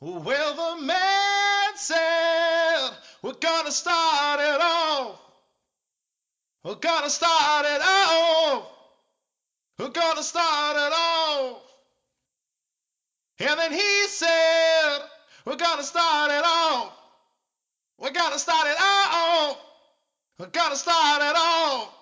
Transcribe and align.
Well, 0.00 0.54
the 0.54 0.82
man 0.82 1.76
said, 1.76 2.90
We're 3.22 3.34
gonna 3.34 3.70
start 3.70 4.40
it 4.40 4.60
off. 4.60 5.20
We're 6.64 6.74
gonna 6.76 7.10
start 7.10 7.66
it 7.66 7.82
off. 7.82 8.66
We're 9.78 9.90
gonna 9.90 10.22
start 10.22 10.76
it 10.76 10.92
off. 10.92 11.62
And 13.40 13.60
then 13.60 13.72
he 13.72 14.06
said, 14.08 15.00
We're 15.44 15.56
gonna 15.56 15.82
start 15.82 16.30
it 16.30 16.44
off. 16.44 16.92
We're 17.98 18.10
gonna 18.10 18.38
start 18.38 18.68
it 18.68 18.80
off. 18.80 19.58
We're 20.38 20.46
gonna 20.46 20.76
start 20.76 21.22
it 21.22 21.36
off. 21.36 21.94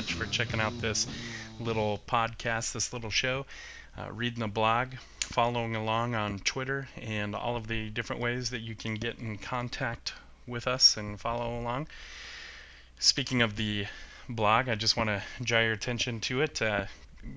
Much 0.00 0.14
for 0.14 0.24
checking 0.24 0.60
out 0.60 0.72
this 0.80 1.06
little 1.60 2.00
podcast, 2.08 2.72
this 2.72 2.90
little 2.94 3.10
show, 3.10 3.44
uh, 3.98 4.10
reading 4.10 4.40
the 4.40 4.48
blog, 4.48 4.94
following 5.20 5.76
along 5.76 6.14
on 6.14 6.38
Twitter, 6.38 6.88
and 6.96 7.34
all 7.34 7.54
of 7.54 7.66
the 7.66 7.90
different 7.90 8.22
ways 8.22 8.48
that 8.48 8.60
you 8.60 8.74
can 8.74 8.94
get 8.94 9.18
in 9.18 9.36
contact 9.36 10.14
with 10.46 10.66
us 10.66 10.96
and 10.96 11.20
follow 11.20 11.60
along. 11.60 11.86
Speaking 12.98 13.42
of 13.42 13.56
the 13.56 13.84
blog, 14.26 14.70
I 14.70 14.74
just 14.74 14.96
want 14.96 15.10
to 15.10 15.22
draw 15.42 15.60
your 15.60 15.74
attention 15.74 16.20
to 16.20 16.40
it. 16.40 16.62
Uh, 16.62 16.86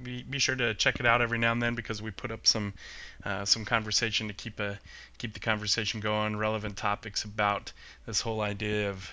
be, 0.02 0.24
be 0.24 0.40
sure 0.40 0.56
to 0.56 0.74
check 0.74 1.02
it 1.02 1.06
out 1.06 1.22
every 1.22 1.40
now 1.40 1.52
and 1.52 1.62
then 1.62 1.76
because 1.76 2.02
we 2.02 2.12
put 2.12 2.32
up 2.32 2.48
some 2.48 2.74
uh, 3.26 3.44
some 3.44 3.66
conversation 3.66 4.30
to 4.30 4.34
keep 4.34 4.62
a 4.62 4.80
keep 5.18 5.34
the 5.34 5.42
conversation 5.42 6.00
going, 6.00 6.38
relevant 6.38 6.78
topics 6.78 7.26
about 7.26 7.74
this 8.06 8.22
whole 8.22 8.40
idea 8.40 8.90
of 8.90 9.12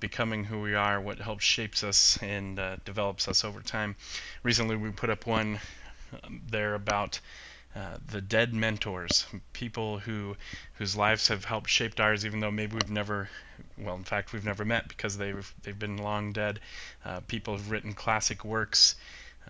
becoming 0.00 0.44
who 0.44 0.60
we 0.60 0.74
are, 0.74 1.00
what 1.00 1.18
helps 1.18 1.44
shapes 1.44 1.84
us 1.84 2.18
and 2.22 2.58
uh, 2.58 2.76
develops 2.84 3.28
us 3.28 3.44
over 3.44 3.60
time. 3.60 3.96
Recently, 4.42 4.76
we 4.76 4.90
put 4.90 5.10
up 5.10 5.26
one 5.26 5.60
um, 6.22 6.42
there 6.50 6.74
about 6.74 7.20
uh, 7.76 7.98
the 8.10 8.20
dead 8.20 8.54
mentors, 8.54 9.26
people 9.52 9.98
who 9.98 10.36
whose 10.74 10.96
lives 10.96 11.28
have 11.28 11.44
helped 11.44 11.68
shaped 11.68 12.00
ours, 12.00 12.24
even 12.24 12.40
though 12.40 12.50
maybe 12.50 12.74
we've 12.74 12.90
never, 12.90 13.28
well, 13.76 13.94
in 13.94 14.04
fact, 14.04 14.32
we've 14.32 14.44
never 14.44 14.64
met 14.64 14.88
because 14.88 15.18
they've 15.18 15.54
they've 15.62 15.78
been 15.78 15.98
long 15.98 16.32
dead. 16.32 16.60
Uh, 17.04 17.20
people 17.20 17.56
who've 17.56 17.70
written 17.70 17.92
classic 17.92 18.44
works, 18.44 18.96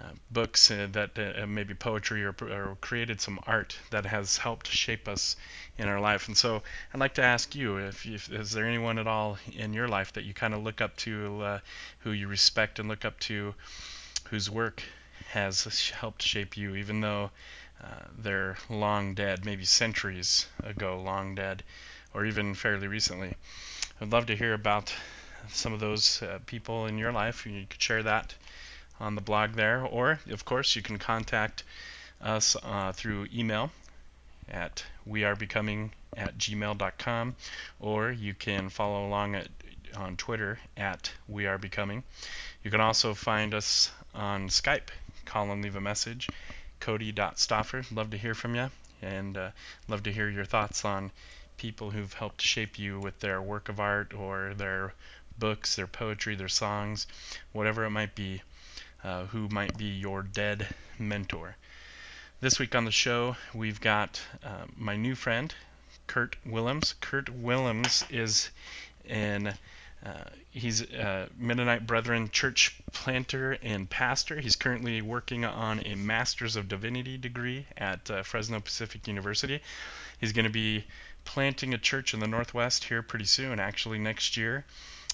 uh, 0.00 0.10
books 0.30 0.70
uh, 0.70 0.86
that 0.92 1.18
uh, 1.18 1.46
maybe 1.46 1.74
poetry 1.74 2.24
or, 2.24 2.34
or 2.42 2.76
created 2.80 3.20
some 3.20 3.40
art 3.46 3.76
that 3.90 4.06
has 4.06 4.36
helped 4.36 4.68
shape 4.68 5.08
us 5.08 5.34
in 5.76 5.88
our 5.88 6.00
life. 6.00 6.28
And 6.28 6.36
so 6.36 6.62
I'd 6.92 7.00
like 7.00 7.14
to 7.14 7.22
ask 7.22 7.54
you, 7.56 7.78
if, 7.78 8.06
if 8.06 8.30
is 8.30 8.52
there 8.52 8.66
anyone 8.66 8.98
at 8.98 9.06
all 9.06 9.38
in 9.56 9.72
your 9.72 9.88
life 9.88 10.12
that 10.12 10.24
you 10.24 10.34
kind 10.34 10.54
of 10.54 10.62
look 10.62 10.80
up 10.80 10.96
to, 10.98 11.42
uh, 11.42 11.58
who 12.00 12.12
you 12.12 12.28
respect 12.28 12.78
and 12.78 12.88
look 12.88 13.04
up 13.04 13.18
to, 13.20 13.54
whose 14.30 14.50
work 14.50 14.82
has 15.30 15.90
helped 15.90 16.22
shape 16.22 16.56
you, 16.56 16.76
even 16.76 17.00
though 17.00 17.30
uh, 17.82 18.04
they're 18.18 18.56
long 18.68 19.14
dead, 19.14 19.44
maybe 19.44 19.64
centuries 19.64 20.46
ago, 20.62 21.00
long 21.00 21.34
dead, 21.34 21.62
or 22.14 22.24
even 22.24 22.54
fairly 22.54 22.86
recently. 22.86 23.34
I'd 24.00 24.12
love 24.12 24.26
to 24.26 24.36
hear 24.36 24.54
about 24.54 24.94
some 25.48 25.72
of 25.72 25.80
those 25.80 26.22
uh, 26.22 26.38
people 26.46 26.86
in 26.86 26.98
your 26.98 27.12
life. 27.12 27.46
You 27.46 27.66
could 27.68 27.82
share 27.82 28.02
that 28.02 28.34
on 29.00 29.14
the 29.14 29.20
blog 29.20 29.52
there, 29.52 29.82
or 29.82 30.20
of 30.30 30.44
course, 30.44 30.76
you 30.76 30.82
can 30.82 30.98
contact 30.98 31.64
us 32.20 32.56
uh, 32.62 32.92
through 32.92 33.28
email 33.34 33.70
at 34.50 34.84
wearebecoming 35.08 35.90
at 36.16 36.36
gmail.com, 36.38 37.36
or 37.80 38.10
you 38.10 38.34
can 38.34 38.68
follow 38.68 39.06
along 39.06 39.34
at, 39.34 39.48
on 39.96 40.16
Twitter 40.16 40.58
at 40.76 41.12
wearebecoming. 41.30 42.02
You 42.62 42.70
can 42.70 42.80
also 42.80 43.14
find 43.14 43.54
us 43.54 43.90
on 44.14 44.48
Skype. 44.48 44.88
Call 45.24 45.50
and 45.52 45.62
leave 45.62 45.76
a 45.76 45.80
message. 45.80 46.28
Cody.Stoffer. 46.80 47.84
Love 47.94 48.10
to 48.10 48.18
hear 48.18 48.34
from 48.34 48.54
you, 48.54 48.70
and 49.02 49.36
uh, 49.36 49.50
love 49.88 50.02
to 50.04 50.12
hear 50.12 50.28
your 50.28 50.44
thoughts 50.44 50.84
on 50.84 51.10
people 51.56 51.90
who've 51.90 52.12
helped 52.12 52.40
shape 52.40 52.78
you 52.78 52.98
with 53.00 53.18
their 53.20 53.42
work 53.42 53.68
of 53.68 53.80
art 53.80 54.14
or 54.14 54.54
their 54.54 54.94
books, 55.38 55.76
their 55.76 55.86
poetry, 55.86 56.34
their 56.34 56.48
songs, 56.48 57.06
whatever 57.52 57.84
it 57.84 57.90
might 57.90 58.14
be. 58.14 58.42
Uh, 59.04 59.26
who 59.26 59.48
might 59.48 59.76
be 59.78 59.84
your 59.84 60.22
dead 60.22 60.66
mentor? 60.98 61.56
This 62.40 62.58
week 62.58 62.74
on 62.74 62.84
the 62.84 62.90
show, 62.90 63.36
we've 63.54 63.80
got 63.80 64.20
uh, 64.44 64.66
my 64.76 64.96
new 64.96 65.14
friend, 65.14 65.54
Kurt 66.06 66.36
Willems. 66.44 66.94
Kurt 67.00 67.28
Willems 67.28 68.04
is 68.10 68.50
an 69.08 69.54
uh, 70.04 70.24
he's 70.50 70.80
a 70.80 71.28
Mennonite 71.36 71.86
Brethren 71.86 72.30
church 72.30 72.80
planter 72.92 73.58
and 73.62 73.90
pastor. 73.90 74.40
He's 74.40 74.54
currently 74.54 75.02
working 75.02 75.44
on 75.44 75.80
a 75.84 75.96
Master's 75.96 76.54
of 76.54 76.68
Divinity 76.68 77.18
degree 77.18 77.66
at 77.76 78.08
uh, 78.10 78.22
Fresno 78.22 78.60
Pacific 78.60 79.08
University. 79.08 79.60
He's 80.20 80.32
going 80.32 80.44
to 80.44 80.50
be 80.50 80.84
planting 81.24 81.74
a 81.74 81.78
church 81.78 82.14
in 82.14 82.20
the 82.20 82.28
Northwest 82.28 82.84
here 82.84 83.02
pretty 83.02 83.24
soon, 83.24 83.58
actually 83.58 83.98
next 83.98 84.36
year. 84.36 84.64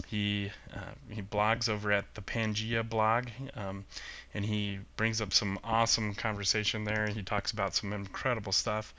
He 0.07 0.51
uh, 0.73 0.95
he 1.09 1.23
blogs 1.23 1.69
over 1.69 1.93
at 1.93 2.15
the 2.15 2.23
Pangea 2.23 2.83
blog, 2.89 3.29
um, 3.55 3.85
and 4.33 4.45
he 4.45 4.81
brings 4.97 5.21
up 5.21 5.33
some 5.33 5.59
awesome 5.63 6.15
conversation 6.15 6.85
there. 6.85 7.07
He 7.09 7.23
talks 7.23 7.53
about 7.53 7.75
some 7.75 7.93
incredible 7.93 8.53
stuff. 8.53 8.93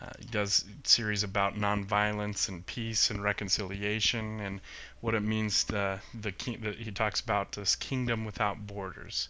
Uh, 0.00 0.10
he 0.18 0.26
does 0.26 0.64
series 0.84 1.22
about 1.22 1.56
nonviolence 1.56 2.48
and 2.48 2.64
peace 2.66 3.10
and 3.10 3.22
reconciliation 3.22 4.40
and 4.40 4.60
what 5.00 5.14
it 5.14 5.22
means 5.22 5.64
to 5.64 5.72
the. 5.72 6.00
The, 6.14 6.72
he 6.72 6.92
talks 6.92 7.20
about 7.20 7.52
this 7.52 7.74
kingdom 7.76 8.24
without 8.24 8.66
borders. 8.66 9.28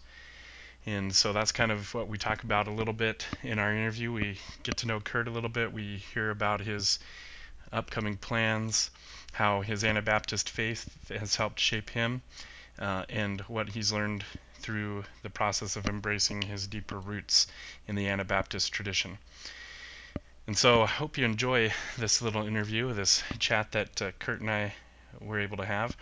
And 0.85 1.13
so 1.13 1.33
that's 1.33 1.51
kind 1.51 1.71
of 1.71 1.93
what 1.93 2.07
we 2.07 2.17
talk 2.17 2.43
about 2.43 2.67
a 2.67 2.71
little 2.71 2.93
bit 2.93 3.27
in 3.43 3.59
our 3.59 3.73
interview. 3.73 4.13
We 4.13 4.39
get 4.63 4.77
to 4.77 4.87
know 4.87 5.01
Kurt 5.01 5.27
a 5.27 5.31
little 5.31 5.49
bit. 5.49 5.73
We 5.73 5.97
hear 6.13 6.29
about 6.29 6.61
his 6.61 6.99
upcoming 7.73 8.15
plans, 8.17 8.89
how 9.33 9.61
his 9.61 9.83
Anabaptist 9.83 10.49
faith 10.49 11.09
has 11.09 11.35
helped 11.35 11.59
shape 11.59 11.89
him, 11.89 12.21
uh, 12.79 13.05
and 13.09 13.41
what 13.41 13.69
he's 13.69 13.91
learned 13.91 14.23
through 14.59 15.03
the 15.23 15.29
process 15.29 15.75
of 15.75 15.87
embracing 15.87 16.41
his 16.41 16.67
deeper 16.67 16.99
roots 16.99 17.47
in 17.87 17.95
the 17.95 18.07
Anabaptist 18.07 18.71
tradition. 18.71 19.17
And 20.47 20.57
so 20.57 20.83
I 20.83 20.87
hope 20.87 21.17
you 21.17 21.25
enjoy 21.25 21.73
this 21.97 22.21
little 22.21 22.47
interview, 22.47 22.93
this 22.93 23.23
chat 23.39 23.73
that 23.73 24.01
uh, 24.01 24.11
Kurt 24.19 24.41
and 24.41 24.49
I 24.49 24.73
we're 25.19 25.39
able 25.39 25.57
to 25.57 25.65
have. 25.65 25.95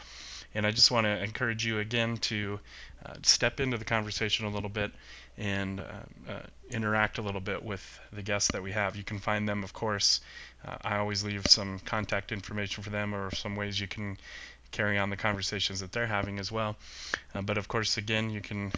And 0.53 0.65
I 0.65 0.71
just 0.71 0.91
want 0.91 1.05
to 1.05 1.23
encourage 1.23 1.65
you 1.65 1.79
again 1.79 2.17
to 2.17 2.59
uh, 3.05 3.13
step 3.23 3.59
into 3.59 3.77
the 3.77 3.85
conversation 3.85 4.45
a 4.45 4.49
little 4.49 4.69
bit 4.69 4.91
and 5.37 5.79
uh, 5.79 6.31
uh, 6.31 6.41
interact 6.69 7.17
a 7.17 7.21
little 7.21 7.41
bit 7.41 7.63
with 7.63 7.99
the 8.11 8.21
guests 8.21 8.51
that 8.51 8.63
we 8.63 8.71
have. 8.71 8.95
You 8.95 9.03
can 9.03 9.19
find 9.19 9.47
them, 9.47 9.63
of 9.63 9.73
course. 9.73 10.21
Uh, 10.65 10.77
I 10.81 10.97
always 10.97 11.23
leave 11.23 11.45
some 11.47 11.79
contact 11.79 12.31
information 12.31 12.83
for 12.83 12.89
them 12.89 13.13
or 13.13 13.33
some 13.33 13.55
ways 13.55 13.79
you 13.79 13.87
can 13.87 14.17
carry 14.71 14.97
on 14.97 15.09
the 15.09 15.17
conversations 15.17 15.79
that 15.79 15.91
they're 15.91 16.07
having 16.07 16.39
as 16.39 16.51
well. 16.51 16.75
Uh, 17.33 17.41
but 17.41 17.57
of 17.57 17.67
course, 17.67 17.97
again, 17.97 18.29
you 18.29 18.41
can 18.41 18.71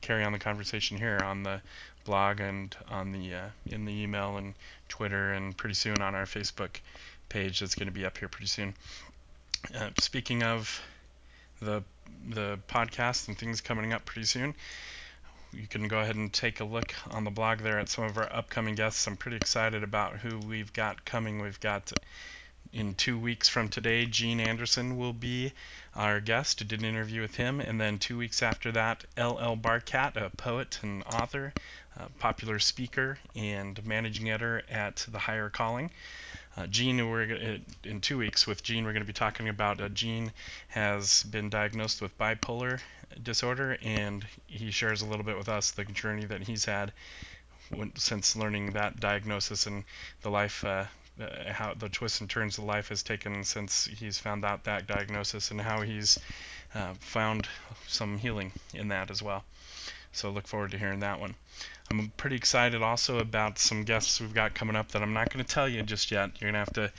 carry 0.00 0.24
on 0.24 0.32
the 0.32 0.38
conversation 0.38 0.98
here 0.98 1.18
on 1.22 1.42
the 1.42 1.60
blog 2.04 2.40
and 2.40 2.76
on 2.88 3.12
the 3.12 3.34
uh, 3.34 3.48
in 3.66 3.84
the 3.84 4.02
email 4.02 4.36
and 4.36 4.54
Twitter 4.88 5.32
and 5.32 5.56
pretty 5.56 5.74
soon 5.74 6.00
on 6.00 6.14
our 6.14 6.24
Facebook 6.24 6.80
page 7.28 7.60
that's 7.60 7.74
going 7.74 7.86
to 7.86 7.92
be 7.92 8.04
up 8.04 8.18
here 8.18 8.28
pretty 8.28 8.46
soon. 8.46 8.74
Uh, 9.74 9.90
speaking 9.98 10.42
of 10.42 10.82
the 11.60 11.82
the 12.28 12.58
podcast 12.68 13.28
and 13.28 13.38
things 13.38 13.60
coming 13.60 13.92
up 13.92 14.04
pretty 14.04 14.26
soon, 14.26 14.54
you 15.52 15.66
can 15.66 15.88
go 15.88 16.00
ahead 16.00 16.16
and 16.16 16.32
take 16.32 16.60
a 16.60 16.64
look 16.64 16.94
on 17.10 17.24
the 17.24 17.30
blog 17.30 17.60
there 17.60 17.78
at 17.78 17.88
some 17.88 18.04
of 18.04 18.16
our 18.16 18.32
upcoming 18.32 18.74
guests. 18.74 19.06
I'm 19.06 19.16
pretty 19.16 19.36
excited 19.36 19.82
about 19.82 20.18
who 20.18 20.38
we've 20.38 20.72
got 20.72 21.04
coming. 21.04 21.40
We've 21.40 21.60
got 21.60 21.92
in 22.72 22.94
two 22.94 23.18
weeks 23.18 23.48
from 23.48 23.68
today, 23.68 24.06
Gene 24.06 24.38
Anderson 24.38 24.96
will 24.96 25.12
be 25.12 25.52
our 25.96 26.20
guest. 26.20 26.62
I 26.62 26.64
did 26.66 26.80
an 26.80 26.84
interview 26.84 27.20
with 27.20 27.34
him. 27.34 27.60
And 27.60 27.80
then 27.80 27.98
two 27.98 28.16
weeks 28.16 28.42
after 28.42 28.70
that, 28.72 29.04
L.L. 29.16 29.56
Barkat, 29.56 30.16
a 30.16 30.30
poet 30.30 30.78
and 30.82 31.02
author, 31.04 31.52
popular 32.18 32.58
speaker, 32.58 33.18
and 33.34 33.84
managing 33.84 34.30
editor 34.30 34.62
at 34.70 35.04
The 35.10 35.18
High 35.18 35.48
Calling. 35.48 35.90
Uh, 36.56 36.66
Gene, 36.66 37.08
we're 37.08 37.58
in 37.84 38.00
two 38.00 38.18
weeks 38.18 38.46
with 38.46 38.62
Gene, 38.62 38.84
we're 38.84 38.92
going 38.92 39.02
to 39.02 39.06
be 39.06 39.12
talking 39.12 39.48
about 39.48 39.80
uh, 39.80 39.88
Gene 39.88 40.32
has 40.68 41.22
been 41.24 41.48
diagnosed 41.48 42.02
with 42.02 42.16
bipolar 42.18 42.80
disorder, 43.22 43.78
and 43.82 44.26
he 44.46 44.70
shares 44.70 45.02
a 45.02 45.06
little 45.06 45.24
bit 45.24 45.36
with 45.36 45.48
us 45.48 45.70
the 45.70 45.84
journey 45.84 46.24
that 46.26 46.42
he's 46.42 46.64
had 46.64 46.92
when, 47.70 47.94
since 47.96 48.36
learning 48.36 48.72
that 48.72 48.98
diagnosis 49.00 49.66
and 49.66 49.84
the 50.22 50.30
life, 50.30 50.64
uh, 50.64 50.84
uh, 51.20 51.52
how 51.52 51.74
the 51.74 51.88
twists 51.88 52.20
and 52.20 52.28
turns 52.28 52.58
of 52.58 52.64
life 52.64 52.88
has 52.88 53.02
taken 53.02 53.44
since 53.44 53.84
he's 53.86 54.18
found 54.18 54.44
out 54.44 54.64
that 54.64 54.86
diagnosis, 54.86 55.50
and 55.50 55.60
how 55.60 55.82
he's 55.82 56.18
uh, 56.74 56.94
found 57.00 57.48
some 57.86 58.18
healing 58.18 58.52
in 58.74 58.88
that 58.88 59.10
as 59.10 59.22
well. 59.22 59.44
So 60.12 60.30
look 60.30 60.48
forward 60.48 60.72
to 60.72 60.78
hearing 60.78 61.00
that 61.00 61.20
one. 61.20 61.34
I'm 61.90 62.12
pretty 62.16 62.36
excited 62.36 62.82
also 62.82 63.18
about 63.18 63.58
some 63.58 63.84
guests 63.84 64.20
we've 64.20 64.34
got 64.34 64.54
coming 64.54 64.76
up 64.76 64.92
that 64.92 65.02
I'm 65.02 65.12
not 65.12 65.32
going 65.32 65.44
to 65.44 65.54
tell 65.54 65.68
you 65.68 65.82
just 65.82 66.10
yet. 66.10 66.30
You're 66.40 66.50
going 66.50 66.54
to 66.54 66.58
have 66.58 66.72
to 66.74 66.92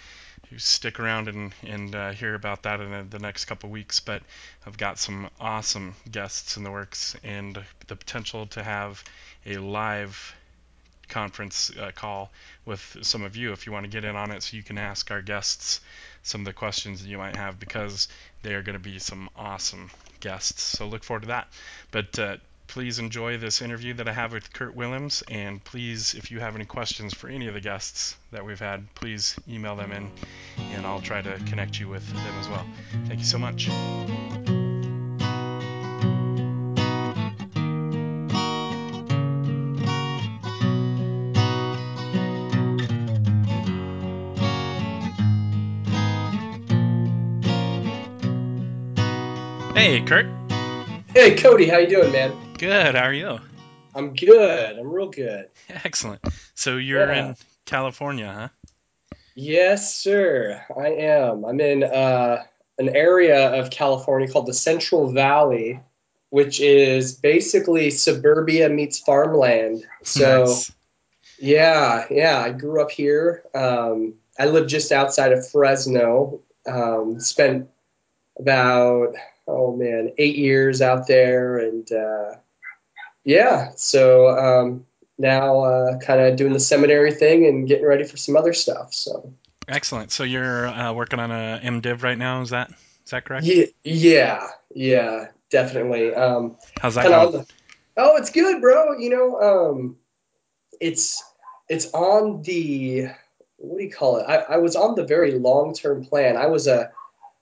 stick 0.57 0.99
around 0.99 1.27
and, 1.27 1.53
and 1.63 1.95
uh, 1.95 2.11
hear 2.11 2.35
about 2.35 2.63
that 2.63 2.79
in 2.79 3.09
the 3.09 3.19
next 3.19 3.45
couple 3.45 3.69
weeks. 3.69 3.99
But 3.99 4.23
I've 4.65 4.77
got 4.77 4.99
some 4.99 5.29
awesome 5.39 5.95
guests 6.09 6.57
in 6.57 6.63
the 6.63 6.71
works 6.71 7.15
and 7.23 7.63
the 7.87 7.95
potential 7.95 8.47
to 8.47 8.63
have 8.63 9.03
a 9.45 9.57
live 9.57 10.35
conference 11.09 11.71
uh, 11.77 11.91
call 11.93 12.31
with 12.65 12.97
some 13.01 13.21
of 13.21 13.35
you 13.35 13.51
if 13.51 13.65
you 13.65 13.71
want 13.71 13.83
to 13.83 13.89
get 13.89 14.05
in 14.05 14.15
on 14.15 14.31
it 14.31 14.41
so 14.41 14.55
you 14.55 14.63
can 14.63 14.77
ask 14.77 15.11
our 15.11 15.21
guests 15.21 15.81
some 16.23 16.41
of 16.41 16.45
the 16.45 16.53
questions 16.53 17.01
that 17.01 17.09
you 17.09 17.17
might 17.17 17.35
have 17.35 17.59
because 17.59 18.07
they 18.43 18.53
are 18.53 18.61
going 18.61 18.77
to 18.77 18.79
be 18.79 18.97
some 18.97 19.29
awesome 19.35 19.91
guests. 20.21 20.63
So 20.63 20.87
look 20.87 21.03
forward 21.03 21.23
to 21.23 21.27
that. 21.27 21.47
But 21.91 22.17
uh, 22.17 22.37
please 22.71 22.99
enjoy 22.99 23.37
this 23.37 23.61
interview 23.61 23.93
that 23.93 24.07
I 24.07 24.13
have 24.13 24.31
with 24.31 24.53
Kurt 24.53 24.73
Willems. 24.73 25.23
And 25.29 25.61
please, 25.61 26.13
if 26.13 26.31
you 26.31 26.39
have 26.39 26.55
any 26.55 26.63
questions 26.63 27.13
for 27.13 27.27
any 27.27 27.47
of 27.47 27.53
the 27.53 27.59
guests 27.59 28.15
that 28.31 28.45
we've 28.45 28.59
had, 28.59 28.87
please 28.95 29.35
email 29.47 29.75
them 29.75 29.91
in 29.91 30.09
and 30.73 30.85
I'll 30.85 31.01
try 31.01 31.21
to 31.21 31.37
connect 31.47 31.81
you 31.81 31.89
with 31.89 32.07
them 32.07 32.33
as 32.39 32.47
well. 32.47 32.65
Thank 33.07 33.19
you 33.19 33.25
so 33.25 33.37
much. 33.37 33.65
Hey, 49.75 50.01
Kurt. 50.05 50.25
Hey, 51.13 51.35
Cody, 51.35 51.67
how 51.67 51.79
you 51.79 51.89
doing, 51.89 52.13
man? 52.13 52.50
Good. 52.61 52.93
How 52.93 53.05
are 53.05 53.13
you? 53.13 53.39
I'm 53.95 54.13
good. 54.13 54.77
I'm 54.77 54.87
real 54.87 55.09
good. 55.09 55.47
Excellent. 55.83 56.21
So 56.53 56.77
you're 56.77 57.11
Yeah. 57.11 57.29
in 57.29 57.35
California, 57.65 58.31
huh? 58.31 59.15
Yes, 59.33 59.95
sir. 59.95 60.63
I 60.77 60.89
am. 60.89 61.43
I'm 61.43 61.59
in 61.59 61.83
uh, 61.83 62.43
an 62.77 62.95
area 62.95 63.59
of 63.59 63.71
California 63.71 64.27
called 64.31 64.45
the 64.45 64.53
Central 64.53 65.11
Valley, 65.11 65.79
which 66.29 66.61
is 66.61 67.15
basically 67.15 67.89
suburbia 67.89 68.69
meets 68.69 68.99
farmland. 68.99 69.83
So, 70.03 70.43
nice. 70.43 70.71
yeah, 71.39 72.05
yeah. 72.11 72.39
I 72.39 72.51
grew 72.51 72.79
up 72.79 72.91
here. 72.91 73.41
Um, 73.55 74.13
I 74.37 74.45
live 74.45 74.67
just 74.67 74.91
outside 74.91 75.31
of 75.31 75.49
Fresno. 75.49 76.41
Um, 76.67 77.19
spent 77.21 77.69
about 78.37 79.15
oh 79.47 79.75
man, 79.75 80.11
eight 80.19 80.35
years 80.35 80.83
out 80.83 81.07
there, 81.07 81.57
and 81.57 81.91
uh, 81.91 82.35
yeah. 83.23 83.71
So 83.75 84.29
um, 84.29 84.85
now, 85.17 85.61
uh, 85.61 85.97
kind 85.99 86.21
of 86.21 86.35
doing 86.35 86.53
the 86.53 86.59
seminary 86.59 87.13
thing 87.13 87.45
and 87.45 87.67
getting 87.67 87.85
ready 87.85 88.03
for 88.03 88.17
some 88.17 88.35
other 88.35 88.53
stuff. 88.53 88.93
So. 88.93 89.33
Excellent. 89.67 90.11
So 90.11 90.23
you're 90.23 90.67
uh, 90.67 90.93
working 90.93 91.19
on 91.19 91.31
a 91.31 91.59
MDiv 91.63 92.03
right 92.03 92.17
now, 92.17 92.41
is 92.41 92.49
that 92.49 92.71
is 93.05 93.11
that 93.11 93.25
correct? 93.25 93.45
Yeah, 93.45 93.65
yeah, 93.83 94.47
yeah, 94.73 95.27
definitely. 95.49 96.13
Um, 96.13 96.57
How's 96.79 96.95
that 96.95 97.05
going? 97.05 97.31
the. 97.31 97.45
Oh, 97.97 98.17
it's 98.17 98.31
good, 98.31 98.61
bro. 98.61 98.97
You 98.97 99.09
know, 99.09 99.39
um, 99.39 99.97
it's 100.79 101.23
it's 101.69 101.93
on 101.93 102.41
the 102.41 103.07
what 103.57 103.77
do 103.77 103.83
you 103.83 103.91
call 103.91 104.17
it? 104.17 104.23
I, 104.27 104.37
I 104.37 104.57
was 104.57 104.75
on 104.75 104.95
the 104.95 105.05
very 105.05 105.33
long 105.33 105.73
term 105.73 106.05
plan. 106.05 106.37
I 106.37 106.47
was 106.47 106.67
a 106.67 106.91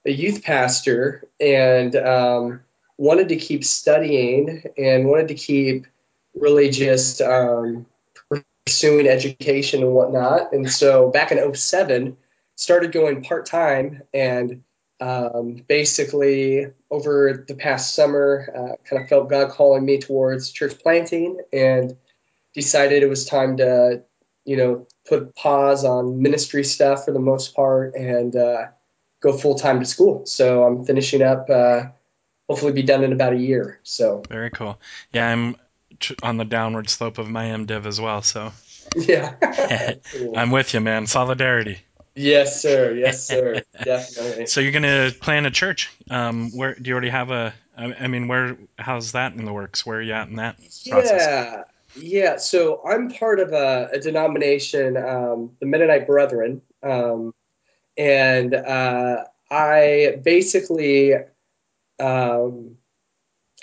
a 0.05 0.11
youth 0.11 0.43
pastor 0.43 1.27
and 1.39 1.95
um, 1.95 2.61
wanted 2.99 3.29
to 3.29 3.37
keep 3.37 3.63
studying 3.63 4.61
and 4.77 5.07
wanted 5.07 5.29
to 5.29 5.33
keep 5.33 5.87
really 6.35 6.69
just 6.69 7.21
um, 7.21 7.85
pursuing 8.65 9.07
education 9.07 9.81
and 9.81 9.93
whatnot. 9.93 10.51
And 10.51 10.69
so 10.69 11.09
back 11.09 11.31
in 11.31 11.55
07, 11.55 12.17
started 12.55 12.91
going 12.91 13.23
part 13.23 13.45
time 13.45 14.03
and 14.13 14.63
um, 14.99 15.63
basically 15.65 16.67
over 16.91 17.45
the 17.47 17.55
past 17.55 17.95
summer, 17.95 18.51
uh, 18.53 18.75
kind 18.85 19.01
of 19.01 19.07
felt 19.07 19.29
God 19.29 19.51
calling 19.51 19.85
me 19.85 19.99
towards 19.99 20.51
church 20.51 20.77
planting 20.77 21.39
and 21.53 21.95
decided 22.53 23.01
it 23.01 23.09
was 23.09 23.25
time 23.25 23.55
to, 23.57 24.03
you 24.43 24.57
know, 24.57 24.87
put 25.07 25.37
pause 25.37 25.85
on 25.85 26.21
ministry 26.21 26.65
stuff 26.65 27.05
for 27.05 27.13
the 27.13 27.19
most 27.19 27.55
part 27.55 27.95
and 27.95 28.35
uh, 28.35 28.65
go 29.21 29.31
full 29.37 29.55
time 29.55 29.79
to 29.79 29.85
school. 29.85 30.25
So 30.25 30.65
I'm 30.65 30.83
finishing 30.83 31.21
up. 31.21 31.49
Uh, 31.49 31.83
hopefully, 32.49 32.73
be 32.73 32.83
done 32.83 33.03
in 33.03 33.13
about 33.13 33.33
a 33.33 33.37
year. 33.37 33.79
So 33.83 34.23
Very 34.27 34.49
cool. 34.49 34.79
Yeah, 35.13 35.27
I'm 35.29 35.55
on 36.23 36.37
the 36.37 36.45
downward 36.45 36.89
slope 36.89 37.17
of 37.17 37.29
my 37.29 37.45
MDiv 37.45 37.85
as 37.85 38.01
well, 38.01 38.21
so 38.21 38.51
yeah, 38.95 39.33
cool. 40.13 40.37
I'm 40.37 40.51
with 40.51 40.73
you, 40.73 40.79
man. 40.79 41.07
Solidarity. 41.07 41.77
yes, 42.15 42.61
sir. 42.61 42.93
Yes, 42.93 43.23
sir. 43.27 43.61
Definitely. 43.83 44.47
So 44.47 44.61
you're 44.61 44.71
gonna 44.71 45.11
plan 45.19 45.45
a 45.45 45.51
church. 45.51 45.91
Um, 46.09 46.51
where 46.51 46.73
do 46.75 46.87
you 46.89 46.93
already 46.93 47.09
have 47.09 47.31
a? 47.31 47.53
I 47.77 48.07
mean, 48.07 48.27
where? 48.27 48.57
How's 48.77 49.13
that 49.13 49.33
in 49.33 49.45
the 49.45 49.53
works? 49.53 49.85
Where 49.85 49.99
are 49.99 50.01
you 50.01 50.11
at 50.13 50.27
in 50.27 50.35
that 50.35 50.57
process? 50.89 51.21
Yeah, 51.21 51.63
yeah. 51.95 52.37
So 52.37 52.81
I'm 52.85 53.09
part 53.09 53.39
of 53.39 53.53
a, 53.53 53.89
a 53.93 53.99
denomination, 53.99 54.97
um, 54.97 55.51
the 55.61 55.65
Mennonite 55.65 56.05
Brethren, 56.05 56.61
um, 56.83 57.33
and 57.97 58.53
uh, 58.53 59.23
I 59.49 60.19
basically 60.23 61.13
um, 61.99 62.77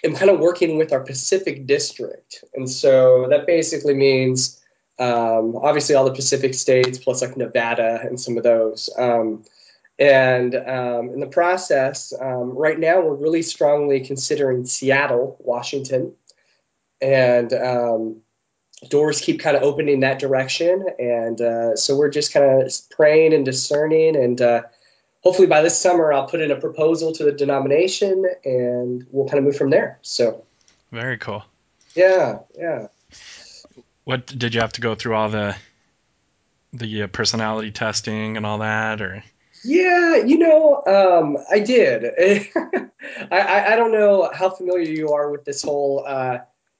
am 0.04 0.14
kind 0.14 0.30
of 0.30 0.40
working 0.40 0.78
with 0.78 0.92
our 0.92 1.00
Pacific 1.00 1.66
District, 1.66 2.44
and 2.54 2.68
so 2.70 3.28
that 3.30 3.46
basically 3.46 3.94
means 3.94 4.60
um, 4.98 5.56
obviously 5.56 5.94
all 5.94 6.04
the 6.04 6.14
Pacific 6.14 6.54
states 6.54 6.98
plus 6.98 7.22
like 7.22 7.36
Nevada 7.36 8.00
and 8.02 8.20
some 8.20 8.36
of 8.36 8.42
those. 8.42 8.90
Um, 8.96 9.44
and 9.98 10.54
um, 10.54 11.10
in 11.10 11.20
the 11.20 11.26
process, 11.26 12.12
um, 12.18 12.50
right 12.50 12.78
now 12.78 13.00
we're 13.00 13.14
really 13.14 13.42
strongly 13.42 14.00
considering 14.00 14.66
Seattle, 14.66 15.36
Washington, 15.40 16.14
and 17.00 17.52
um, 17.52 18.20
doors 18.88 19.20
keep 19.20 19.40
kind 19.40 19.56
of 19.56 19.62
opening 19.62 20.00
that 20.00 20.18
direction. 20.18 20.84
And 20.98 21.40
uh, 21.40 21.76
so 21.76 21.96
we're 21.96 22.10
just 22.10 22.32
kind 22.32 22.62
of 22.62 22.72
praying 22.90 23.32
and 23.32 23.44
discerning. 23.44 24.16
And 24.16 24.40
uh, 24.40 24.62
hopefully 25.26 25.48
by 25.48 25.60
this 25.60 25.76
summer, 25.76 26.12
I'll 26.12 26.28
put 26.28 26.40
in 26.40 26.52
a 26.52 26.56
proposal 26.56 27.10
to 27.14 27.24
the 27.24 27.32
denomination 27.32 28.24
and 28.44 29.04
we'll 29.10 29.26
kind 29.26 29.40
of 29.40 29.44
move 29.44 29.56
from 29.56 29.70
there. 29.70 29.98
So, 30.02 30.44
Very 30.92 31.18
cool. 31.18 31.42
yeah, 31.96 32.38
yeah. 32.56 32.86
What 34.04 34.26
did 34.26 34.54
you 34.54 34.60
have 34.60 34.74
to 34.74 34.80
go 34.80 34.94
through 34.94 35.16
all 35.16 35.28
the 35.28 35.56
the 36.72 37.02
uh, 37.02 37.06
personality 37.08 37.72
testing 37.72 38.36
and 38.36 38.46
all 38.46 38.58
that, 38.58 39.00
or 39.00 39.24
Yeah, 39.64 40.18
you 40.18 40.38
know, 40.38 40.84
um, 40.86 41.38
I 41.50 41.58
did. 41.58 42.04
I, 43.32 43.72
I, 43.72 43.76
don't 43.76 43.90
know 43.90 44.30
how 44.32 44.50
familiar 44.50 44.88
you 44.88 45.08
are 45.14 45.28
with 45.30 45.44
this 45.44 45.62
whole 45.62 46.04
uh, 46.06 46.38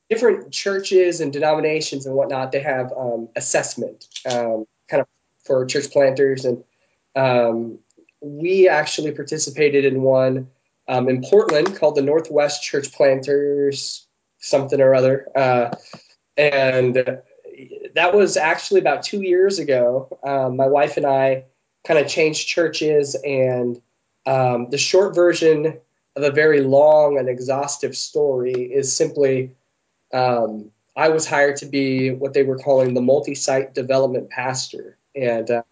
different 0.09 0.53
churches 0.53 1.21
and 1.21 1.33
denominations 1.33 2.07
and 2.07 2.15
whatnot. 2.15 2.53
They 2.53 2.61
have 2.61 2.93
um, 2.97 3.29
assessment 3.35 4.07
um, 4.31 4.67
kind 4.87 5.01
of 5.01 5.09
for 5.45 5.67
church 5.67 5.91
planters, 5.91 6.45
and 6.45 6.63
um, 7.17 7.81
we 8.21 8.69
actually 8.69 9.13
participated 9.13 9.85
in 9.85 10.03
one 10.03 10.49
um, 10.89 11.09
in 11.09 11.23
Portland 11.23 11.77
called 11.77 11.97
the 11.97 12.03
Northwest 12.03 12.63
Church 12.63 12.93
Planters 12.93 14.07
something 14.39 14.81
or 14.81 14.95
other, 14.95 15.27
uh, 15.35 15.71
and 16.37 16.95
that 17.95 18.15
was 18.15 18.37
actually 18.37 18.81
about 18.81 19.03
two 19.03 19.23
years 19.23 19.59
ago. 19.59 20.19
Um, 20.23 20.57
my 20.57 20.67
wife 20.67 20.97
and 20.97 21.07
I 21.07 21.45
kind 21.87 22.01
of 22.01 22.09
changed 22.09 22.49
churches. 22.49 23.15
And 23.15 23.81
um, 24.27 24.69
the 24.71 24.79
short 24.79 25.15
version 25.15 25.79
of 26.17 26.23
a 26.23 26.31
very 26.31 26.61
long 26.61 27.19
and 27.19 27.29
exhaustive 27.29 27.97
story 27.97 28.53
is 28.53 28.95
simply 28.95 29.53
um, 30.13 30.71
I 30.97 31.11
was 31.11 31.27
hired 31.27 31.57
to 31.57 31.67
be 31.67 32.11
what 32.11 32.33
they 32.33 32.43
were 32.43 32.59
calling 32.59 32.95
the 32.95 33.03
multi 33.03 33.35
site 33.35 33.75
development 33.75 34.31
pastor 34.31 34.97
and 35.15 35.51
uh, 35.51 35.63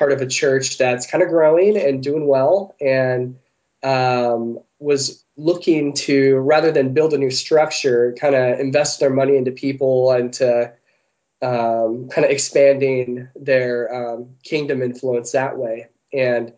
part 0.00 0.12
of 0.12 0.22
a 0.22 0.26
church 0.26 0.78
that's 0.78 1.06
kind 1.06 1.22
of 1.22 1.28
growing 1.28 1.76
and 1.76 2.02
doing 2.02 2.26
well 2.26 2.74
and 2.80 3.38
um, 3.82 4.58
was 4.78 5.22
looking 5.36 5.92
to 5.92 6.36
rather 6.36 6.72
than 6.72 6.94
build 6.94 7.12
a 7.12 7.18
new 7.18 7.30
structure 7.30 8.16
kind 8.18 8.34
of 8.34 8.58
invest 8.58 8.98
their 8.98 9.10
money 9.10 9.36
into 9.36 9.52
people 9.52 10.10
and 10.10 10.32
to 10.32 10.72
um, 11.42 12.08
kind 12.08 12.24
of 12.24 12.30
expanding 12.30 13.28
their 13.36 13.94
um, 13.94 14.36
kingdom 14.42 14.80
influence 14.80 15.32
that 15.32 15.58
way. 15.58 15.88
And, 16.14 16.54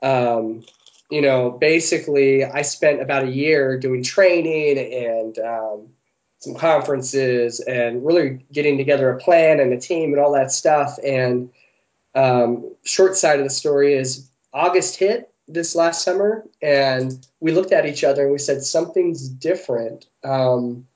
um, 0.00 0.64
you 1.10 1.22
know, 1.22 1.50
basically, 1.50 2.44
I 2.44 2.62
spent 2.62 3.02
about 3.02 3.24
a 3.24 3.30
year 3.30 3.78
doing 3.80 4.04
training 4.04 4.78
and 4.78 5.38
um, 5.40 5.88
some 6.38 6.54
conferences 6.54 7.58
and 7.58 8.06
really 8.06 8.46
getting 8.52 8.78
together 8.78 9.10
a 9.10 9.18
plan 9.18 9.58
and 9.58 9.72
a 9.72 9.80
team 9.80 10.12
and 10.12 10.22
all 10.22 10.34
that 10.34 10.52
stuff. 10.52 10.98
And 11.04 11.50
um, 12.16 12.74
short 12.84 13.16
side 13.16 13.38
of 13.38 13.44
the 13.44 13.50
story 13.50 13.94
is 13.94 14.28
August 14.52 14.96
hit 14.96 15.30
this 15.46 15.76
last 15.76 16.02
summer, 16.02 16.44
and 16.60 17.24
we 17.38 17.52
looked 17.52 17.72
at 17.72 17.86
each 17.86 18.02
other 18.02 18.22
and 18.22 18.32
we 18.32 18.38
said, 18.38 18.62
something's 18.62 19.28
different. 19.28 20.06
Um, 20.24 20.88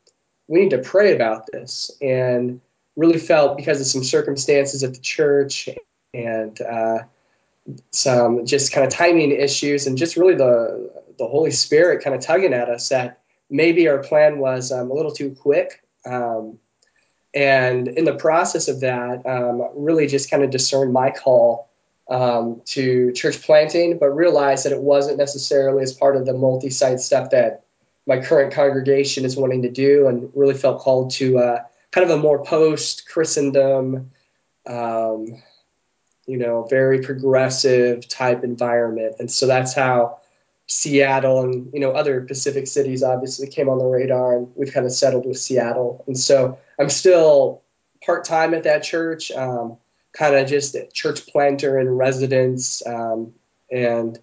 we 0.49 0.63
need 0.63 0.71
to 0.71 0.79
pray 0.79 1.15
about 1.15 1.47
this. 1.53 1.93
And 2.01 2.61
really 2.97 3.19
felt 3.19 3.57
because 3.57 3.81
of 3.81 3.87
some 3.87 4.05
circumstances 4.05 4.85
at 4.85 4.93
the 4.95 5.01
church 5.01 5.69
and 6.13 6.61
uh, 6.61 6.99
some 7.91 8.47
just 8.47 8.73
kind 8.73 8.87
of 8.87 8.93
timing 8.93 9.33
issues 9.33 9.87
and 9.87 9.97
just 9.97 10.17
really 10.17 10.35
the 10.35 10.91
the 11.19 11.27
Holy 11.27 11.51
Spirit 11.51 12.03
kind 12.03 12.17
of 12.17 12.23
tugging 12.23 12.55
at 12.55 12.69
us 12.69 12.89
that 12.89 13.21
maybe 13.51 13.89
our 13.89 13.99
plan 13.99 14.39
was 14.39 14.73
um, 14.73 14.91
a 14.91 14.95
little 14.95 15.13
too 15.13 15.37
quick. 15.39 15.83
Um, 16.05 16.59
and 17.35 17.89
in 17.89 18.05
the 18.05 18.15
process 18.15 18.69
of 18.69 18.81
that, 18.81 19.25
um, 19.27 19.69
really 19.75 20.07
just 20.07 20.31
kind 20.31 20.43
of 20.43 20.51
discerned 20.51 20.93
my 20.93 21.11
call 21.11 21.69
um, 22.09 22.63
to 22.67 23.13
church 23.13 23.43
planting, 23.43 23.99
but 23.99 24.09
realized 24.09 24.65
that 24.65 24.73
it 24.73 24.81
wasn't 24.81 25.19
necessarily 25.19 25.83
as 25.83 25.93
part 25.93 26.17
of 26.17 26.27
the 26.27 26.33
multi 26.33 26.71
site 26.71 27.01
stuff 27.01 27.31
that 27.31 27.65
my 28.07 28.21
current 28.21 28.53
congregation 28.53 29.25
is 29.25 29.37
wanting 29.37 29.63
to 29.63 29.71
do, 29.71 30.09
and 30.09 30.33
really 30.35 30.55
felt 30.55 30.81
called 30.81 31.13
to 31.13 31.39
uh, 31.39 31.63
kind 31.93 32.11
of 32.11 32.19
a 32.19 32.21
more 32.21 32.45
post 32.45 33.09
Christendom, 33.09 34.11
um, 34.67 35.43
you 36.27 36.39
know, 36.39 36.67
very 36.69 37.03
progressive 37.03 38.09
type 38.09 38.43
environment. 38.43 39.17
And 39.21 39.31
so 39.31 39.47
that's 39.47 39.75
how 39.75 40.19
Seattle 40.71 41.43
and 41.43 41.73
you 41.75 41.81
know 41.81 41.91
other 41.91 42.21
Pacific 42.21 42.69
cities 42.69 43.03
obviously 43.03 43.49
came 43.49 43.69
on 43.69 43.79
the 43.79 43.85
radar, 43.85 44.37
and 44.37 44.53
we've 44.55 44.73
kind 44.73 44.87
of 44.87 44.93
settled 44.93 45.27
with 45.27 45.37
Seattle. 45.37 46.05
And 46.07 46.17
so 46.17 46.61
I'm 46.79 46.91
still 46.91 47.63
part 48.07 48.25
time 48.25 48.55
at 48.55 48.63
that 48.63 48.85
church, 48.85 49.33
um, 49.33 49.79
kind 50.13 50.37
of 50.37 50.49
just 50.49 50.77
a 50.77 50.87
church 50.87 51.27
planter 51.27 51.81
in 51.81 51.89
residence, 51.89 52.87
um, 52.87 53.35
and 53.69 54.17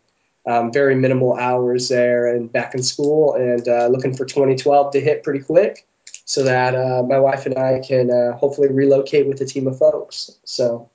um, 0.48 0.72
very 0.72 0.96
minimal 0.96 1.36
hours 1.36 1.90
there, 1.90 2.34
and 2.34 2.50
back 2.50 2.74
in 2.76 2.82
school, 2.82 3.34
and 3.34 3.68
uh, 3.68 3.88
looking 3.88 4.16
for 4.16 4.24
2012 4.24 4.94
to 4.94 5.02
hit 5.02 5.24
pretty 5.24 5.44
quick 5.44 5.86
so 6.24 6.44
that 6.46 6.76
uh, 6.76 7.04
my 7.04 7.20
wife 7.20 7.46
and 7.46 7.58
I 7.58 7.82
can 7.86 8.10
uh, 8.10 8.38
hopefully 8.38 8.70
relocate 8.70 9.28
with 9.28 9.42
a 9.42 9.46
team 9.46 9.68
of 9.68 9.78
folks. 9.78 10.32
So 10.46 10.90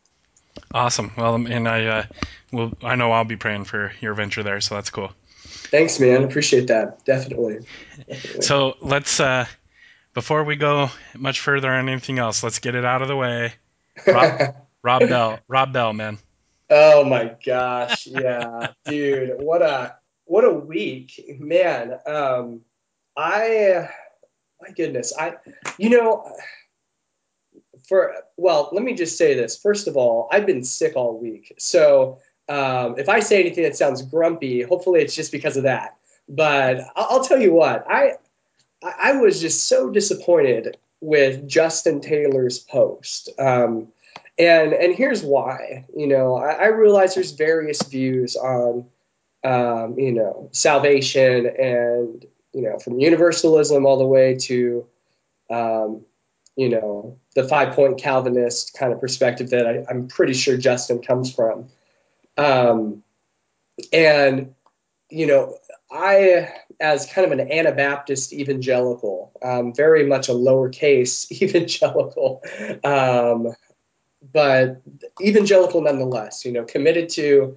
awesome. 0.72 1.12
Well, 1.14 1.34
and 1.34 1.68
I 1.68 1.84
uh, 1.84 2.04
will. 2.52 2.72
I 2.82 2.96
know 2.96 3.12
I'll 3.12 3.24
be 3.24 3.36
praying 3.36 3.64
for 3.64 3.92
your 4.00 4.14
venture 4.14 4.42
there, 4.42 4.62
so 4.62 4.76
that's 4.76 4.88
cool. 4.88 5.12
Thanks, 5.72 5.98
man. 5.98 6.22
Appreciate 6.22 6.66
that. 6.66 7.02
Definitely. 7.06 7.60
Definitely. 8.06 8.42
So 8.42 8.76
let's 8.82 9.18
uh, 9.18 9.46
before 10.12 10.44
we 10.44 10.56
go 10.56 10.90
much 11.16 11.40
further 11.40 11.70
on 11.70 11.88
anything 11.88 12.18
else, 12.18 12.42
let's 12.42 12.58
get 12.58 12.74
it 12.74 12.84
out 12.84 13.00
of 13.00 13.08
the 13.08 13.16
way. 13.16 13.54
Rob, 14.06 14.54
Rob 14.82 15.08
Bell, 15.08 15.38
Rob 15.48 15.72
Bell, 15.72 15.94
man. 15.94 16.18
Oh 16.68 17.04
my 17.04 17.34
gosh, 17.44 18.06
yeah, 18.06 18.68
dude, 18.84 19.36
what 19.38 19.62
a 19.62 19.96
what 20.26 20.44
a 20.44 20.52
week, 20.52 21.38
man. 21.40 21.98
Um, 22.06 22.60
I 23.16 23.88
my 24.60 24.72
goodness, 24.76 25.14
I, 25.18 25.36
you 25.78 25.88
know, 25.88 26.36
for 27.88 28.14
well, 28.36 28.68
let 28.72 28.82
me 28.82 28.92
just 28.92 29.16
say 29.16 29.32
this. 29.36 29.56
First 29.56 29.88
of 29.88 29.96
all, 29.96 30.28
I've 30.30 30.44
been 30.44 30.64
sick 30.64 30.96
all 30.96 31.18
week, 31.18 31.54
so 31.58 32.18
um, 32.48 32.98
if 32.98 33.08
I 33.08 33.20
say 33.20 33.40
anything 33.40 33.64
that 33.64 33.76
sounds 33.76 34.02
grumpy, 34.02 34.62
hopefully 34.62 35.00
it's 35.00 35.14
just 35.14 35.32
because 35.32 35.56
of 35.56 35.64
that. 35.64 35.96
But 36.28 36.80
I'll, 36.96 37.06
I'll 37.10 37.24
tell 37.24 37.40
you 37.40 37.52
what, 37.52 37.84
I 37.88 38.12
I 38.82 39.12
was 39.12 39.40
just 39.40 39.68
so 39.68 39.90
disappointed 39.90 40.76
with 41.00 41.48
Justin 41.48 42.00
Taylor's 42.00 42.58
post. 42.58 43.30
Um, 43.38 43.88
and 44.38 44.72
and 44.72 44.94
here's 44.94 45.22
why. 45.22 45.86
You 45.96 46.06
know, 46.06 46.36
I, 46.36 46.52
I 46.52 46.66
realize 46.66 47.14
there's 47.14 47.32
various 47.32 47.82
views 47.82 48.36
on 48.36 48.86
um, 49.44 49.98
you 49.98 50.12
know 50.12 50.48
salvation 50.52 51.46
and 51.46 52.26
you 52.52 52.62
know, 52.62 52.78
from 52.78 53.00
universalism 53.00 53.86
all 53.86 53.98
the 53.98 54.06
way 54.06 54.36
to, 54.36 54.86
um, 55.50 56.04
you 56.56 56.68
know, 56.68 57.18
the 57.34 57.48
five 57.48 57.74
point 57.74 57.98
Calvinist 57.98 58.74
kind 58.74 58.92
of 58.92 59.00
perspective 59.00 59.50
that 59.50 59.66
I, 59.66 59.84
am 59.90 60.08
pretty 60.08 60.34
sure 60.34 60.56
Justin 60.56 61.00
comes 61.00 61.34
from. 61.34 61.68
Um, 62.36 63.02
and, 63.92 64.54
you 65.10 65.26
know, 65.26 65.56
I, 65.90 66.52
as 66.80 67.06
kind 67.06 67.30
of 67.30 67.38
an 67.38 67.52
Anabaptist 67.52 68.32
evangelical, 68.32 69.32
um, 69.42 69.74
very 69.74 70.06
much 70.06 70.28
a 70.28 70.32
lowercase 70.32 71.30
evangelical, 71.42 72.42
um, 72.84 73.54
but 74.32 74.80
evangelical 75.20 75.82
nonetheless, 75.82 76.44
you 76.44 76.52
know, 76.52 76.64
committed 76.64 77.08
to 77.10 77.56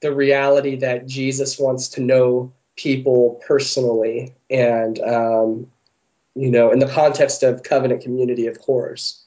the 0.00 0.14
reality 0.14 0.76
that 0.76 1.06
Jesus 1.06 1.58
wants 1.58 1.88
to 1.90 2.00
know 2.00 2.52
people 2.76 3.40
personally 3.46 4.34
and 4.48 4.98
um, 5.00 5.70
you 6.34 6.50
know 6.50 6.70
in 6.70 6.78
the 6.78 6.88
context 6.88 7.42
of 7.42 7.62
covenant 7.62 8.02
community 8.02 8.46
of 8.46 8.58
course 8.58 9.22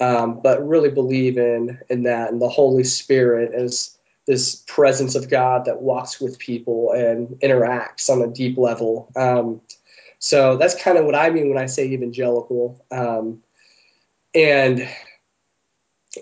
um, 0.00 0.40
but 0.40 0.66
really 0.66 0.90
believe 0.90 1.36
in 1.36 1.80
in 1.88 2.04
that 2.04 2.30
and 2.30 2.40
the 2.40 2.48
holy 2.48 2.84
spirit 2.84 3.52
as 3.52 3.96
this 4.26 4.56
presence 4.66 5.14
of 5.14 5.28
god 5.28 5.64
that 5.64 5.82
walks 5.82 6.20
with 6.20 6.38
people 6.38 6.92
and 6.92 7.28
interacts 7.40 8.08
on 8.08 8.22
a 8.22 8.32
deep 8.32 8.56
level. 8.56 9.10
Um, 9.16 9.60
so 10.18 10.56
that's 10.56 10.80
kind 10.80 10.98
of 10.98 11.04
what 11.04 11.14
i 11.14 11.30
mean 11.30 11.48
when 11.48 11.62
i 11.62 11.66
say 11.66 11.86
evangelical. 11.86 12.84
Um, 12.90 13.42
and 14.34 14.88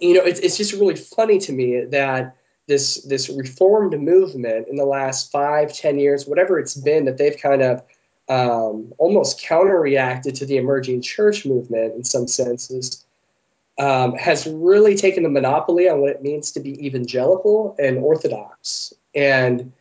you 0.00 0.14
know 0.14 0.22
it's, 0.22 0.40
it's 0.40 0.56
just 0.56 0.72
really 0.72 0.96
funny 0.96 1.38
to 1.38 1.52
me 1.52 1.84
that 1.90 2.36
this 2.70 3.02
this 3.02 3.28
reformed 3.28 4.00
movement 4.00 4.68
in 4.68 4.76
the 4.76 4.84
last 4.86 5.30
five, 5.32 5.74
ten 5.74 5.98
years, 5.98 6.26
whatever 6.26 6.58
it's 6.58 6.74
been, 6.74 7.04
that 7.04 7.18
they've 7.18 7.36
kind 7.36 7.62
of 7.62 7.82
um, 8.28 8.92
almost 8.96 9.42
counter 9.42 9.78
reacted 9.78 10.36
to 10.36 10.46
the 10.46 10.56
emerging 10.56 11.02
church 11.02 11.44
movement 11.44 11.96
in 11.96 12.04
some 12.04 12.28
senses, 12.28 13.04
um, 13.80 14.14
has 14.14 14.46
really 14.46 14.96
taken 14.96 15.24
a 15.24 15.28
monopoly 15.28 15.88
on 15.88 16.00
what 16.00 16.10
it 16.10 16.22
means 16.22 16.52
to 16.52 16.60
be 16.60 16.86
evangelical 16.86 17.74
and 17.78 17.98
orthodox. 17.98 18.92
And 19.14 19.72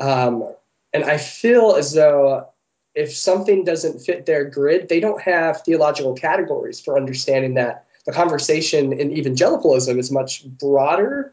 um, 0.00 0.52
and 0.92 1.04
I 1.04 1.18
feel 1.18 1.76
as 1.76 1.92
though 1.92 2.48
if 2.94 3.14
something 3.14 3.64
doesn't 3.64 4.00
fit 4.00 4.26
their 4.26 4.44
grid, 4.44 4.88
they 4.88 5.00
don't 5.00 5.20
have 5.22 5.62
theological 5.62 6.14
categories 6.14 6.80
for 6.80 6.96
understanding 6.96 7.54
that 7.54 7.86
the 8.04 8.12
conversation 8.12 8.92
in 8.92 9.12
evangelicalism 9.12 9.98
is 9.98 10.10
much 10.10 10.44
broader 10.44 11.32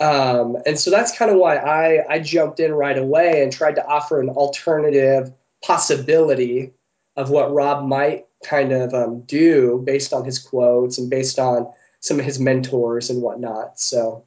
um, 0.00 0.56
and 0.64 0.80
so 0.80 0.90
that's 0.90 1.16
kind 1.16 1.30
of 1.30 1.36
why 1.36 1.56
I, 1.56 2.14
I 2.14 2.18
jumped 2.20 2.58
in 2.58 2.72
right 2.72 2.96
away 2.96 3.42
and 3.42 3.52
tried 3.52 3.74
to 3.74 3.86
offer 3.86 4.18
an 4.18 4.30
alternative 4.30 5.30
possibility 5.62 6.72
of 7.16 7.28
what 7.28 7.52
Rob 7.52 7.86
might 7.86 8.26
kind 8.44 8.72
of 8.72 8.94
um, 8.94 9.22
do 9.22 9.82
based 9.84 10.12
on 10.12 10.24
his 10.24 10.38
quotes 10.38 10.98
and 10.98 11.10
based 11.10 11.38
on 11.38 11.72
some 12.00 12.18
of 12.18 12.24
his 12.24 12.40
mentors 12.40 13.10
and 13.10 13.22
whatnot. 13.22 13.78
So 13.78 14.24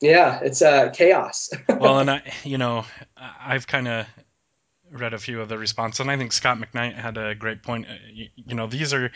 Yeah, 0.00 0.40
it's 0.42 0.62
uh, 0.62 0.90
chaos. 0.90 1.50
well, 1.68 2.00
and 2.00 2.10
I, 2.10 2.22
you 2.44 2.58
know, 2.58 2.84
I've 3.16 3.66
kind 3.66 3.88
of 3.88 4.06
read 4.90 5.14
a 5.14 5.18
few 5.18 5.40
of 5.40 5.48
the 5.48 5.56
responses, 5.56 6.00
and 6.00 6.10
I 6.10 6.16
think 6.16 6.32
Scot 6.32 6.58
McKnight 6.58 6.94
had 6.94 7.16
a 7.16 7.34
great 7.34 7.62
point. 7.62 7.86
Uh, 7.88 7.94
you, 8.12 8.28
you 8.34 8.54
know, 8.54 8.66
these 8.66 8.92
are 8.92 9.10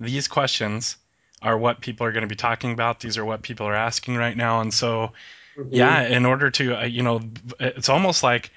these 0.00 0.28
questions 0.28 0.96
are 1.40 1.56
what 1.56 1.80
people 1.80 2.06
are 2.06 2.12
going 2.12 2.22
to 2.22 2.28
be 2.28 2.34
talking 2.36 2.72
about. 2.72 3.00
These 3.00 3.16
are 3.16 3.24
what 3.24 3.42
people 3.42 3.66
are 3.66 3.74
asking 3.74 4.16
right 4.16 4.36
now, 4.36 4.60
and 4.60 4.74
so 4.74 5.12
Mhm. 5.56 5.68
yeah, 5.70 6.02
in 6.02 6.26
order 6.26 6.50
to, 6.50 6.80
uh, 6.80 6.84
you 6.84 7.02
know, 7.02 7.20
it's 7.60 7.88
almost 7.88 8.24
like 8.24 8.50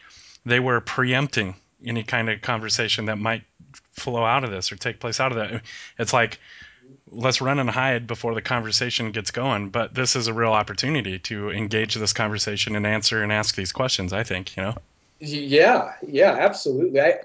they 0.46 0.60
were 0.60 0.82
preempting 0.82 1.56
any 1.86 2.04
kind 2.04 2.30
of 2.30 2.42
conversation 2.42 3.06
that 3.06 3.18
might 3.20 3.44
flow 3.98 4.24
out 4.24 4.44
of 4.44 4.52
this 4.52 4.72
or 4.72 4.76
take 4.76 5.00
place 5.00 5.20
out 5.20 5.32
of 5.32 5.38
that. 5.38 5.62
It's 6.00 6.14
like 6.14 6.40
let's 7.12 7.42
run 7.42 7.60
and 7.60 7.70
hide 7.70 8.08
before 8.08 8.34
the 8.34 8.42
conversation 8.42 9.12
gets 9.12 9.32
going. 9.32 9.70
But 9.70 9.94
this 9.94 10.16
is 10.16 10.28
a 10.28 10.34
real 10.34 10.52
opportunity 10.52 11.20
to 11.20 11.52
engage 11.52 11.96
this 11.96 12.14
conversation 12.14 12.76
and 12.76 12.86
answer 12.86 13.24
and 13.24 13.32
ask 13.32 13.56
these 13.56 13.72
questions. 13.72 14.14
I 14.14 14.24
think 14.24 14.56
you 14.56 14.64
know. 14.64 14.76
Yeah, 15.20 15.94
yeah, 16.08 16.32
absolutely. 16.32 17.02
I, 17.02 17.20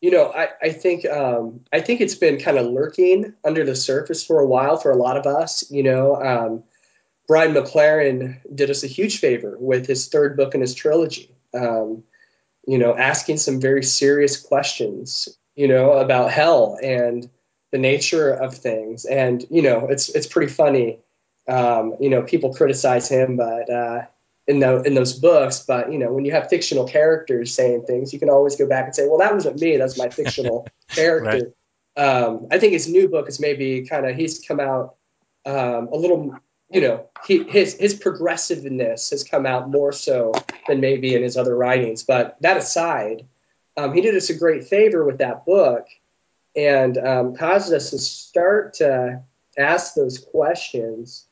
you 0.00 0.10
know, 0.10 0.32
I, 0.32 0.48
I 0.60 0.70
think 0.70 1.06
um, 1.06 1.60
I 1.72 1.80
think 1.80 2.00
it's 2.00 2.16
been 2.16 2.38
kind 2.38 2.58
of 2.58 2.66
lurking 2.66 3.34
under 3.44 3.64
the 3.64 3.76
surface 3.76 4.24
for 4.24 4.40
a 4.40 4.46
while 4.46 4.76
for 4.76 4.90
a 4.90 4.96
lot 4.96 5.16
of 5.16 5.26
us. 5.26 5.70
You 5.70 5.84
know, 5.84 6.16
um, 6.16 6.64
Brian 7.26 7.54
McLaren 7.54 8.40
did 8.52 8.70
us 8.70 8.84
a 8.84 8.88
huge 8.88 9.18
favor 9.18 9.56
with 9.58 9.86
his 9.86 10.08
third 10.08 10.36
book 10.36 10.54
in 10.54 10.60
his 10.60 10.74
trilogy. 10.74 11.30
Um, 11.54 12.02
you 12.66 12.78
know, 12.78 12.96
asking 12.96 13.38
some 13.38 13.60
very 13.60 13.84
serious 13.84 14.40
questions. 14.40 15.28
You 15.56 15.68
know, 15.68 15.92
about 15.92 16.30
hell 16.30 16.78
and 16.82 17.28
the 17.72 17.78
nature 17.78 18.30
of 18.30 18.54
things, 18.54 19.04
and 19.04 19.44
you 19.50 19.62
know, 19.62 19.88
it's 19.88 20.08
it's 20.10 20.26
pretty 20.26 20.52
funny. 20.52 21.00
Um, 21.48 21.96
you 22.00 22.10
know, 22.10 22.22
people 22.22 22.54
criticize 22.54 23.08
him, 23.08 23.36
but 23.36 23.70
uh, 23.70 24.02
in 24.46 24.60
the 24.60 24.82
in 24.82 24.94
those 24.94 25.12
books. 25.12 25.60
But 25.60 25.92
you 25.92 25.98
know, 25.98 26.12
when 26.12 26.24
you 26.24 26.32
have 26.32 26.48
fictional 26.48 26.86
characters 26.86 27.54
saying 27.54 27.84
things, 27.86 28.12
you 28.12 28.18
can 28.18 28.30
always 28.30 28.56
go 28.56 28.66
back 28.66 28.84
and 28.86 28.94
say, 28.94 29.06
"Well, 29.06 29.18
that 29.18 29.34
wasn't 29.34 29.60
me. 29.60 29.76
That's 29.76 29.98
my 29.98 30.08
fictional 30.08 30.68
character." 30.88 31.52
Um, 31.96 32.48
I 32.50 32.58
think 32.58 32.72
his 32.72 32.88
new 32.88 33.08
book 33.08 33.28
is 33.28 33.40
maybe 33.40 33.86
kind 33.86 34.06
of 34.06 34.16
he's 34.16 34.44
come 34.46 34.60
out 34.60 34.96
um, 35.44 35.88
a 35.92 35.96
little. 35.96 36.34
You 36.68 36.80
know, 36.80 37.06
he, 37.24 37.44
his 37.44 37.74
his 37.74 37.94
progressiveness 37.94 39.10
has 39.10 39.22
come 39.22 39.46
out 39.46 39.70
more 39.70 39.92
so 39.92 40.32
than 40.66 40.80
maybe 40.80 41.14
in 41.14 41.22
his 41.22 41.36
other 41.36 41.56
writings. 41.56 42.02
But 42.02 42.36
that 42.40 42.56
aside, 42.56 43.24
um, 43.76 43.92
he 43.94 44.00
did 44.00 44.14
us 44.14 44.30
a 44.30 44.34
great 44.34 44.64
favor 44.64 45.04
with 45.04 45.18
that 45.18 45.44
book 45.44 45.86
and 46.54 46.96
um, 46.96 47.36
caused 47.36 47.72
us 47.72 47.90
to 47.90 47.98
start 47.98 48.74
to 48.74 49.22
ask 49.58 49.94
those 49.94 50.18
questions 50.18 51.26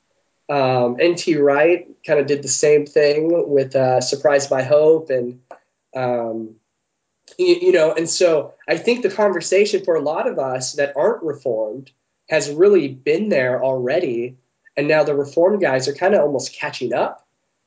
um, 0.49 0.99
N.T. 1.01 1.37
Wright 1.37 1.89
kind 2.07 2.21
of 2.21 2.27
did 2.27 2.43
the 2.43 2.49
same 2.49 2.87
thing 2.87 3.49
with 3.49 3.75
uh, 3.75 4.01
Surprised 4.01 4.51
by 4.51 4.63
Hope, 4.63 5.11
and 5.11 5.41
um, 5.97 6.57
you, 7.39 7.57
you, 7.63 7.73
know, 7.73 7.95
and 7.95 8.09
so 8.09 8.55
I 8.69 8.77
think 8.77 9.03
the 9.03 9.11
conversation 9.11 9.85
for 9.85 9.95
a 9.95 10.03
lot 10.03 10.29
of 10.29 10.39
us 10.39 10.75
that 10.75 10.97
aren't 10.97 11.23
reformed 11.23 11.91
has 12.29 12.51
really 12.51 12.89
been 12.89 13.31
there 13.31 13.65
already, 13.65 14.37
and 14.77 14.87
now 14.87 15.05
the 15.05 15.15
reformed 15.15 15.63
guys 15.63 15.89
are 15.89 15.95
kind 15.95 16.15
of 16.15 16.21
almost 16.21 16.55
catching 16.55 16.93
up. 16.93 17.24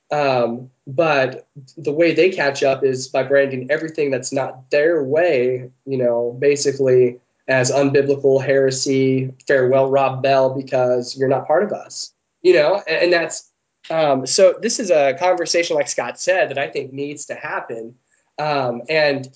Um, 0.10 0.72
but 0.86 1.48
the 1.76 1.92
way 1.92 2.14
they 2.14 2.30
catch 2.30 2.64
up 2.64 2.84
is 2.84 3.10
by 3.10 3.24
branding 3.24 3.70
everything 3.70 4.10
that's 4.10 4.32
not 4.32 4.70
their 4.72 5.04
way, 5.04 5.70
you 5.86 5.98
know, 5.98 6.36
basically 6.40 7.20
as 7.48 7.72
unbiblical 7.72 8.44
heresy. 8.44 9.34
Farewell, 9.48 9.90
Rob 9.90 10.24
Bell, 10.24 10.56
because 10.56 11.18
you're 11.18 11.30
not 11.30 11.48
part 11.48 11.64
of 11.64 11.74
us 11.74 12.14
you 12.42 12.54
know, 12.54 12.82
and, 12.88 13.04
and 13.04 13.14
that's 13.14 13.52
um, 13.90 14.26
so. 14.26 14.56
This 14.62 14.80
is 14.80 14.90
a 14.90 15.16
conversation, 15.20 15.76
like 15.76 15.88
Scot 15.88 16.20
said, 16.20 16.50
that 16.50 16.58
I 16.58 16.70
think 16.70 16.94
needs 16.94 17.26
to 17.26 17.36
happen, 17.36 17.96
um, 18.38 18.84
and 18.90 19.28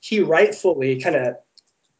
he 0.00 0.20
rightfully 0.20 1.00
kind 1.00 1.16
of 1.16 1.36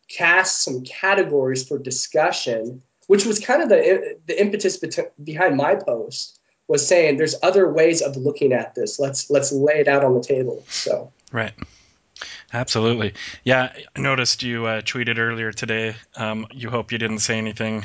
cast 0.09 0.63
some 0.63 0.83
categories 0.85 1.67
for 1.67 1.79
discussion, 1.79 2.83
which 3.07 3.27
was 3.27 3.39
kind 3.39 3.63
of 3.63 3.69
the 3.69 4.17
the 4.27 4.41
impetus 4.41 4.83
behind 5.23 5.57
my 5.57 5.75
post 5.75 6.41
was 6.69 6.87
saying 6.87 7.17
there's 7.17 7.37
other 7.43 7.71
ways 7.71 8.03
of 8.03 8.17
looking 8.17 8.53
at 8.53 8.75
this. 8.75 8.99
Let's 8.99 9.31
let's 9.31 9.53
lay 9.53 9.81
it 9.81 9.89
out 9.89 10.05
on 10.05 10.15
the 10.15 10.23
table. 10.23 10.65
So 10.69 11.13
right. 11.33 11.53
Absolutely. 12.53 13.15
Yeah, 13.45 13.73
I 13.95 14.01
noticed 14.01 14.43
you 14.43 14.67
uh, 14.67 14.81
tweeted 14.81 15.19
earlier 15.19 15.53
today. 15.53 15.97
Um, 16.17 16.47
you 16.53 16.71
hope 16.71 16.93
you 16.93 16.99
didn't 16.99 17.19
say 17.19 17.39
anything 17.39 17.85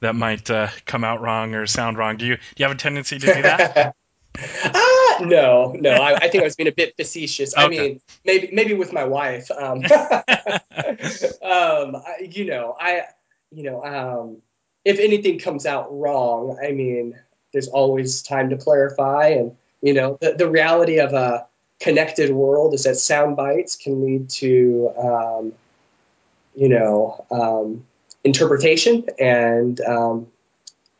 that 0.00 0.14
might 0.14 0.50
uh, 0.50 0.68
come 0.84 1.04
out 1.04 1.20
wrong 1.20 1.54
or 1.54 1.66
sound 1.66 1.96
wrong. 1.96 2.16
Do 2.16 2.26
you 2.26 2.36
do 2.36 2.42
you 2.58 2.64
have 2.64 2.74
a 2.74 2.78
tendency 2.78 3.18
to 3.18 3.26
do 3.26 3.42
that? 3.42 3.94
ah, 4.64 5.18
no, 5.22 5.74
no. 5.78 5.92
I, 5.92 6.16
I, 6.16 6.28
think 6.28 6.42
I 6.42 6.44
was 6.44 6.56
being 6.56 6.68
a 6.68 6.72
bit 6.72 6.94
facetious. 6.96 7.56
Okay. 7.56 7.64
I 7.64 7.68
mean, 7.68 8.00
maybe 8.24 8.50
maybe 8.52 8.74
with 8.74 8.92
my 8.92 9.04
wife. 9.04 9.50
Um, 9.50 9.78
um, 9.84 9.86
I, 11.96 12.28
you 12.28 12.44
know, 12.44 12.76
I, 12.78 13.04
you 13.50 13.62
know, 13.62 13.84
um, 13.84 14.42
if 14.84 14.98
anything 14.98 15.38
comes 15.38 15.64
out 15.64 15.86
wrong, 15.90 16.58
I 16.62 16.72
mean, 16.72 17.18
there's 17.56 17.68
always 17.68 18.20
time 18.20 18.50
to 18.50 18.56
clarify. 18.58 19.28
And 19.28 19.56
you 19.80 19.94
know, 19.94 20.18
the, 20.20 20.34
the 20.34 20.50
reality 20.50 20.98
of 20.98 21.14
a 21.14 21.46
connected 21.80 22.30
world 22.30 22.74
is 22.74 22.82
that 22.82 22.96
sound 22.96 23.34
bites 23.34 23.76
can 23.76 24.04
lead 24.04 24.28
to, 24.28 24.92
um, 24.98 25.52
you 26.54 26.68
know 26.68 27.24
um, 27.30 27.86
interpretation 28.24 29.06
and 29.18 29.80
um, 29.80 30.26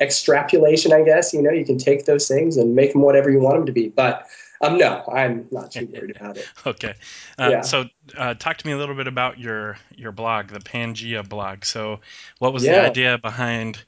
extrapolation, 0.00 0.94
I 0.94 1.02
guess. 1.02 1.34
You 1.34 1.42
know, 1.42 1.50
you 1.50 1.66
can 1.66 1.76
take 1.76 2.06
those 2.06 2.26
things 2.26 2.56
and 2.56 2.74
make 2.74 2.94
them 2.94 3.02
whatever 3.02 3.30
you 3.30 3.40
want 3.40 3.56
them 3.56 3.66
to 3.66 3.72
be. 3.72 3.88
But 3.88 4.26
um, 4.62 4.78
no, 4.78 5.04
I'm 5.12 5.46
not 5.50 5.72
too 5.72 5.86
worried 5.92 6.16
about 6.16 6.38
it. 6.38 6.48
okay. 6.66 6.94
Uh, 7.38 7.48
yeah. 7.50 7.60
So, 7.60 7.84
uh, 8.16 8.32
talk 8.32 8.56
to 8.56 8.66
me 8.66 8.72
a 8.72 8.78
little 8.78 8.94
bit 8.94 9.08
about 9.08 9.38
your 9.38 9.76
your 9.94 10.12
blog, 10.12 10.48
the 10.48 10.60
Pangea 10.60 11.28
blog. 11.28 11.66
So, 11.66 12.00
what 12.38 12.54
was 12.54 12.64
yeah. 12.64 12.80
the 12.80 12.86
idea 12.86 13.18
behind 13.18 13.84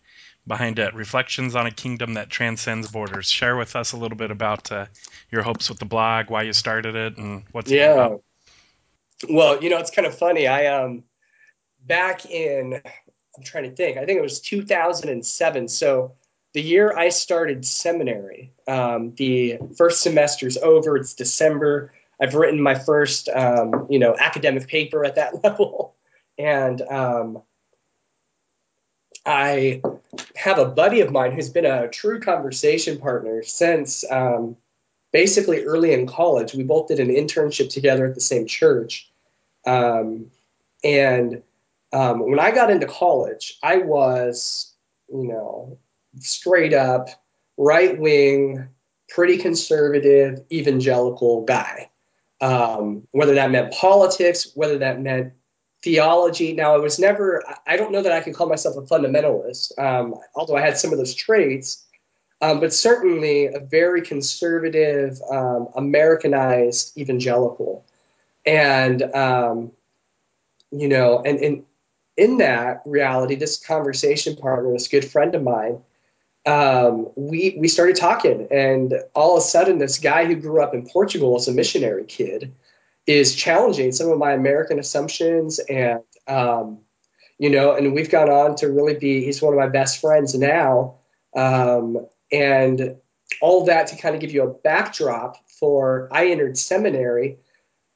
behind 0.48 0.78
it? 0.78 0.94
Reflections 0.94 1.54
on 1.54 1.66
a 1.66 1.70
kingdom 1.70 2.14
that 2.14 2.30
transcends 2.30 2.90
borders. 2.90 3.30
Share 3.30 3.56
with 3.56 3.76
us 3.76 3.92
a 3.92 3.96
little 3.96 4.16
bit 4.16 4.30
about 4.30 4.72
uh, 4.72 4.86
your 5.30 5.42
hopes 5.42 5.68
with 5.68 5.78
the 5.78 5.84
blog, 5.84 6.30
why 6.30 6.42
you 6.42 6.52
started 6.52 6.96
it, 6.96 7.16
and 7.18 7.44
what's 7.52 7.70
yeah. 7.70 8.16
Well, 9.28 9.62
you 9.62 9.70
know, 9.70 9.78
it's 9.78 9.90
kind 9.90 10.06
of 10.06 10.16
funny. 10.16 10.46
I 10.46 10.66
um 10.66 11.04
back 11.86 12.26
in 12.26 12.80
I'm 13.38 13.44
trying 13.44 13.64
to 13.64 13.70
think. 13.70 13.96
I 13.98 14.04
think 14.04 14.18
it 14.18 14.22
was 14.22 14.40
2007. 14.40 15.68
So 15.68 16.14
the 16.54 16.62
year 16.62 16.96
I 16.96 17.10
started 17.10 17.64
seminary, 17.64 18.52
um, 18.66 19.14
the 19.14 19.58
first 19.76 20.00
semester's 20.00 20.56
over. 20.56 20.96
It's 20.96 21.14
December. 21.14 21.92
I've 22.20 22.34
written 22.34 22.60
my 22.60 22.74
first, 22.74 23.28
um, 23.28 23.86
you 23.90 24.00
know, 24.00 24.16
academic 24.18 24.66
paper 24.66 25.04
at 25.04 25.14
that 25.14 25.44
level, 25.44 25.94
and 26.36 26.82
um, 26.82 27.42
I 29.28 29.82
have 30.36 30.58
a 30.58 30.64
buddy 30.64 31.02
of 31.02 31.12
mine 31.12 31.32
who's 31.32 31.50
been 31.50 31.66
a 31.66 31.88
true 31.88 32.18
conversation 32.18 32.98
partner 32.98 33.42
since 33.42 34.02
um, 34.10 34.56
basically 35.12 35.64
early 35.64 35.92
in 35.92 36.06
college. 36.06 36.54
We 36.54 36.62
both 36.62 36.88
did 36.88 36.98
an 36.98 37.08
internship 37.08 37.68
together 37.68 38.06
at 38.06 38.14
the 38.14 38.22
same 38.22 38.46
church, 38.46 39.10
um, 39.66 40.30
and 40.82 41.42
um, 41.92 42.20
when 42.20 42.38
I 42.38 42.52
got 42.52 42.70
into 42.70 42.86
college, 42.86 43.58
I 43.62 43.78
was, 43.78 44.72
you 45.08 45.28
know, 45.28 45.78
straight 46.20 46.72
up 46.72 47.08
right 47.58 47.98
wing, 47.98 48.68
pretty 49.10 49.36
conservative, 49.36 50.42
evangelical 50.50 51.44
guy. 51.44 51.90
Um, 52.40 53.08
whether 53.10 53.34
that 53.34 53.50
meant 53.50 53.72
politics, 53.72 54.52
whether 54.54 54.78
that 54.78 55.00
meant 55.00 55.32
theology. 55.88 56.52
Now, 56.52 56.74
I 56.74 56.78
was 56.78 56.98
never, 56.98 57.42
I 57.66 57.78
don't 57.78 57.92
know 57.92 58.02
that 58.02 58.12
I 58.12 58.20
could 58.20 58.34
call 58.34 58.46
myself 58.46 58.76
a 58.76 58.82
fundamentalist, 58.82 59.78
um, 59.78 60.14
although 60.34 60.56
I 60.56 60.60
had 60.60 60.76
some 60.76 60.92
of 60.92 60.98
those 60.98 61.14
traits, 61.14 61.82
um, 62.42 62.60
but 62.60 62.74
certainly 62.74 63.46
a 63.46 63.58
very 63.58 64.02
conservative, 64.02 65.18
um, 65.30 65.68
Americanized 65.74 66.98
evangelical. 66.98 67.86
And, 68.44 69.02
um, 69.14 69.72
you 70.70 70.88
know, 70.88 71.22
and, 71.24 71.38
and 71.40 71.64
in 72.18 72.36
that 72.38 72.82
reality, 72.84 73.36
this 73.36 73.56
conversation 73.56 74.36
partner, 74.36 74.72
this 74.72 74.88
good 74.88 75.06
friend 75.06 75.34
of 75.34 75.42
mine, 75.42 75.80
um, 76.44 77.08
we 77.16 77.56
we 77.58 77.68
started 77.68 77.96
talking, 77.96 78.48
and 78.50 78.94
all 79.14 79.36
of 79.36 79.42
a 79.42 79.46
sudden, 79.46 79.76
this 79.78 79.98
guy 79.98 80.24
who 80.24 80.34
grew 80.34 80.62
up 80.62 80.72
in 80.72 80.88
Portugal 80.88 81.36
as 81.36 81.46
a 81.48 81.52
missionary 81.52 82.04
kid 82.04 82.54
is 83.08 83.34
challenging 83.34 83.90
some 83.90 84.10
of 84.10 84.18
my 84.18 84.32
American 84.32 84.78
assumptions, 84.78 85.58
and 85.58 86.02
um, 86.28 86.80
you 87.38 87.48
know, 87.48 87.74
and 87.74 87.94
we've 87.94 88.10
gone 88.10 88.28
on 88.28 88.54
to 88.56 88.68
really 88.70 88.94
be. 88.94 89.24
He's 89.24 89.40
one 89.40 89.54
of 89.54 89.58
my 89.58 89.68
best 89.68 90.02
friends 90.02 90.34
now, 90.34 90.96
um, 91.34 92.06
and 92.30 92.96
all 93.40 93.64
that 93.64 93.88
to 93.88 93.96
kind 93.96 94.14
of 94.14 94.20
give 94.20 94.32
you 94.32 94.42
a 94.42 94.52
backdrop 94.52 95.36
for 95.58 96.08
I 96.12 96.28
entered 96.28 96.58
seminary 96.58 97.38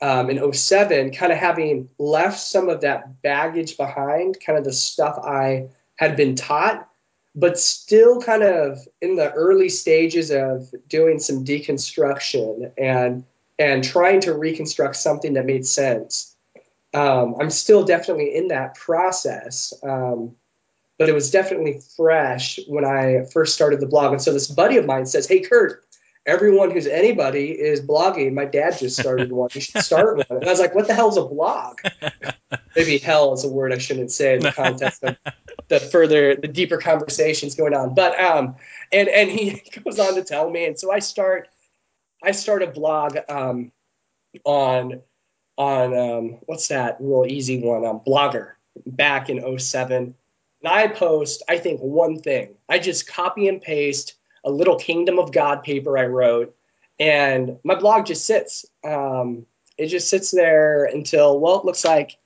um, 0.01 0.31
in 0.31 0.53
07, 0.53 1.13
kind 1.13 1.31
of 1.31 1.39
having 1.39 1.91
left 1.99 2.41
some 2.41 2.71
of 2.71 2.81
that 2.81 3.21
baggage 3.23 3.77
behind, 3.77 4.39
kind 4.45 4.59
of 4.59 4.65
the 4.65 4.73
stuff 4.73 5.19
I 5.23 5.69
had 5.97 6.17
been 6.17 6.37
taught. 6.37 6.89
but 7.35 7.59
still 7.59 8.21
kind 8.21 8.43
of 8.43 8.79
in 9.01 9.17
the 9.17 9.31
early 9.33 9.69
stages 9.69 10.31
of 10.31 10.73
doing 10.89 11.19
some 11.19 11.45
deconstruction 11.45 12.73
and 12.77 13.25
and 13.63 13.85
trying 13.85 14.21
to 14.21 14.35
reconstruct 14.35 14.97
something 14.97 15.35
that 15.35 15.47
made 15.47 15.65
sense. 15.65 16.35
Um, 16.93 17.37
I'm 17.41 17.51
still 17.51 17.85
definitely 17.85 18.35
in 18.35 18.49
that 18.49 18.75
process, 18.75 19.73
um, 19.85 20.35
but 20.99 21.09
it 21.09 21.15
was 21.15 21.31
definitely 21.31 21.81
fresh 21.97 22.59
when 22.67 22.85
I 22.85 23.25
first 23.33 23.55
started 23.55 23.79
the 23.81 23.87
blog. 23.87 24.13
And 24.13 24.21
so 24.21 24.33
this 24.33 24.49
buddy 24.49 24.79
of 24.79 24.85
mine 24.85 25.07
says, 25.07 25.27
"Hey, 25.27 25.41
Kurt." 25.41 25.85
Everyone 26.25 26.71
who's 26.71 26.87
anybody 26.87 27.51
is 27.51 27.81
blogging. 27.81 28.33
My 28.33 28.45
dad 28.45 28.79
just 28.79 28.97
started 28.97 29.33
one. 29.33 29.49
You 29.55 29.61
should 29.61 29.83
start 29.83 30.19
one. 30.19 30.27
And 30.31 30.45
I 30.45 30.51
was 30.51 30.61
like, 30.61 30.73
"What 30.73 30.87
the 30.87 30.95
hell 30.95 31.09
is 31.09 31.17
a 31.17 31.25
blog?" 31.25 31.81
Maybe 32.77 32.99
"hell" 32.99 33.33
is 33.33 33.43
a 33.43 33.49
word 33.49 33.73
I 33.73 33.79
shouldn't 33.79 34.13
say 34.13 34.35
in 34.35 34.41
the 34.41 34.53
context 34.53 35.03
of 35.03 35.17
the 35.67 35.81
further 35.81 36.37
the 36.37 36.47
deeper 36.47 36.77
conversations 36.77 37.55
going 37.55 37.75
on 37.75 37.95
but 37.95 38.19
um 38.21 38.55
and 38.93 39.09
and 39.09 39.31
he 39.31 39.63
goes 39.85 39.99
on 39.99 40.15
to 40.15 40.23
tell 40.23 40.51
me 40.51 40.67
and 40.67 40.79
so 40.79 40.93
i 40.93 40.99
start 40.99 41.49
i 42.23 42.31
start 42.31 42.63
a 42.63 42.67
blog 42.67 43.17
um 43.29 43.73
on 44.45 45.01
on 45.59 45.97
um 45.97 46.39
what's 46.47 46.69
that 46.69 46.97
real 47.01 47.27
easy 47.27 47.61
one 47.61 47.85
um 47.85 48.01
blogger 48.07 48.53
back 48.87 49.29
in 49.29 49.59
07 49.59 49.97
and 49.97 50.15
i 50.65 50.87
post 50.89 51.43
i 51.49 51.59
think 51.59 51.81
one 51.81 52.19
thing 52.19 52.55
i 52.69 52.79
just 52.79 53.07
copy 53.07 53.49
and 53.49 53.61
paste 53.61 54.15
a 54.45 54.51
little 54.51 54.77
kingdom 54.77 55.19
of 55.19 55.33
god 55.33 55.63
paper 55.63 55.99
i 55.99 56.07
wrote 56.07 56.55
and 56.99 57.59
my 57.65 57.75
blog 57.75 58.07
just 58.07 58.25
sits 58.25 58.65
um 58.85 59.47
it 59.77 59.87
just 59.87 60.09
sits 60.09 60.31
there 60.31 60.85
until 60.85 61.39
well 61.39 61.59
it 61.59 61.65
looks 61.65 61.85
like 61.85 62.19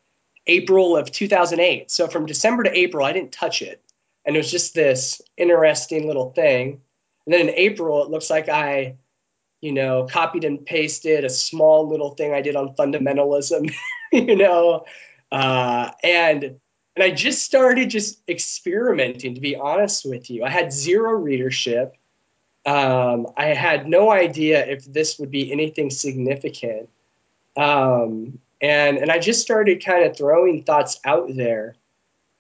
April 0.47 0.97
of 0.97 1.11
2008. 1.11 1.91
So 1.91 2.07
from 2.07 2.27
December 2.27 2.65
to 2.65 2.79
April, 2.79 3.05
I 3.05 3.13
didn't 3.13 3.33
touch 3.33 3.63
it. 3.63 3.83
And 4.25 4.37
it 4.37 4.39
was 4.39 4.51
just 4.51 4.75
this 4.75 5.21
interesting 5.37 6.07
little 6.07 6.31
thing. 6.31 6.81
And 7.27 7.35
then 7.35 7.49
in 7.49 7.55
April, 7.55 8.03
it 8.05 8.11
looks 8.11 8.31
like 8.31 8.49
I, 8.49 8.97
you 9.61 9.73
know, 9.73 10.07
copied 10.11 10.45
and 10.45 10.65
pasted 10.65 11.25
a 11.25 11.31
small 11.31 11.89
little 11.89 12.11
thing 12.11 12.33
I 12.33 12.43
did 12.43 12.57
on 12.57 12.75
fundamentalism, 12.75 13.73
you 14.13 14.37
know, 14.37 14.85
uh, 15.33 15.91
and 16.03 16.59
and 16.97 17.03
I 17.03 17.11
just 17.11 17.45
started 17.45 17.91
just 17.91 18.21
experimenting. 18.29 19.35
To 19.35 19.41
be 19.41 19.57
honest 19.57 20.05
with 20.09 20.31
you, 20.31 20.45
I 20.45 20.51
had 20.51 20.73
zero 20.73 21.13
readership. 21.13 21.97
Um, 22.65 23.29
I 23.37 23.47
had 23.49 23.87
no 23.87 24.11
idea 24.11 24.67
if 24.67 24.85
this 24.85 25.19
would 25.19 25.31
be 25.31 25.53
anything 25.53 25.91
significant. 25.91 26.89
Um, 27.57 28.39
and 28.61 28.99
and 28.99 29.11
I 29.11 29.19
just 29.19 29.43
started 29.43 29.85
kind 29.85 30.05
of 30.05 30.17
throwing 30.17 30.63
thoughts 30.63 30.99
out 31.05 31.29
there. 31.35 31.77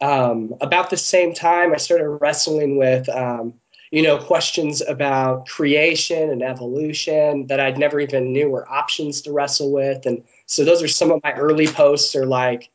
Um, 0.01 0.55
about 0.61 0.91
the 0.91 0.97
same 0.97 1.33
time, 1.33 1.73
I 1.73 1.79
started 1.79 2.09
wrestling 2.09 2.77
with 2.77 3.09
um, 3.09 3.55
you 3.91 4.03
know 4.03 4.19
questions 4.19 4.81
about 4.81 5.47
creation 5.47 6.31
and 6.31 6.43
evolution 6.43 7.47
that 7.47 7.61
I'd 7.61 7.79
never 7.79 8.01
even 8.01 8.33
knew 8.33 8.49
were 8.49 8.69
options 8.69 9.23
to 9.23 9.33
wrestle 9.33 9.73
with, 9.73 10.07
and 10.07 10.23
so 10.47 10.65
those 10.65 10.83
are 10.83 10.89
some 10.89 11.11
of 11.11 11.21
my 11.23 11.33
early 11.35 11.67
posts. 11.67 12.15
Are 12.17 12.27
like, 12.27 12.71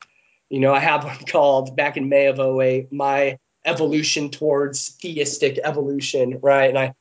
you 0.50 0.60
know, 0.60 0.74
I 0.74 0.80
have 0.80 1.04
one 1.04 1.18
called 1.28 1.76
back 1.76 1.98
in 1.98 2.10
May 2.10 2.28
of 2.28 2.40
08, 2.40 2.92
my 2.92 3.38
evolution 3.66 4.30
towards 4.30 4.90
theistic 4.90 5.60
evolution, 5.64 6.40
right? 6.42 6.70
And 6.70 6.78
I 6.80 6.94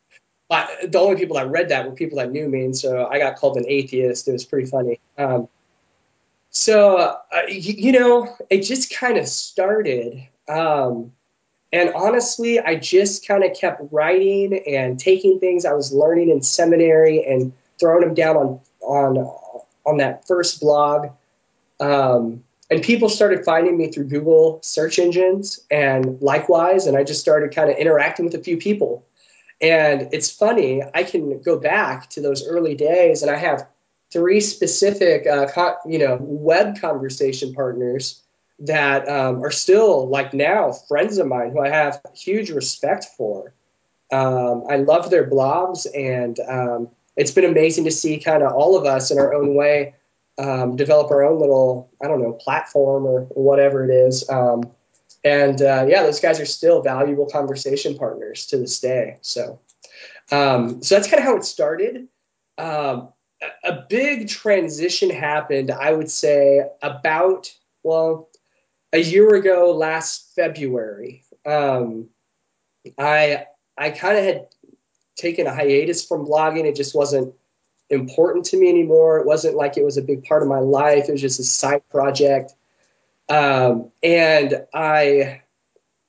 the 0.50 0.98
only 0.98 1.16
people 1.16 1.36
that 1.36 1.48
read 1.48 1.68
that 1.68 1.86
were 1.86 1.94
people 1.94 2.18
that 2.18 2.32
knew 2.32 2.48
me, 2.48 2.64
and 2.64 2.76
so 2.76 3.06
I 3.06 3.18
got 3.18 3.36
called 3.36 3.56
an 3.56 3.66
atheist. 3.68 4.26
It 4.26 4.32
was 4.32 4.44
pretty 4.44 4.68
funny. 4.68 5.00
Um, 5.16 5.48
so 6.50 6.96
uh, 6.96 7.16
you, 7.48 7.74
you, 7.74 7.92
know 7.92 8.36
it 8.50 8.62
just 8.62 8.92
kind 8.92 9.16
of 9.16 9.28
started 9.28 10.26
um, 10.48 11.12
and 11.72 11.92
honestly 11.94 12.58
i 12.60 12.74
just 12.74 13.26
kind 13.26 13.44
of 13.44 13.56
kept 13.56 13.80
writing 13.92 14.62
and 14.66 14.98
taking 14.98 15.38
things 15.38 15.64
i 15.64 15.72
was 15.72 15.92
learning 15.92 16.28
in 16.28 16.42
seminary 16.42 17.24
and 17.24 17.52
throwing 17.78 18.00
them 18.00 18.14
down 18.14 18.36
on 18.36 18.60
on 18.80 19.16
on 19.86 19.96
that 19.96 20.26
first 20.26 20.60
blog. 20.60 21.08
Um, 21.80 22.44
and 22.70 22.82
people 22.82 23.08
started 23.08 23.44
finding 23.44 23.76
me 23.76 23.90
through 23.90 24.04
google 24.04 24.60
search 24.62 24.98
engines 24.98 25.60
and 25.70 26.20
likewise 26.20 26.86
and 26.86 26.96
i 26.96 27.04
just 27.04 27.20
started 27.20 27.54
kind 27.54 27.70
of 27.70 27.76
interacting 27.76 28.26
with 28.26 28.34
a 28.34 28.42
few 28.42 28.58
people. 28.58 29.04
And 29.62 30.08
it's 30.12 30.30
funny 30.30 30.82
i 30.94 31.02
can 31.02 31.40
go 31.42 31.58
back 31.58 32.10
to 32.10 32.20
those 32.20 32.46
early 32.46 32.74
days 32.74 33.22
and 33.22 33.30
i 33.30 33.36
have 33.36 33.66
three 34.10 34.40
specific, 34.40 35.26
uh, 35.26 35.46
co- 35.46 35.76
you 35.86 35.98
know, 35.98 36.18
web 36.20 36.80
conversation 36.80 37.54
partners 37.54 38.20
that 38.60 39.08
um, 39.08 39.44
are 39.44 39.50
still 39.50 40.08
like 40.08 40.34
now 40.34 40.72
friends 40.72 41.18
of 41.18 41.26
mine 41.26 41.50
who 41.50 41.60
I 41.60 41.68
have 41.68 42.00
huge 42.14 42.50
respect 42.50 43.06
for. 43.16 43.54
Um, 44.12 44.64
I 44.68 44.76
love 44.76 45.10
their 45.10 45.28
blogs, 45.28 45.86
and 45.94 46.38
um, 46.40 46.88
it's 47.16 47.30
been 47.30 47.44
amazing 47.44 47.84
to 47.84 47.90
see 47.90 48.18
kind 48.18 48.42
of 48.42 48.52
all 48.52 48.76
of 48.76 48.84
us 48.84 49.10
in 49.10 49.18
our 49.18 49.34
own 49.34 49.54
way 49.54 49.94
um, 50.38 50.76
develop 50.76 51.10
our 51.10 51.22
own 51.22 51.38
little, 51.38 51.90
I 52.02 52.08
don't 52.08 52.22
know, 52.22 52.32
platform 52.32 53.06
or 53.06 53.22
whatever 53.30 53.84
it 53.84 53.94
is. 53.94 54.28
Um, 54.28 54.70
and 55.22 55.60
uh, 55.60 55.84
yeah, 55.86 56.02
those 56.02 56.20
guys 56.20 56.40
are 56.40 56.46
still 56.46 56.82
valuable 56.82 57.26
conversation 57.26 57.98
partners 57.98 58.46
to 58.46 58.56
this 58.56 58.80
day. 58.80 59.18
So, 59.20 59.60
um, 60.32 60.82
so 60.82 60.94
that's 60.94 61.08
kind 61.08 61.20
of 61.20 61.24
how 61.24 61.36
it 61.36 61.44
started. 61.44 62.08
A 62.58 63.86
big 63.88 64.28
transition 64.28 65.10
happened, 65.10 65.70
I 65.70 65.92
would 65.92 66.10
say, 66.10 66.62
about, 66.82 67.54
well, 67.82 68.29
a 68.92 68.98
year 68.98 69.34
ago, 69.34 69.72
last 69.72 70.34
February. 70.34 71.24
Um, 71.46 72.08
I, 72.98 73.46
I 73.76 73.90
kind 73.90 74.18
of 74.18 74.24
had 74.24 74.46
taken 75.16 75.46
a 75.46 75.54
hiatus 75.54 76.06
from 76.06 76.26
blogging. 76.26 76.64
It 76.64 76.76
just 76.76 76.94
wasn't 76.94 77.34
important 77.88 78.46
to 78.46 78.56
me 78.56 78.68
anymore. 78.68 79.18
It 79.18 79.26
wasn't 79.26 79.56
like 79.56 79.76
it 79.76 79.84
was 79.84 79.96
a 79.96 80.02
big 80.02 80.24
part 80.24 80.42
of 80.42 80.48
my 80.48 80.60
life. 80.60 81.08
It 81.08 81.12
was 81.12 81.20
just 81.20 81.40
a 81.40 81.44
side 81.44 81.82
project. 81.88 82.54
Um, 83.28 83.90
and 84.02 84.66
I 84.74 85.42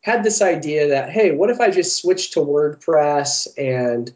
had 0.01 0.23
this 0.23 0.41
idea 0.41 0.89
that, 0.89 1.09
hey, 1.11 1.31
what 1.31 1.49
if 1.49 1.59
I 1.59 1.69
just 1.69 1.97
switched 1.97 2.33
to 2.33 2.39
WordPress 2.39 3.47
and 3.57 4.11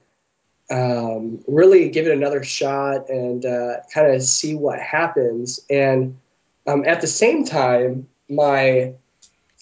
um, 0.72 1.44
really 1.48 1.90
give 1.90 2.08
it 2.08 2.14
another 2.14 2.44
shot 2.44 3.10
and 3.10 3.46
uh, 3.46 3.78
kind 3.94 4.14
of 4.14 4.24
see 4.24 4.56
what 4.56 4.80
happens. 4.80 5.60
And 5.70 6.18
um, 6.66 6.84
at 6.86 7.02
the 7.02 7.08
same 7.08 7.46
time, 7.46 8.08
my 8.30 8.94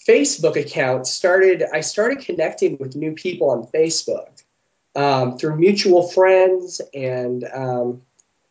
Facebook 0.06 0.56
account 0.56 1.06
started, 1.06 1.64
I 1.72 1.80
started 1.80 2.20
connecting 2.20 2.76
with 2.78 2.96
new 2.96 3.12
people 3.12 3.50
on 3.50 3.66
Facebook 3.66 4.42
um, 4.94 5.38
through 5.38 5.56
mutual 5.56 6.08
friends. 6.08 6.80
And 6.92 7.44
um, 7.52 8.02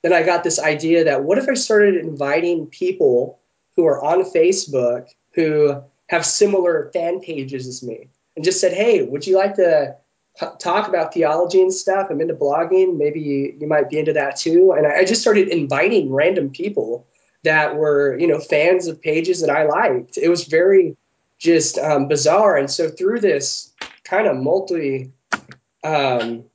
then 0.02 0.13
I 0.13 0.23
got 0.23 0.43
this 0.43 0.60
idea 0.60 1.06
that 1.06 1.23
what 1.23 1.38
if 1.38 1.47
I 1.47 1.54
started 1.54 1.95
inviting 1.95 2.67
people 2.67 3.39
who 3.76 3.86
are 3.86 4.04
on 4.04 4.23
Facebook 4.23 5.08
who 5.34 5.82
have 6.08 6.26
similar 6.26 6.91
fan 6.93 7.19
pages 7.19 7.67
as 7.67 7.82
me 7.82 8.10
and 8.36 8.45
just 8.45 8.60
said, 8.60 8.73
hey, 8.73 9.02
would 9.04 9.26
you 9.26 9.38
like 9.38 9.56
to 9.56 9.95
talk 10.60 10.88
about 10.88 11.13
theology 11.13 11.62
and 11.62 11.73
stuff. 11.73 12.08
I'm 12.10 12.21
into 12.21 12.34
blogging. 12.34 12.97
Maybe 12.97 13.19
you, 13.19 13.56
you 13.60 13.67
might 13.67 13.89
be 13.89 13.99
into 13.99 14.13
that 14.13 14.36
too. 14.36 14.73
And 14.76 14.88
I, 14.88 14.99
I 14.99 15.06
just 15.06 15.21
started 15.21 15.49
inviting 15.49 16.12
random 16.12 16.49
people 16.49 17.08
that 17.43 17.75
were, 17.75 18.17
you 18.17 18.27
know, 18.27 18.39
fans 18.39 18.88
of 18.88 19.01
pages 19.01 19.41
that 19.41 19.49
I 19.49 19.65
liked. 19.65 20.17
It 20.17 20.29
was 20.29 20.45
very 20.45 20.95
just 21.38 21.77
um, 21.77 22.08
bizarre. 22.08 22.58
And 22.58 22.69
so 22.69 22.89
through 22.89 23.19
this 23.19 23.73
kind 24.03 24.27
of 24.27 24.38
multi, 24.38 25.12
um, 25.84 26.45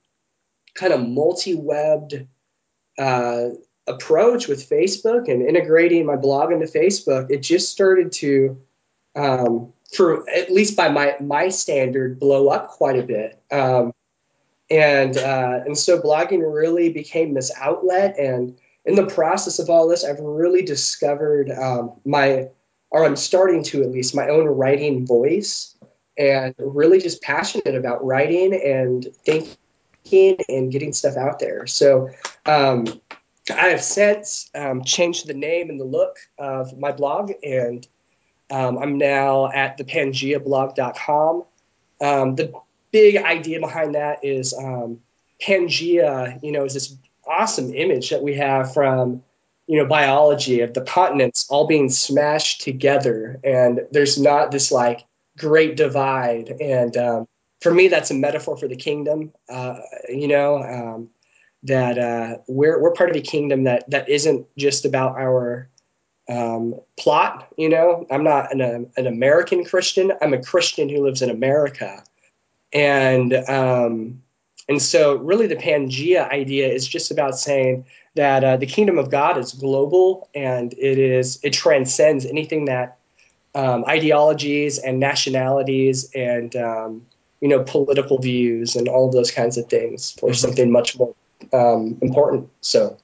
kind 0.75 0.93
of 0.93 1.07
multi-webbed 1.07 2.27
uh, 2.99 3.49
approach 3.87 4.49
with 4.49 4.69
Facebook 4.69 5.31
and 5.31 5.43
integrating 5.43 6.07
my 6.07 6.17
blog 6.17 6.53
into 6.53 6.67
Facebook, 6.67 7.31
it 7.31 7.43
just 7.43 7.71
started 7.71 8.13
to 8.13 8.59
um, 9.15 9.73
for 9.93 10.29
at 10.31 10.53
least 10.53 10.77
by 10.77 10.89
my 10.89 11.17
my 11.21 11.49
standard, 11.49 12.19
blow 12.19 12.49
up 12.49 12.69
quite 12.69 12.99
a 12.99 13.03
bit. 13.03 13.41
Um, 13.51 13.93
and 14.71 15.17
uh, 15.17 15.61
and 15.65 15.77
so 15.77 16.01
blogging 16.01 16.43
really 16.43 16.93
became 16.93 17.35
this 17.35 17.51
outlet. 17.57 18.19
And 18.19 18.59
in 18.89 18.95
the 18.95 19.07
process 19.07 19.59
of 19.59 19.69
all 19.69 19.87
this, 19.87 20.03
I've 20.03 20.19
really 20.19 20.63
discovered 20.63 21.51
um, 21.51 21.93
my, 22.07 22.49
or 22.91 23.05
I'm 23.05 23.17
starting 23.17 23.63
to 23.65 23.83
at 23.83 23.91
least 23.91 24.15
my 24.15 24.29
own 24.29 24.47
writing 24.47 25.07
voice, 25.07 25.77
and 26.17 26.55
really 26.59 26.99
just 26.99 27.21
passionate 27.21 27.75
about 27.75 28.05
writing 28.05 28.55
and 28.55 29.07
thinking 29.25 30.39
and 30.49 30.73
getting 30.73 30.93
stuff 30.93 31.17
out 31.17 31.39
there. 31.39 31.67
So. 31.67 32.11
Um, 32.47 32.87
I 33.51 33.69
have 33.69 33.83
since 33.83 34.51
um, 34.55 34.85
changed 34.85 35.27
the 35.27 35.33
name 35.33 35.71
and 35.71 35.81
the 35.81 35.85
look 35.85 36.19
of 36.39 36.79
my 36.79 36.93
blog, 36.93 37.33
and 37.43 37.87
um, 38.51 38.77
I'm 38.77 38.99
now 38.99 39.51
at 39.51 39.79
the 39.79 39.85
PangeaBlog.com. 39.85 41.45
Um, 42.01 42.35
the 42.35 42.53
big 42.91 43.17
idea 43.17 43.61
behind 43.61 43.95
that 43.95 44.23
is 44.23 44.53
um, 44.53 45.01
Pangea, 45.41 46.43
you 46.43 46.53
know, 46.53 46.65
is 46.65 46.75
this 46.75 46.95
awesome 47.29 47.75
image 47.75 48.11
that 48.11 48.23
we 48.23 48.35
have 48.35 48.73
from, 48.73 49.23
you 49.67 49.79
know, 49.79 49.87
biology 49.87 50.61
of 50.61 50.75
the 50.75 50.81
continents 50.81 51.47
all 51.51 51.67
being 51.67 51.91
smashed 51.91 52.63
together, 52.63 53.39
and 53.45 53.81
there's 53.91 54.19
not 54.19 54.51
this 54.51 54.73
like 54.73 55.07
great 55.37 55.77
divide, 55.77 56.49
and 56.61 56.97
um, 56.97 57.29
for 57.61 57.73
me, 57.73 57.89
that's 57.89 58.11
a 58.11 58.15
metaphor 58.15 58.57
for 58.57 58.69
the 58.69 58.77
kingdom. 58.77 59.33
Uh, 59.49 59.81
you 60.09 60.29
know, 60.29 60.63
um, 60.63 61.11
that 61.65 61.99
uh, 61.99 62.39
we're 62.47 62.81
we're 62.81 62.93
part 62.93 63.11
of 63.11 63.17
a 63.17 63.21
kingdom 63.21 63.65
that 63.65 63.89
that 63.91 64.09
isn't 64.09 64.47
just 64.57 64.85
about 64.85 65.17
our 65.17 65.69
um, 66.29 66.75
plot. 66.99 67.49
You 67.57 67.69
know, 67.69 68.07
I'm 68.11 68.25
not 68.25 68.53
an, 68.53 68.91
an 68.97 69.07
American 69.07 69.65
Christian. 69.65 70.13
I'm 70.23 70.35
a 70.35 70.43
Christian 70.43 70.89
who 70.89 71.03
lives 71.03 71.23
in 71.23 71.31
America, 71.31 72.05
and 72.73 73.35
um, 73.35 74.23
and 74.69 74.81
so 74.83 75.17
really 75.17 75.47
the 75.47 75.57
Pangea 75.57 76.29
idea 76.31 76.69
is 76.69 76.87
just 76.87 77.11
about 77.11 77.39
saying 77.39 77.87
that 78.15 78.45
uh, 78.45 78.57
the 78.57 78.67
kingdom 78.67 78.99
of 78.99 79.11
God 79.11 79.39
is 79.39 79.53
global 79.53 80.29
and 80.35 80.73
it 80.73 80.99
is 80.99 81.39
it 81.43 81.53
transcends 81.53 82.27
anything 82.27 82.67
that 82.67 82.99
um, 83.55 83.85
ideologies 83.87 84.79
and 84.79 85.01
nationalities 85.01 86.11
and 86.15 86.55
um, 86.57 87.07
you 87.41 87.49
know 87.49 87.63
political 87.65 88.19
views 88.19 88.77
and 88.77 88.89
all 88.89 89.07
of 89.07 89.13
those 89.13 89.31
kinds 89.31 89.57
of 89.57 89.67
things 89.67 90.13
for 90.13 90.31
mm-hmm. 90.31 90.35
something 90.35 90.71
much 90.71 90.99
more 90.99 91.15
um, 91.53 91.99
important. 92.03 92.49
So 92.61 92.99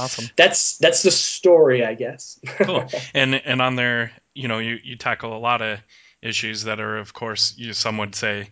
awesome. 0.00 0.30
That's 0.36 0.78
that's 0.78 1.02
the 1.02 1.10
story, 1.10 1.84
I 1.84 1.94
guess. 1.94 2.38
cool. 2.58 2.86
And 3.14 3.34
and 3.34 3.62
on 3.62 3.76
there, 3.76 4.12
you 4.34 4.48
know, 4.48 4.58
you 4.58 4.78
you 4.82 4.96
tackle 4.96 5.36
a 5.36 5.38
lot 5.38 5.62
of 5.62 5.80
issues 6.22 6.64
that 6.64 6.80
are, 6.80 6.96
of 6.96 7.12
course, 7.12 7.54
you 7.56 7.72
some 7.72 7.98
would 7.98 8.14
say 8.14 8.48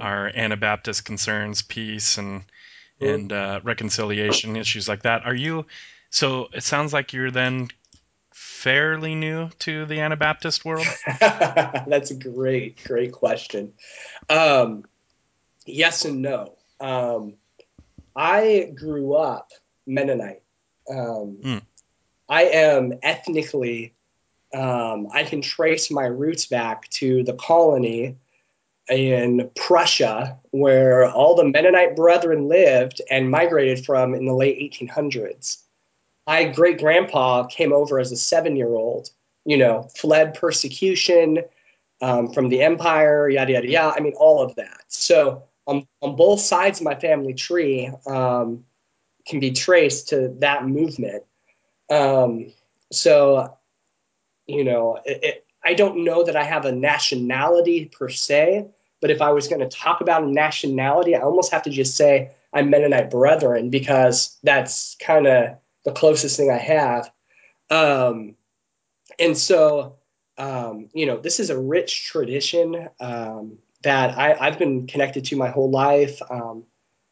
are 0.00 0.30
Anabaptist 0.34 1.04
concerns, 1.04 1.62
peace 1.62 2.18
and 2.18 2.42
mm-hmm. 3.00 3.06
and 3.06 3.32
uh, 3.32 3.60
reconciliation 3.62 4.56
issues 4.56 4.88
like 4.88 5.02
that. 5.02 5.24
Are 5.24 5.34
you? 5.34 5.66
So 6.10 6.48
it 6.52 6.62
sounds 6.62 6.92
like 6.92 7.12
you're 7.12 7.30
then 7.30 7.68
fairly 8.32 9.14
new 9.14 9.48
to 9.60 9.86
the 9.86 10.00
Anabaptist 10.00 10.64
world. 10.64 10.86
That's 11.20 12.10
a 12.10 12.14
great, 12.14 12.82
great 12.84 13.12
question. 13.12 13.72
Um, 14.28 14.84
yes 15.66 16.04
and 16.04 16.22
no. 16.22 16.54
Um, 16.80 17.34
I 18.14 18.72
grew 18.74 19.14
up 19.14 19.50
Mennonite. 19.86 20.42
Um, 20.88 21.38
mm. 21.42 21.62
I 22.28 22.44
am 22.44 22.94
ethnically, 23.02 23.94
um, 24.54 25.08
I 25.12 25.24
can 25.24 25.42
trace 25.42 25.90
my 25.90 26.04
roots 26.04 26.46
back 26.46 26.88
to 26.90 27.22
the 27.24 27.34
colony 27.34 28.16
in 28.88 29.50
Prussia, 29.54 30.38
where 30.50 31.08
all 31.08 31.34
the 31.34 31.44
Mennonite 31.44 31.96
brethren 31.96 32.48
lived 32.48 33.00
and 33.10 33.30
migrated 33.30 33.84
from 33.84 34.14
in 34.14 34.26
the 34.26 34.34
late 34.34 34.58
1800s. 34.72 35.62
My 36.26 36.44
great 36.44 36.78
grandpa 36.78 37.46
came 37.46 37.72
over 37.72 37.98
as 37.98 38.12
a 38.12 38.16
seven 38.16 38.56
year 38.56 38.68
old, 38.68 39.10
you 39.44 39.56
know, 39.56 39.88
fled 39.94 40.34
persecution 40.34 41.38
um, 42.00 42.32
from 42.32 42.48
the 42.48 42.62
empire, 42.62 43.28
yada, 43.28 43.52
yada, 43.52 43.68
yada. 43.68 43.96
I 43.96 44.00
mean, 44.00 44.14
all 44.16 44.42
of 44.42 44.56
that. 44.56 44.82
So, 44.88 45.44
on, 45.66 45.86
on 46.00 46.16
both 46.16 46.40
sides 46.40 46.80
of 46.80 46.84
my 46.84 46.96
family 46.96 47.34
tree 47.34 47.90
um, 48.06 48.64
can 49.26 49.38
be 49.38 49.52
traced 49.52 50.08
to 50.08 50.34
that 50.38 50.66
movement. 50.66 51.22
Um, 51.88 52.52
so, 52.90 53.56
you 54.46 54.64
know, 54.64 54.98
it, 55.04 55.24
it, 55.24 55.41
I 55.64 55.74
don't 55.74 56.04
know 56.04 56.24
that 56.24 56.36
I 56.36 56.44
have 56.44 56.64
a 56.64 56.72
nationality 56.72 57.86
per 57.86 58.08
se, 58.08 58.66
but 59.00 59.10
if 59.10 59.20
I 59.22 59.30
was 59.30 59.48
going 59.48 59.60
to 59.60 59.68
talk 59.68 60.00
about 60.00 60.24
a 60.24 60.30
nationality, 60.30 61.14
I 61.14 61.20
almost 61.20 61.52
have 61.52 61.62
to 61.64 61.70
just 61.70 61.96
say 61.96 62.32
I'm 62.52 62.70
Mennonite 62.70 63.10
Brethren 63.10 63.70
because 63.70 64.38
that's 64.42 64.96
kind 64.96 65.26
of 65.26 65.56
the 65.84 65.92
closest 65.92 66.36
thing 66.36 66.50
I 66.50 66.58
have. 66.58 67.10
Um, 67.70 68.36
and 69.18 69.36
so, 69.36 69.96
um, 70.38 70.88
you 70.92 71.06
know, 71.06 71.18
this 71.18 71.40
is 71.40 71.50
a 71.50 71.58
rich 71.58 72.06
tradition 72.06 72.88
um, 73.00 73.58
that 73.82 74.16
I, 74.16 74.44
have 74.44 74.58
been 74.58 74.86
connected 74.86 75.24
to 75.26 75.36
my 75.36 75.50
whole 75.50 75.70
life. 75.70 76.20
Um, 76.30 76.64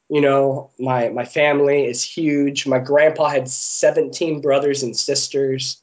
you 0.09 0.21
know, 0.21 0.71
my 0.79 1.09
my 1.09 1.25
family 1.25 1.85
is 1.87 2.03
huge. 2.03 2.67
My 2.67 2.79
grandpa 2.79 3.29
had 3.29 3.49
17 3.49 4.41
brothers 4.41 4.83
and 4.83 4.97
sisters. 4.97 5.83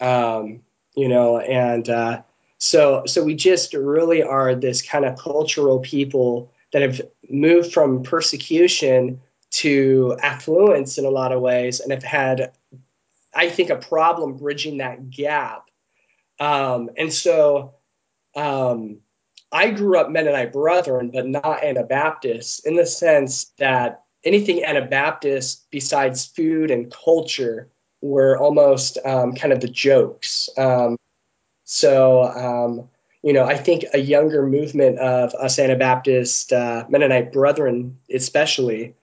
Um, 0.00 0.60
you 0.94 1.08
know, 1.08 1.38
and 1.38 1.88
uh, 1.88 2.22
so 2.58 3.02
so 3.06 3.24
we 3.24 3.34
just 3.34 3.74
really 3.74 4.22
are 4.22 4.54
this 4.54 4.82
kind 4.82 5.04
of 5.04 5.18
cultural 5.18 5.80
people 5.80 6.52
that 6.72 6.82
have 6.82 7.00
moved 7.28 7.72
from 7.72 8.02
persecution 8.02 9.20
to 9.50 10.16
affluence 10.22 10.98
in 10.98 11.04
a 11.04 11.10
lot 11.10 11.32
of 11.32 11.40
ways 11.40 11.80
and 11.80 11.92
have 11.92 12.02
had, 12.02 12.52
I 13.34 13.48
think, 13.48 13.70
a 13.70 13.76
problem 13.76 14.36
bridging 14.36 14.78
that 14.78 15.10
gap. 15.10 15.66
Um, 16.40 16.90
and 16.96 17.12
so 17.12 17.74
um, 18.34 18.98
I 19.52 19.70
grew 19.70 19.98
up 19.98 20.10
Mennonite 20.10 20.52
Brethren, 20.52 21.12
but 21.14 21.28
not 21.28 21.62
Anabaptist 21.62 22.66
in 22.66 22.74
the 22.74 22.86
sense 22.86 23.52
that 23.58 24.02
anything 24.24 24.64
Anabaptist 24.64 25.66
besides 25.70 26.26
food 26.26 26.72
and 26.72 26.92
culture 26.92 27.70
were 28.04 28.36
almost 28.36 28.98
um, 29.02 29.32
kind 29.32 29.50
of 29.50 29.60
the 29.60 29.68
jokes. 29.68 30.50
Um, 30.58 30.98
so, 31.64 32.22
um, 32.22 32.90
you 33.22 33.32
know, 33.32 33.44
I 33.44 33.56
think 33.56 33.86
a 33.94 33.98
younger 33.98 34.46
movement 34.46 34.98
of 34.98 35.34
us 35.34 35.58
Anabaptist 35.58 36.52
uh, 36.52 36.84
Mennonite 36.90 37.32
Brethren, 37.32 37.98
especially, 38.12 38.94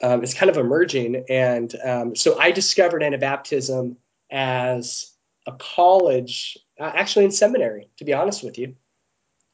um, 0.00 0.22
is 0.22 0.32
kind 0.32 0.48
of 0.48 0.58
emerging. 0.58 1.24
And 1.28 1.74
um, 1.84 2.14
so 2.14 2.38
I 2.38 2.52
discovered 2.52 3.02
Anabaptism 3.02 3.96
as 4.30 5.12
a 5.48 5.52
college, 5.52 6.56
uh, 6.78 6.92
actually 6.94 7.24
in 7.24 7.32
seminary, 7.32 7.88
to 7.96 8.04
be 8.04 8.14
honest 8.14 8.44
with 8.44 8.58
you. 8.58 8.76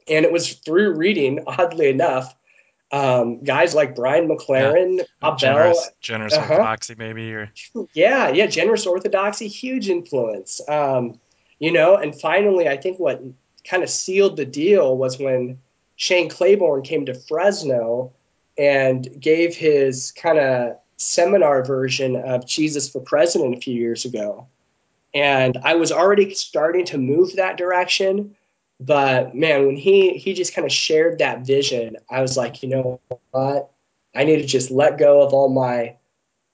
And 0.07 0.26
it 0.26 0.33
was 0.33 0.52
through 0.52 0.96
reading, 0.96 1.44
oddly 1.46 1.88
enough, 1.88 2.35
um, 2.92 3.42
guys 3.42 3.74
like 3.74 3.96
Brian 3.96 4.28
McLaren, 4.28 4.98
yeah. 4.98 5.05
Abel, 5.22 5.37
generous, 5.37 5.90
generous 6.00 6.35
uh-huh. 6.35 6.52
orthodoxy, 6.52 6.94
maybe, 6.96 7.33
or 7.33 7.50
yeah, 7.94 8.31
yeah, 8.31 8.46
generous 8.46 8.87
orthodoxy, 8.87 9.48
huge 9.48 9.88
influence. 9.88 10.61
Um, 10.68 11.18
you 11.59 11.72
know, 11.72 11.96
and 11.96 12.14
finally, 12.14 12.68
I 12.68 12.76
think 12.76 12.98
what 12.98 13.22
kind 13.64 13.83
of 13.83 13.88
sealed 13.88 14.37
the 14.37 14.44
deal 14.44 14.96
was 14.96 15.18
when 15.18 15.59
Shane 15.96 16.28
Claiborne 16.28 16.83
came 16.83 17.07
to 17.07 17.14
Fresno 17.14 18.12
and 18.59 19.09
gave 19.20 19.57
his 19.57 20.12
kind 20.12 20.38
of 20.38 20.76
seminar 20.96 21.64
version 21.64 22.16
of 22.16 22.46
Jesus 22.46 22.88
for 22.90 23.00
President 23.00 23.57
a 23.57 23.61
few 23.61 23.74
years 23.74 24.05
ago. 24.05 24.46
And 25.14 25.59
I 25.62 25.74
was 25.74 25.92
already 25.92 26.35
starting 26.35 26.87
to 26.87 26.98
move 26.98 27.37
that 27.37 27.57
direction. 27.57 28.37
But 28.85 29.35
man, 29.35 29.66
when 29.66 29.77
he 29.77 30.14
he 30.18 30.35
just 30.35 30.55
kind 30.55 30.66
of 30.66 30.73
shared 30.73 31.18
that 31.18 31.47
vision, 31.47 31.99
I 32.11 32.21
was 32.21 32.37
like, 32.37 32.62
you 32.62 32.68
know 32.68 33.01
what? 33.31 33.71
I 34.14 34.25
need 34.25 34.38
to 34.38 34.47
just 34.47 34.71
let 34.71 34.99
go 34.99 35.23
of 35.23 35.33
all 35.33 35.49
my 35.49 35.97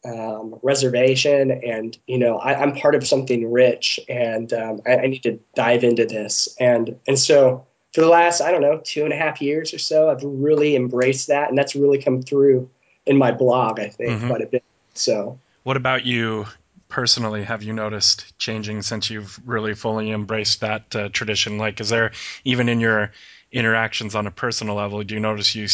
um, 0.04 0.58
reservation, 0.62 1.50
and 1.50 1.96
you 2.06 2.18
know, 2.18 2.38
I, 2.38 2.62
am 2.62 2.74
part 2.74 2.94
of 2.94 3.06
something 3.06 3.50
rich, 3.50 3.98
and 4.08 4.52
um, 4.52 4.82
I, 4.86 4.96
I, 4.96 5.06
need 5.06 5.22
to 5.22 5.40
dive 5.54 5.84
into 5.84 6.04
this. 6.04 6.54
And 6.60 6.98
and 7.08 7.18
so 7.18 7.66
for 7.94 8.02
the 8.02 8.08
last, 8.08 8.42
I 8.42 8.50
don't 8.50 8.60
know, 8.60 8.80
two 8.84 9.04
and 9.04 9.12
a 9.12 9.16
half 9.16 9.40
years 9.40 9.72
or 9.72 9.78
so, 9.78 10.10
I've 10.10 10.22
really 10.22 10.76
embraced 10.76 11.28
that, 11.28 11.48
and 11.48 11.56
that's 11.56 11.74
really 11.74 12.00
come 12.00 12.22
through 12.22 12.68
in 13.06 13.16
my 13.16 13.32
blog, 13.32 13.80
I 13.80 13.88
think, 13.88 14.10
mm-hmm. 14.10 14.28
quite 14.28 14.42
a 14.42 14.46
bit. 14.46 14.64
So, 14.92 15.38
what 15.62 15.78
about 15.78 16.04
you 16.04 16.46
personally? 16.88 17.44
Have 17.44 17.62
you 17.62 17.72
noticed 17.72 18.38
changing 18.38 18.82
since 18.82 19.10
you've 19.10 19.38
really 19.46 19.74
fully 19.74 20.10
embraced 20.10 20.60
that 20.60 20.94
uh, 20.96 21.08
tradition? 21.10 21.58
Like, 21.58 21.80
is 21.80 21.88
there 21.88 22.12
even 22.44 22.68
in 22.68 22.80
your 22.80 23.12
interactions 23.52 24.14
on 24.14 24.26
a 24.26 24.30
personal 24.30 24.74
level, 24.74 25.02
do 25.02 25.14
you 25.14 25.20
notice 25.20 25.54
you 25.54 25.68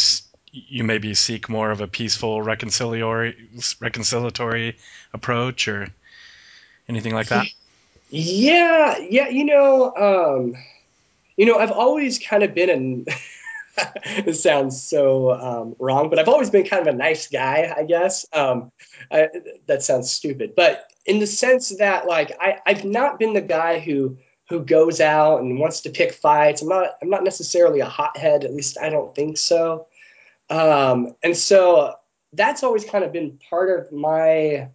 you 0.52 0.84
maybe 0.84 1.14
seek 1.14 1.48
more 1.48 1.72
of 1.72 1.80
a 1.80 1.88
peaceful 1.88 2.40
reconciliatory 2.40 3.34
reconciliatory 3.80 4.76
approach 5.12 5.66
or 5.66 5.88
anything 6.88 7.12
like 7.12 7.28
that? 7.28 7.46
Yeah, 8.10 8.98
yeah, 8.98 9.28
you 9.28 9.44
know, 9.44 9.92
um, 9.96 10.54
you 11.36 11.46
know, 11.46 11.58
I've 11.58 11.72
always 11.72 12.18
kind 12.18 12.42
of 12.42 12.54
been 12.54 12.70
an. 12.70 13.06
this 14.24 14.42
sounds 14.42 14.82
so 14.82 15.32
um, 15.32 15.76
wrong, 15.78 16.10
but 16.10 16.18
I've 16.18 16.28
always 16.28 16.50
been 16.50 16.64
kind 16.64 16.86
of 16.86 16.94
a 16.94 16.96
nice 16.96 17.28
guy, 17.28 17.72
I 17.76 17.84
guess. 17.84 18.26
Um, 18.32 18.70
I, 19.10 19.28
that 19.66 19.82
sounds 19.82 20.10
stupid, 20.10 20.54
but 20.56 20.90
in 21.06 21.18
the 21.18 21.26
sense 21.26 21.76
that, 21.78 22.06
like, 22.06 22.36
I, 22.40 22.58
I've 22.66 22.84
not 22.84 23.18
been 23.18 23.34
the 23.34 23.40
guy 23.40 23.78
who 23.80 24.18
who 24.50 24.62
goes 24.62 25.00
out 25.00 25.40
and 25.40 25.58
wants 25.58 25.80
to 25.82 25.90
pick 25.90 26.12
fights. 26.12 26.62
I'm 26.62 26.68
not. 26.68 26.98
I'm 27.02 27.10
not 27.10 27.24
necessarily 27.24 27.80
a 27.80 27.86
hothead. 27.86 28.44
At 28.44 28.54
least 28.54 28.78
I 28.78 28.90
don't 28.90 29.14
think 29.14 29.38
so. 29.38 29.86
Um, 30.50 31.14
and 31.22 31.36
so 31.36 31.94
that's 32.32 32.62
always 32.62 32.84
kind 32.84 33.04
of 33.04 33.12
been 33.12 33.38
part 33.48 33.70
of 33.70 33.92
my 33.92 34.68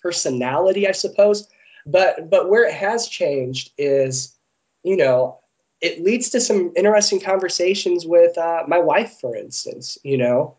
personality, 0.00 0.86
I 0.86 0.92
suppose. 0.92 1.48
But 1.86 2.30
but 2.30 2.48
where 2.48 2.66
it 2.66 2.74
has 2.74 3.08
changed 3.08 3.72
is, 3.78 4.36
you 4.84 4.96
know, 4.96 5.40
it 5.80 6.02
leads 6.02 6.30
to 6.30 6.40
some 6.40 6.72
interesting 6.76 7.20
conversations 7.20 8.06
with 8.06 8.36
uh, 8.36 8.64
my 8.66 8.78
wife, 8.78 9.18
for 9.20 9.36
instance. 9.36 9.98
You 10.02 10.18
know, 10.18 10.56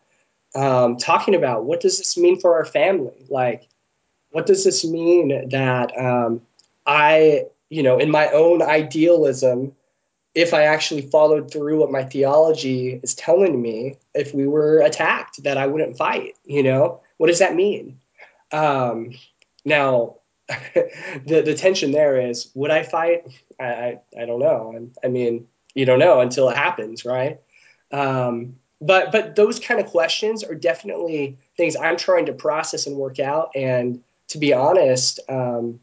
um, 0.54 0.96
talking 0.96 1.34
about 1.34 1.64
what 1.64 1.80
does 1.80 1.98
this 1.98 2.16
mean 2.16 2.38
for 2.38 2.54
our 2.54 2.64
family? 2.64 3.26
Like, 3.28 3.68
what 4.30 4.46
does 4.46 4.64
this 4.64 4.84
mean 4.84 5.48
that 5.50 5.92
um, 5.98 6.42
I, 6.86 7.46
you 7.68 7.82
know, 7.82 7.98
in 7.98 8.10
my 8.10 8.28
own 8.28 8.62
idealism, 8.62 9.74
if 10.34 10.54
I 10.54 10.64
actually 10.64 11.02
followed 11.02 11.50
through 11.50 11.80
what 11.80 11.90
my 11.90 12.04
theology 12.04 13.00
is 13.02 13.14
telling 13.14 13.60
me, 13.60 13.96
if 14.14 14.32
we 14.32 14.46
were 14.46 14.80
attacked, 14.80 15.42
that 15.42 15.58
I 15.58 15.66
wouldn't 15.66 15.96
fight. 15.96 16.36
You 16.44 16.62
know, 16.62 17.00
what 17.16 17.26
does 17.26 17.40
that 17.40 17.54
mean? 17.54 17.98
Um, 18.52 19.12
now, 19.64 20.16
the 21.26 21.42
the 21.42 21.54
tension 21.54 21.92
there 21.92 22.20
is, 22.20 22.50
would 22.54 22.70
I 22.70 22.82
fight? 22.82 23.26
I 23.58 23.64
I, 23.64 24.00
I 24.20 24.26
don't 24.26 24.40
know. 24.40 24.72
And 24.74 24.94
I 25.04 25.08
mean, 25.08 25.46
you 25.74 25.84
don't 25.84 25.98
know 25.98 26.20
until 26.20 26.48
it 26.48 26.56
happens, 26.56 27.04
right? 27.04 27.40
Um, 27.92 28.56
but 28.80 29.12
but 29.12 29.36
those 29.36 29.60
kind 29.60 29.80
of 29.80 29.86
questions 29.86 30.42
are 30.42 30.54
definitely 30.54 31.38
things 31.56 31.76
I'm 31.76 31.96
trying 31.96 32.26
to 32.26 32.32
process 32.32 32.86
and 32.86 32.96
work 32.96 33.20
out. 33.20 33.50
And 33.54 34.02
to 34.28 34.38
be 34.38 34.52
honest, 34.52 35.20
um, 35.28 35.80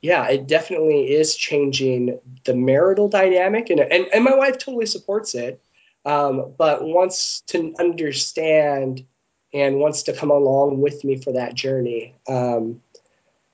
yeah, 0.00 0.28
it 0.28 0.46
definitely 0.46 1.12
is 1.12 1.34
changing 1.34 2.20
the 2.44 2.54
marital 2.54 3.08
dynamic, 3.08 3.70
and 3.70 3.80
and, 3.80 4.06
and 4.12 4.24
my 4.24 4.34
wife 4.34 4.58
totally 4.58 4.86
supports 4.86 5.34
it, 5.34 5.60
um, 6.04 6.52
but 6.56 6.84
wants 6.84 7.40
to 7.48 7.74
understand 7.78 9.04
and 9.52 9.78
wants 9.78 10.04
to 10.04 10.12
come 10.12 10.30
along 10.30 10.80
with 10.80 11.02
me 11.02 11.16
for 11.16 11.32
that 11.32 11.54
journey. 11.54 12.14
Um, 12.28 12.82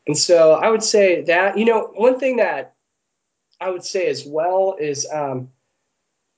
and 0.06 0.16
so 0.16 0.52
I 0.52 0.68
would 0.68 0.82
say 0.82 1.22
that 1.22 1.58
you 1.58 1.64
know 1.64 1.90
one 1.94 2.18
thing 2.18 2.36
that 2.36 2.74
I 3.60 3.70
would 3.70 3.84
say 3.84 4.08
as 4.08 4.24
well 4.26 4.76
is 4.78 5.06
um, 5.10 5.50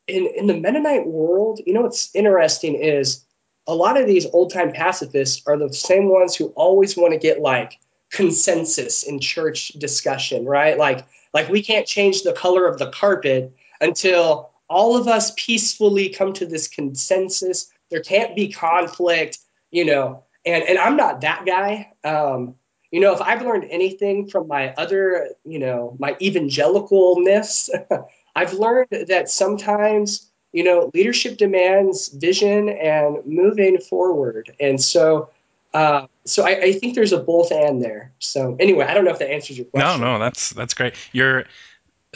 in 0.07 0.27
in 0.27 0.46
the 0.46 0.57
Mennonite 0.57 1.07
world, 1.07 1.61
you 1.66 1.72
know 1.72 1.83
what's 1.83 2.14
interesting 2.14 2.74
is 2.74 3.24
a 3.66 3.74
lot 3.74 3.98
of 3.98 4.07
these 4.07 4.27
old 4.27 4.53
time 4.53 4.72
pacifists 4.72 5.42
are 5.46 5.57
the 5.57 5.72
same 5.72 6.09
ones 6.09 6.37
who 6.37 6.48
always 6.48 6.96
want 6.96 7.12
to 7.14 7.18
get 7.18 7.40
like 7.40 7.79
consensus 8.11 9.03
in 9.03 9.20
church 9.20 9.68
discussion, 9.68 10.44
right? 10.44 10.77
Like 10.77 11.07
like 11.33 11.48
we 11.48 11.62
can't 11.62 11.87
change 11.87 12.22
the 12.22 12.33
color 12.33 12.66
of 12.66 12.79
the 12.79 12.90
carpet 12.90 13.53
until 13.81 14.50
all 14.68 14.96
of 14.96 15.09
us 15.09 15.33
peacefully 15.37 16.11
come 16.11 16.33
to 16.35 16.46
this 16.46 16.68
consensus. 16.68 17.70
There 17.90 18.00
can't 18.00 18.37
be 18.37 18.53
conflict, 18.53 19.38
you 19.70 19.85
know. 19.85 20.24
And 20.44 20.62
and 20.64 20.79
I'm 20.79 20.96
not 20.96 21.22
that 21.22 21.46
guy. 21.46 21.92
Um, 22.05 22.57
you 22.94 23.00
know, 23.00 23.12
if 23.12 23.20
I've 23.20 23.42
learned 23.42 23.66
anything 23.70 24.28
from 24.28 24.46
my 24.46 24.72
other, 24.74 25.30
you 25.44 25.59
know, 25.59 25.96
my 25.98 26.14
evangelicalness, 26.14 27.68
I've 28.37 28.52
learned 28.52 29.09
that 29.09 29.28
sometimes, 29.28 30.30
you 30.52 30.62
know, 30.62 30.92
leadership 30.94 31.37
demands 31.37 32.07
vision 32.07 32.68
and 32.68 33.16
moving 33.26 33.78
forward. 33.80 34.54
And 34.61 34.80
so 34.80 35.30
uh, 35.72 36.07
so 36.24 36.46
I, 36.46 36.50
I, 36.50 36.72
think 36.74 36.94
there's 36.94 37.11
a 37.11 37.18
both 37.18 37.50
and 37.50 37.83
there. 37.83 38.12
So 38.20 38.57
anyway, 38.61 38.85
I 38.85 38.94
don't 38.94 39.04
know 39.04 39.11
if 39.11 39.18
that 39.18 39.33
answers 39.33 39.59
your 39.59 39.66
question. 39.66 40.00
No, 40.00 40.12
no, 40.12 40.18
that's 40.20 40.50
that's 40.50 40.72
great. 40.72 40.94
You're 41.11 41.46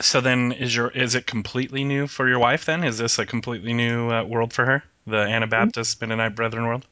so 0.01 0.21
then 0.21 0.53
is 0.53 0.77
your 0.77 0.91
is 0.91 1.17
it 1.17 1.27
completely 1.27 1.83
new 1.83 2.07
for 2.07 2.29
your 2.29 2.39
wife 2.39 2.67
then? 2.67 2.85
Is 2.85 2.99
this 2.99 3.19
a 3.19 3.27
completely 3.27 3.73
new 3.73 4.11
uh, 4.11 4.23
world 4.23 4.53
for 4.53 4.65
her? 4.65 4.85
The 5.09 5.17
Anabaptist 5.17 6.01
Mennonite 6.01 6.37
Brethren 6.37 6.67
world? 6.69 6.87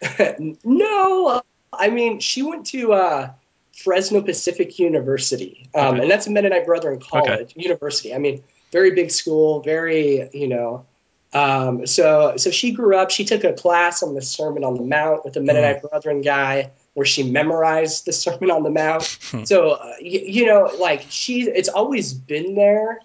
no, 0.64 1.42
I 1.72 1.90
mean 1.90 2.20
she 2.20 2.42
went 2.42 2.66
to 2.66 2.92
uh, 2.92 3.30
Fresno 3.76 4.22
Pacific 4.22 4.78
University, 4.78 5.68
um, 5.74 5.94
okay. 5.94 6.02
and 6.02 6.10
that's 6.10 6.26
a 6.26 6.30
Mennonite 6.30 6.66
Brethren 6.66 7.00
college 7.00 7.52
okay. 7.52 7.52
university. 7.56 8.14
I 8.14 8.18
mean, 8.18 8.42
very 8.70 8.92
big 8.92 9.10
school, 9.10 9.60
very 9.60 10.28
you 10.32 10.48
know 10.48 10.86
um, 11.32 11.86
so, 11.86 12.34
so 12.36 12.50
she 12.50 12.72
grew 12.72 12.96
up. 12.96 13.10
She 13.10 13.24
took 13.24 13.44
a 13.44 13.52
class 13.52 14.02
on 14.02 14.14
the 14.14 14.20
Sermon 14.20 14.64
on 14.64 14.74
the 14.74 14.82
Mount 14.82 15.24
with 15.24 15.36
a 15.36 15.40
Mennonite 15.40 15.82
mm. 15.82 15.90
Brethren 15.90 16.20
guy, 16.20 16.70
where 16.94 17.06
she 17.06 17.22
memorized 17.22 18.04
the 18.04 18.12
Sermon 18.12 18.50
on 18.50 18.62
the 18.62 18.70
Mount. 18.70 19.02
so, 19.44 19.72
uh, 19.72 19.94
you, 20.00 20.20
you 20.20 20.46
know, 20.46 20.70
like 20.78 21.06
she, 21.08 21.42
it's 21.42 21.70
always 21.70 22.12
been 22.12 22.54
there, 22.54 23.00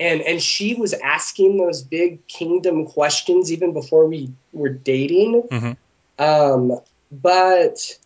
and 0.00 0.22
and 0.22 0.42
she 0.42 0.74
was 0.74 0.94
asking 0.94 1.58
those 1.58 1.82
big 1.82 2.26
kingdom 2.26 2.86
questions 2.86 3.52
even 3.52 3.74
before 3.74 4.06
we 4.06 4.32
were 4.52 4.70
dating. 4.70 5.42
Mm-hmm. 5.42 6.22
Um, 6.22 6.80
but 7.12 7.98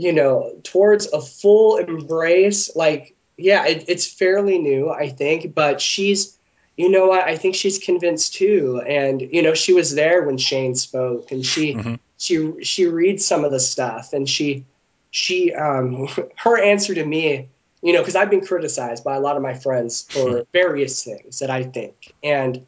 you 0.00 0.14
know, 0.14 0.58
towards 0.64 1.12
a 1.12 1.20
full 1.20 1.76
embrace, 1.76 2.74
like 2.74 3.14
yeah, 3.36 3.66
it, 3.66 3.84
it's 3.88 4.06
fairly 4.06 4.58
new, 4.58 4.88
I 4.88 5.10
think, 5.10 5.54
but 5.54 5.78
she's 5.82 6.38
you 6.74 6.88
know 6.88 7.08
what? 7.08 7.24
I 7.24 7.36
think 7.36 7.54
she's 7.54 7.78
convinced 7.78 8.32
too. 8.32 8.80
And 8.80 9.20
you 9.20 9.42
know, 9.42 9.52
she 9.52 9.74
was 9.74 9.94
there 9.94 10.22
when 10.22 10.38
Shane 10.38 10.74
spoke, 10.74 11.32
and 11.32 11.44
she 11.44 11.74
mm-hmm. 11.74 11.96
she 12.16 12.64
she 12.64 12.86
reads 12.86 13.26
some 13.26 13.44
of 13.44 13.50
the 13.52 13.60
stuff, 13.60 14.14
and 14.14 14.26
she 14.26 14.64
she 15.10 15.52
um 15.52 16.08
her 16.36 16.58
answer 16.58 16.94
to 16.94 17.04
me, 17.04 17.50
you 17.82 17.92
know, 17.92 17.98
because 17.98 18.16
I've 18.16 18.30
been 18.30 18.46
criticized 18.46 19.04
by 19.04 19.16
a 19.16 19.20
lot 19.20 19.36
of 19.36 19.42
my 19.42 19.52
friends 19.52 20.06
for 20.08 20.46
various 20.50 21.04
things 21.04 21.40
that 21.40 21.50
I 21.50 21.64
think, 21.64 22.14
and 22.24 22.64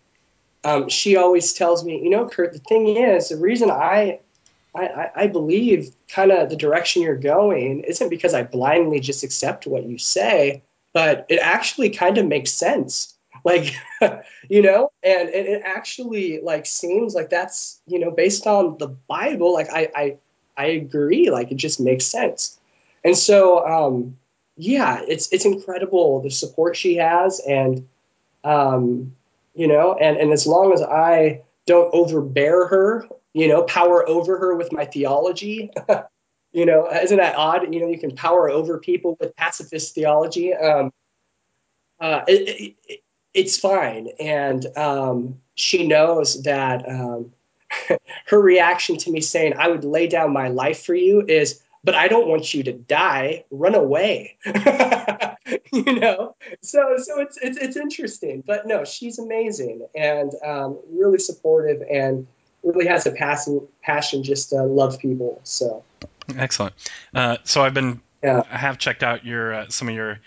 um, 0.65 0.91
she 0.91 1.17
always 1.17 1.55
tells 1.55 1.83
me, 1.83 2.03
you 2.05 2.11
know, 2.11 2.29
Kurt, 2.29 2.53
the 2.53 2.59
thing 2.59 2.89
is, 2.89 3.31
the 3.31 3.39
reason 3.39 3.71
I 3.71 4.21
I, 4.75 5.11
I 5.15 5.27
believe 5.27 5.95
kind 6.09 6.33
of 6.33 6.49
the 6.49 6.57
direction 6.57 7.03
you're 7.03 7.17
going 7.17 7.81
isn't 7.81 8.09
because 8.09 8.35
I 8.35 8.43
blindly 8.43 9.01
just 9.01 9.23
accept 9.23 9.67
what 9.67 9.85
you 9.85 9.99
say, 9.99 10.63
but 10.95 11.27
it 11.29 11.41
actually 11.41 11.91
kind 11.91 12.19
of 12.19 12.27
makes 12.27 12.53
sense. 12.53 13.15
Like 13.45 13.75
you 14.49 14.63
know 14.63 14.93
and, 15.03 15.29
and 15.29 15.47
it 15.49 15.63
actually 15.65 16.41
like 16.43 16.67
seems 16.67 17.15
like 17.15 17.31
that's 17.31 17.81
you 17.87 17.99
know 17.99 18.11
based 18.11 18.47
on 18.47 18.77
the 18.79 18.89
bible 18.89 19.53
like 19.53 19.69
i 19.73 19.91
i 19.97 20.17
i 20.57 20.67
agree 20.67 21.31
like 21.31 21.51
it 21.51 21.57
just 21.57 21.81
makes 21.81 22.05
sense. 22.07 22.59
And 23.05 23.17
so 23.17 23.67
um 23.67 24.17
yeah 24.57 25.01
it's 25.09 25.33
it's 25.33 25.45
incredible 25.45 26.21
the 26.21 26.31
support 26.31 26.77
she 26.77 26.97
has 26.97 27.41
and 27.41 27.89
um 28.45 29.17
you 29.55 29.67
know 29.67 29.95
and 29.95 30.19
and 30.19 30.31
as 30.33 30.47
long 30.47 30.73
as 30.73 30.83
i 30.83 31.41
don't 31.67 31.93
overbear 31.95 32.67
her 32.67 33.09
you 33.35 33.49
know 33.49 33.63
power 33.63 34.09
over 34.09 34.39
her 34.39 34.55
with 34.55 34.73
my 34.73 34.85
theology 34.85 35.71
you 36.53 36.67
know 36.67 36.89
isn't 36.91 37.19
that 37.19 37.37
odd 37.37 37.73
you 37.73 37.81
know 37.81 37.89
you 37.89 37.99
can 37.99 38.15
power 38.15 38.51
over 38.51 38.79
people 38.79 39.17
with 39.21 39.35
pacifist 39.37 39.95
theology 39.95 40.55
um 40.55 40.91
uh, 42.03 42.25
it, 42.27 42.77
it, 42.89 43.03
it's 43.33 43.59
fine. 43.59 44.09
And 44.21 44.67
um, 44.77 45.41
she 45.55 45.87
knows 45.87 46.43
that 46.43 46.89
um, 46.89 47.33
her 48.27 48.41
reaction 48.41 48.97
to 48.99 49.11
me 49.11 49.21
saying, 49.21 49.55
I 49.59 49.69
would 49.69 49.85
lay 49.85 50.09
down 50.09 50.33
my 50.33 50.49
life 50.49 50.85
for 50.85 50.95
you 50.95 51.25
is, 51.27 51.63
but 51.85 51.95
I 51.95 52.09
don't 52.09 52.29
want 52.29 52.53
you 52.53 52.65
to 52.65 52.73
die. 52.73 53.45
Run 53.51 53.75
away. 53.75 54.37
you 54.45 56.01
know? 56.01 56.35
So, 56.63 56.97
so 56.99 57.21
it's, 57.21 57.39
it's, 57.41 57.57
it's 57.57 57.77
interesting. 57.77 58.43
But 58.45 58.67
no, 58.67 58.85
she's 58.85 59.19
amazing 59.19 59.87
and 59.95 60.33
um, 60.45 60.79
really 60.91 61.19
supportive 61.19 61.83
and 61.89 62.27
really 62.63 62.87
has 62.87 63.07
a 63.07 63.13
passion, 63.13 63.67
passion 63.83 64.23
just 64.23 64.51
to 64.51 64.63
love 64.63 64.99
people. 64.99 65.41
So 65.45 65.85
excellent. 66.37 66.75
Uh, 67.15 67.39
so 67.45 67.63
I've 67.63 67.75
been, 67.75 68.01
yeah. 68.23 68.43
I 68.51 68.57
have 68.57 68.79
checked 68.79 69.03
out 69.03 69.25
your, 69.25 69.55
uh, 69.55 69.69
some 69.69 69.89
of 69.89 69.95
your, 69.95 70.19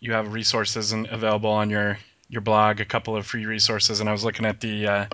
you 0.00 0.12
have 0.12 0.32
resources 0.32 0.92
and 0.92 1.06
available 1.06 1.50
on 1.50 1.70
your 1.70 1.98
your 2.32 2.40
blog 2.40 2.80
a 2.80 2.84
couple 2.84 3.14
of 3.14 3.26
free 3.26 3.44
resources, 3.44 4.00
and 4.00 4.08
I 4.08 4.12
was 4.12 4.24
looking 4.24 4.46
at 4.46 4.58
the 4.60 4.86
uh, 4.88 5.06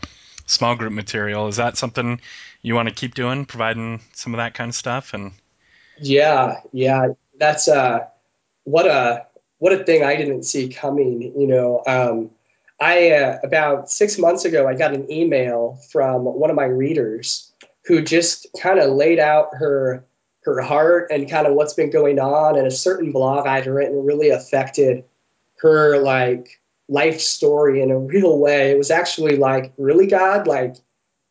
small 0.46 0.76
group 0.76 0.92
material. 0.92 1.48
Is 1.48 1.56
that 1.56 1.76
something 1.76 2.20
you 2.62 2.74
want 2.76 2.88
to 2.88 2.94
keep 2.94 3.14
doing, 3.14 3.44
providing 3.44 4.00
some 4.14 4.32
of 4.32 4.38
that 4.38 4.54
kind 4.54 4.68
of 4.68 4.74
stuff? 4.74 5.12
And 5.14 5.32
yeah, 6.00 6.60
yeah, 6.72 7.08
that's 7.36 7.66
uh, 7.66 8.06
what 8.62 8.86
a 8.86 9.26
what 9.58 9.72
a 9.72 9.84
thing 9.84 10.04
I 10.04 10.14
didn't 10.14 10.44
see 10.44 10.68
coming. 10.68 11.34
You 11.36 11.46
know, 11.48 11.82
um, 11.86 12.30
I 12.80 13.10
uh, 13.10 13.38
about 13.42 13.90
six 13.90 14.18
months 14.18 14.44
ago, 14.44 14.68
I 14.68 14.74
got 14.74 14.94
an 14.94 15.10
email 15.10 15.78
from 15.90 16.24
one 16.24 16.50
of 16.50 16.56
my 16.56 16.64
readers 16.64 17.52
who 17.86 18.02
just 18.02 18.46
kind 18.60 18.78
of 18.78 18.94
laid 18.94 19.18
out 19.18 19.50
her 19.54 20.04
her 20.42 20.60
heart 20.62 21.08
and 21.10 21.28
kind 21.28 21.46
of 21.46 21.54
what's 21.54 21.74
been 21.74 21.90
going 21.90 22.18
on, 22.18 22.56
and 22.56 22.66
a 22.66 22.70
certain 22.70 23.12
blog 23.12 23.46
I'd 23.46 23.66
written 23.66 24.04
really 24.04 24.30
affected 24.30 25.04
her 25.60 25.98
like 25.98 26.60
life 26.88 27.20
story 27.20 27.82
in 27.82 27.90
a 27.90 27.98
real 27.98 28.38
way. 28.38 28.70
It 28.70 28.78
was 28.78 28.90
actually 28.90 29.36
like, 29.36 29.72
really, 29.76 30.06
God, 30.06 30.46
like, 30.46 30.76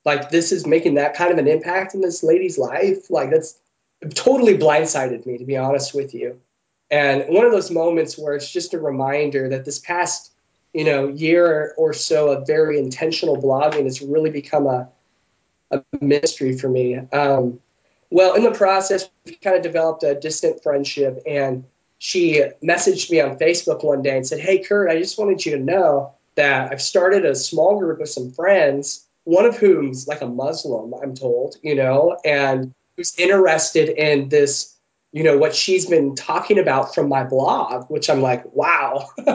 like 0.06 0.30
this 0.30 0.52
is 0.52 0.68
making 0.68 0.96
that 0.96 1.16
kind 1.16 1.32
of 1.32 1.38
an 1.38 1.48
impact 1.48 1.96
in 1.96 2.02
this 2.02 2.24
lady's 2.24 2.58
life. 2.58 3.10
Like 3.10 3.32
that's 3.32 3.58
totally 4.14 4.58
blindsided 4.58 5.26
me, 5.26 5.38
to 5.40 5.46
be 5.46 5.58
honest 5.58 5.94
with 5.94 6.14
you. 6.14 6.40
And 6.92 7.26
one 7.28 7.46
of 7.46 7.52
those 7.52 7.72
moments 7.72 8.18
where 8.18 8.36
it's 8.36 8.52
just 8.52 8.74
a 8.74 8.80
reminder 8.80 9.50
that 9.50 9.66
this 9.66 9.80
past, 9.80 10.32
you 10.78 10.84
know, 10.84 11.08
year 11.08 11.74
or 11.76 11.92
so 11.92 12.30
of 12.30 12.46
very 12.46 12.78
intentional 12.78 13.36
blogging 13.36 13.86
has 13.86 14.00
really 14.00 14.30
become 14.30 14.68
a, 14.68 14.88
a 15.72 15.82
mystery 16.00 16.56
for 16.56 16.70
me. 16.70 16.96
Um, 16.96 17.60
well, 18.12 18.36
in 18.36 18.44
the 18.44 18.52
process, 18.52 19.10
we 19.26 19.34
kind 19.38 19.56
of 19.56 19.64
developed 19.64 20.04
a 20.04 20.14
distant 20.14 20.62
friendship, 20.62 21.24
and 21.26 21.64
she 21.98 22.44
messaged 22.64 23.10
me 23.10 23.20
on 23.22 23.40
Facebook 23.40 23.84
one 23.84 24.04
day 24.04 24.18
and 24.18 24.28
said, 24.28 24.40
Hey, 24.40 24.60
Kurt, 24.60 24.92
I 24.92 25.00
just 25.00 25.18
wanted 25.18 25.44
you 25.44 25.58
to 25.58 25.64
know 25.64 26.14
that 26.36 26.72
I've 26.72 26.82
started 26.82 27.26
a 27.26 27.34
small 27.34 27.80
group 27.80 28.00
of 28.00 28.08
some 28.08 28.32
friends, 28.32 29.04
one 29.24 29.46
of 29.46 29.58
whom's 29.58 30.08
like 30.08 30.22
a 30.22 30.28
Muslim, 30.28 30.94
I'm 30.94 31.16
told, 31.16 31.56
you 31.64 31.74
know, 31.74 32.20
and 32.24 32.76
who's 32.96 33.18
interested 33.18 33.90
in 33.90 34.30
this 34.30 34.76
you 35.14 35.24
know 35.24 35.38
what 35.38 35.56
she's 35.56 35.86
been 35.86 36.16
talking 36.16 36.60
about 36.60 36.94
from 36.94 37.08
my 37.10 37.24
blog 37.24 37.90
which 37.90 38.10
i'm 38.10 38.22
like 38.22 38.44
wow 38.54 39.08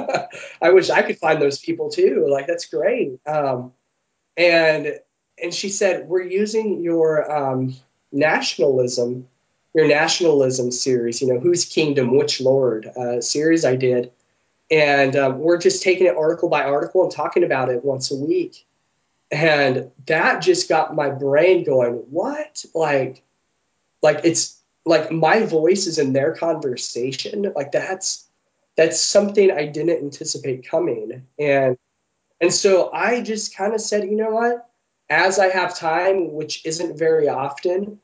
i 0.63 0.71
wish 0.71 0.91
i 0.91 1.03
could 1.03 1.19
find 1.19 1.41
those 1.41 1.59
people 1.59 1.91
too. 1.91 2.27
Like 2.31 2.47
that's 2.47 2.67
great. 2.67 3.19
Um, 3.27 3.73
and 4.37 4.99
and 5.43 5.53
she 5.53 5.69
said 5.71 6.09
we're 6.09 6.23
using 6.23 6.83
your 6.83 7.31
um, 7.31 7.75
nationalism 8.13 9.29
your 9.75 9.89
nationalism 9.89 10.71
series 10.71 11.23
you 11.23 11.33
know 11.33 11.41
whose 11.41 11.65
kingdom 11.65 12.17
which 12.17 12.41
lord 12.41 12.87
uh, 12.87 13.21
series 13.21 13.65
i 13.65 13.77
did. 13.77 14.13
And 14.71 15.17
um, 15.17 15.39
we're 15.39 15.59
just 15.59 15.83
taking 15.83 16.07
it 16.07 16.17
article 16.17 16.49
by 16.49 16.63
article 16.63 17.03
and 17.03 17.13
talking 17.13 17.45
about 17.45 17.69
it 17.69 17.85
once 17.85 18.11
a 18.11 18.17
week. 18.17 18.65
And 19.31 19.91
that 20.07 20.41
just 20.41 20.67
got 20.67 20.95
my 20.95 21.11
brain 21.11 21.65
going 21.65 21.93
what? 22.11 22.65
Like 22.75 23.23
like 24.03 24.21
it's 24.25 24.62
like 24.85 25.11
my 25.13 25.45
voice 25.45 25.87
is 25.87 25.99
in 25.99 26.13
their 26.13 26.35
conversation. 26.35 27.53
Like 27.55 27.73
that's 27.73 28.27
that's 28.77 29.01
something 29.01 29.51
i 29.51 29.67
didn't 29.67 30.03
anticipate 30.03 30.69
coming. 30.69 31.27
And 31.39 31.77
and 32.41 32.53
so 32.53 32.91
i 32.93 33.21
just 33.21 33.57
kind 33.57 33.75
of 33.75 33.81
said 33.81 34.05
you 34.05 34.17
know 34.17 34.31
what? 34.31 34.69
As 35.11 35.39
i 35.39 35.49
have 35.49 35.77
time 35.77 36.33
which 36.33 36.65
isn't 36.65 36.99
very 36.99 37.29
often 37.29 38.01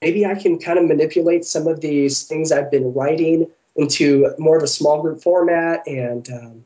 maybe 0.00 0.26
i 0.26 0.34
can 0.34 0.58
kind 0.58 0.78
of 0.78 0.86
manipulate 0.86 1.44
some 1.44 1.66
of 1.66 1.80
these 1.80 2.24
things 2.24 2.52
i've 2.52 2.70
been 2.70 2.92
writing 2.92 3.50
into 3.74 4.34
more 4.38 4.56
of 4.56 4.62
a 4.62 4.68
small 4.68 5.02
group 5.02 5.22
format 5.22 5.86
and 5.86 6.30
um, 6.30 6.64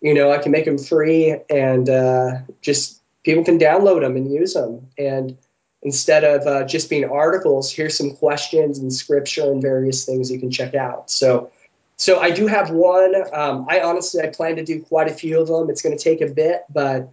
you 0.00 0.14
know 0.14 0.30
i 0.30 0.38
can 0.38 0.52
make 0.52 0.64
them 0.64 0.78
free 0.78 1.36
and 1.50 1.88
uh, 1.88 2.38
just 2.60 3.00
people 3.24 3.44
can 3.44 3.58
download 3.58 4.00
them 4.00 4.16
and 4.16 4.32
use 4.32 4.54
them 4.54 4.88
and 4.98 5.36
instead 5.82 6.24
of 6.24 6.46
uh, 6.46 6.64
just 6.64 6.88
being 6.88 7.04
articles 7.04 7.72
here's 7.72 7.96
some 7.96 8.14
questions 8.14 8.78
and 8.78 8.92
scripture 8.92 9.50
and 9.50 9.60
various 9.60 10.04
things 10.04 10.30
you 10.30 10.38
can 10.38 10.50
check 10.50 10.74
out. 10.74 11.10
So 11.10 11.50
so 11.96 12.18
i 12.18 12.30
do 12.30 12.46
have 12.46 12.70
one. 12.70 13.14
Um, 13.32 13.66
i 13.68 13.80
honestly 13.80 14.22
i 14.22 14.28
plan 14.28 14.56
to 14.56 14.64
do 14.64 14.82
quite 14.82 15.08
a 15.08 15.14
few 15.14 15.40
of 15.40 15.48
them. 15.48 15.70
It's 15.70 15.82
going 15.82 15.96
to 15.96 16.02
take 16.02 16.20
a 16.20 16.28
bit 16.28 16.64
but 16.72 17.10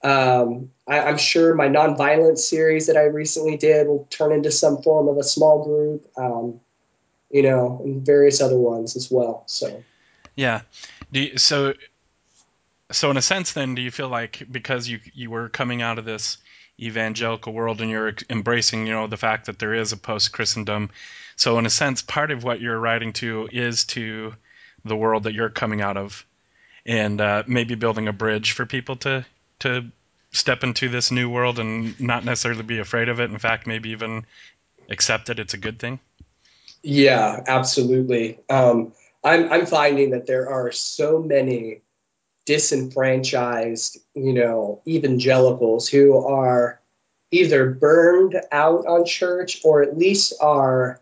um, 0.00 0.70
I, 0.86 1.10
am 1.10 1.18
sure 1.18 1.56
my 1.56 1.66
nonviolence 1.68 2.38
series 2.38 2.86
that 2.86 2.96
i 2.96 3.02
recently 3.02 3.56
did 3.56 3.88
will 3.88 4.06
turn 4.10 4.32
into 4.32 4.52
some 4.52 4.80
form 4.80 5.08
of 5.08 5.16
a 5.18 5.24
small 5.24 5.64
group 5.64 6.08
um, 6.16 6.60
you 7.30 7.42
know 7.42 7.80
and 7.84 8.06
various 8.06 8.40
other 8.40 8.56
ones 8.56 8.96
as 8.96 9.10
well 9.10 9.42
so. 9.46 9.82
Yeah. 10.38 10.60
You, 11.10 11.36
so 11.36 11.74
so 12.92 13.10
in 13.10 13.16
a 13.16 13.22
sense 13.22 13.52
then 13.52 13.74
do 13.74 13.82
you 13.82 13.90
feel 13.90 14.08
like 14.08 14.46
because 14.48 14.88
you 14.88 15.00
you 15.12 15.30
were 15.30 15.48
coming 15.48 15.82
out 15.82 15.98
of 15.98 16.04
this 16.04 16.38
evangelical 16.80 17.52
world 17.52 17.80
and 17.80 17.90
you're 17.90 18.14
embracing 18.30 18.86
you 18.86 18.92
know 18.92 19.06
the 19.06 19.16
fact 19.16 19.46
that 19.46 19.58
there 19.58 19.74
is 19.74 19.92
a 19.92 19.96
post 19.96 20.32
christendom 20.32 20.90
so 21.36 21.58
in 21.58 21.66
a 21.66 21.70
sense 21.70 22.02
part 22.02 22.30
of 22.30 22.44
what 22.44 22.60
you're 22.60 22.78
writing 22.78 23.12
to 23.12 23.48
is 23.50 23.84
to 23.84 24.32
the 24.84 24.96
world 24.96 25.24
that 25.24 25.34
you're 25.34 25.50
coming 25.50 25.80
out 25.80 25.96
of 25.96 26.24
and 26.86 27.20
uh, 27.20 27.42
maybe 27.46 27.74
building 27.74 28.08
a 28.08 28.12
bridge 28.12 28.52
for 28.52 28.66
people 28.66 28.96
to 28.96 29.24
to 29.60 29.84
step 30.32 30.62
into 30.62 30.88
this 30.88 31.10
new 31.10 31.28
world 31.28 31.58
and 31.58 31.98
not 32.00 32.24
necessarily 32.24 32.62
be 32.62 32.78
afraid 32.78 33.08
of 33.08 33.20
it. 33.20 33.30
In 33.30 33.38
fact 33.38 33.66
maybe 33.66 33.90
even 33.90 34.24
accept 34.88 35.30
it 35.30 35.38
it's 35.38 35.54
a 35.54 35.58
good 35.58 35.78
thing. 35.78 36.00
Yeah 36.82 37.42
absolutely. 37.46 38.38
Um, 38.48 38.92
I'm, 39.24 39.52
I'm 39.52 39.66
finding 39.66 40.10
that 40.10 40.26
there 40.26 40.48
are 40.48 40.72
so 40.72 41.20
many 41.20 41.82
disenfranchised, 42.48 43.98
you 44.14 44.32
know, 44.32 44.80
evangelicals 44.86 45.86
who 45.86 46.16
are 46.16 46.80
either 47.30 47.72
burned 47.72 48.40
out 48.50 48.86
on 48.86 49.04
church 49.04 49.60
or 49.64 49.82
at 49.82 49.98
least 49.98 50.32
are, 50.40 50.98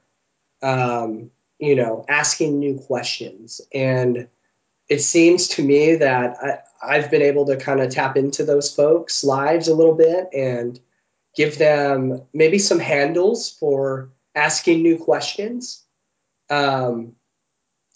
um, 0.61 1.31
you 1.61 1.77
know, 1.77 2.05
asking 2.09 2.59
new 2.59 2.77
questions. 2.81 3.61
And 3.73 4.27
it 4.89 4.99
seems 4.99 5.47
to 5.51 5.65
me 5.65 5.95
that 5.95 6.37
I, 6.43 6.59
I've 6.97 7.13
been 7.13 7.23
able 7.23 7.47
to 7.47 7.57
kind 7.57 7.81
of 7.81 7.91
tap 7.91 8.17
into 8.17 8.43
those 8.43 8.75
folks' 8.75 9.23
lives 9.23 9.69
a 9.69 9.75
little 9.75 9.95
bit 9.95 10.31
and 10.35 10.81
give 11.37 11.59
them 11.59 12.23
maybe 12.35 12.59
some 12.59 12.81
handles 12.81 13.53
for 13.53 14.11
asking 14.35 14.83
new 14.83 14.99
questions. 14.99 15.85
Um, 16.51 17.16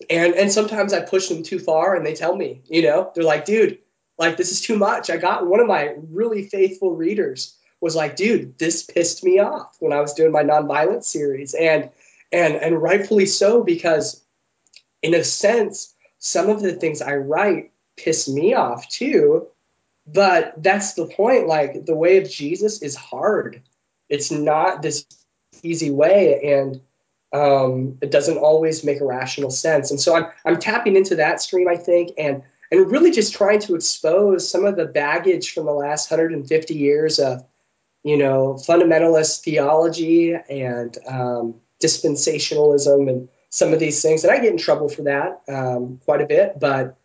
and 0.09 0.35
and 0.35 0.51
sometimes 0.51 0.93
I 0.93 1.01
push 1.01 1.29
them 1.29 1.43
too 1.43 1.59
far, 1.59 1.95
and 1.95 2.07
they 2.07 2.15
tell 2.15 2.35
me, 2.35 2.63
you 2.69 2.83
know, 2.83 3.11
they're 3.15 3.25
like, 3.25 3.45
dude, 3.45 3.79
like 4.19 4.37
this 4.37 4.53
is 4.53 4.61
too 4.61 4.79
much. 4.79 5.11
I 5.11 5.17
got 5.17 5.47
one 5.47 5.61
of 5.61 5.67
my 5.67 5.95
really 6.11 6.47
faithful 6.47 6.95
readers 6.95 7.57
was 7.81 7.97
like, 7.97 8.17
dude, 8.17 8.59
this 8.59 8.83
pissed 8.83 9.25
me 9.25 9.39
off 9.39 9.77
when 9.81 9.93
I 9.93 10.01
was 10.01 10.15
doing 10.15 10.33
my 10.33 10.43
nonviolent 10.45 11.05
series, 11.05 11.55
and 11.55 11.91
and 12.33 12.55
and 12.55 12.81
rightfully 12.81 13.27
so 13.27 13.63
because, 13.63 14.23
in 15.03 15.15
a 15.15 15.25
sense, 15.25 15.95
some 16.19 16.49
of 16.49 16.63
the 16.63 16.73
things 16.73 17.03
I 17.03 17.17
write 17.17 17.73
piss 17.97 18.29
me 18.29 18.55
off 18.55 18.89
too. 18.89 19.49
But 20.07 20.63
that's 20.63 20.95
the 20.95 21.07
point. 21.07 21.47
Like 21.47 21.85
the 21.85 21.95
way 21.95 22.19
of 22.19 22.29
Jesus 22.29 22.83
is 22.83 22.97
hard. 22.97 23.63
It's 24.09 24.31
not 24.31 24.83
this 24.83 25.07
easy 25.63 25.91
way, 25.91 26.55
and 26.55 26.81
um, 27.33 27.99
it 28.01 28.11
doesn't 28.11 28.39
always 28.39 28.85
make 28.85 29.01
a 29.01 29.05
rational 29.05 29.51
sense. 29.51 29.91
And 29.91 30.01
so 30.01 30.17
I'm, 30.17 30.27
I'm 30.45 30.59
tapping 30.59 30.97
into 30.97 31.17
that 31.17 31.41
stream, 31.41 31.69
I 31.69 31.77
think, 31.77 32.13
and, 32.19 32.43
and 32.71 32.91
really 32.91 33.11
just 33.11 33.35
trying 33.35 33.61
to 33.61 33.75
expose 33.75 34.49
some 34.49 34.65
of 34.65 34.77
the 34.77 34.87
baggage 34.87 35.53
from 35.53 35.67
the 35.67 35.73
last 35.73 36.11
150 36.11 36.75
years 36.75 37.19
of, 37.19 37.45
you 38.03 38.17
know, 38.17 38.55
fundamentalist 38.55 39.43
theology 39.43 40.35
and 40.35 40.97
um, 41.07 41.55
dispensationalism 41.83 43.09
and 43.09 43.29
some 43.51 43.73
of 43.73 43.81
these 43.81 44.03
things. 44.03 44.25
And 44.25 44.33
I 44.33 44.39
get 44.39 44.53
in 44.53 44.59
trouble 44.59 44.89
for 44.89 45.03
that 45.03 45.43
um, 45.49 46.01
quite 46.05 46.21
a 46.21 46.27
bit. 46.27 46.59
But, 46.59 46.97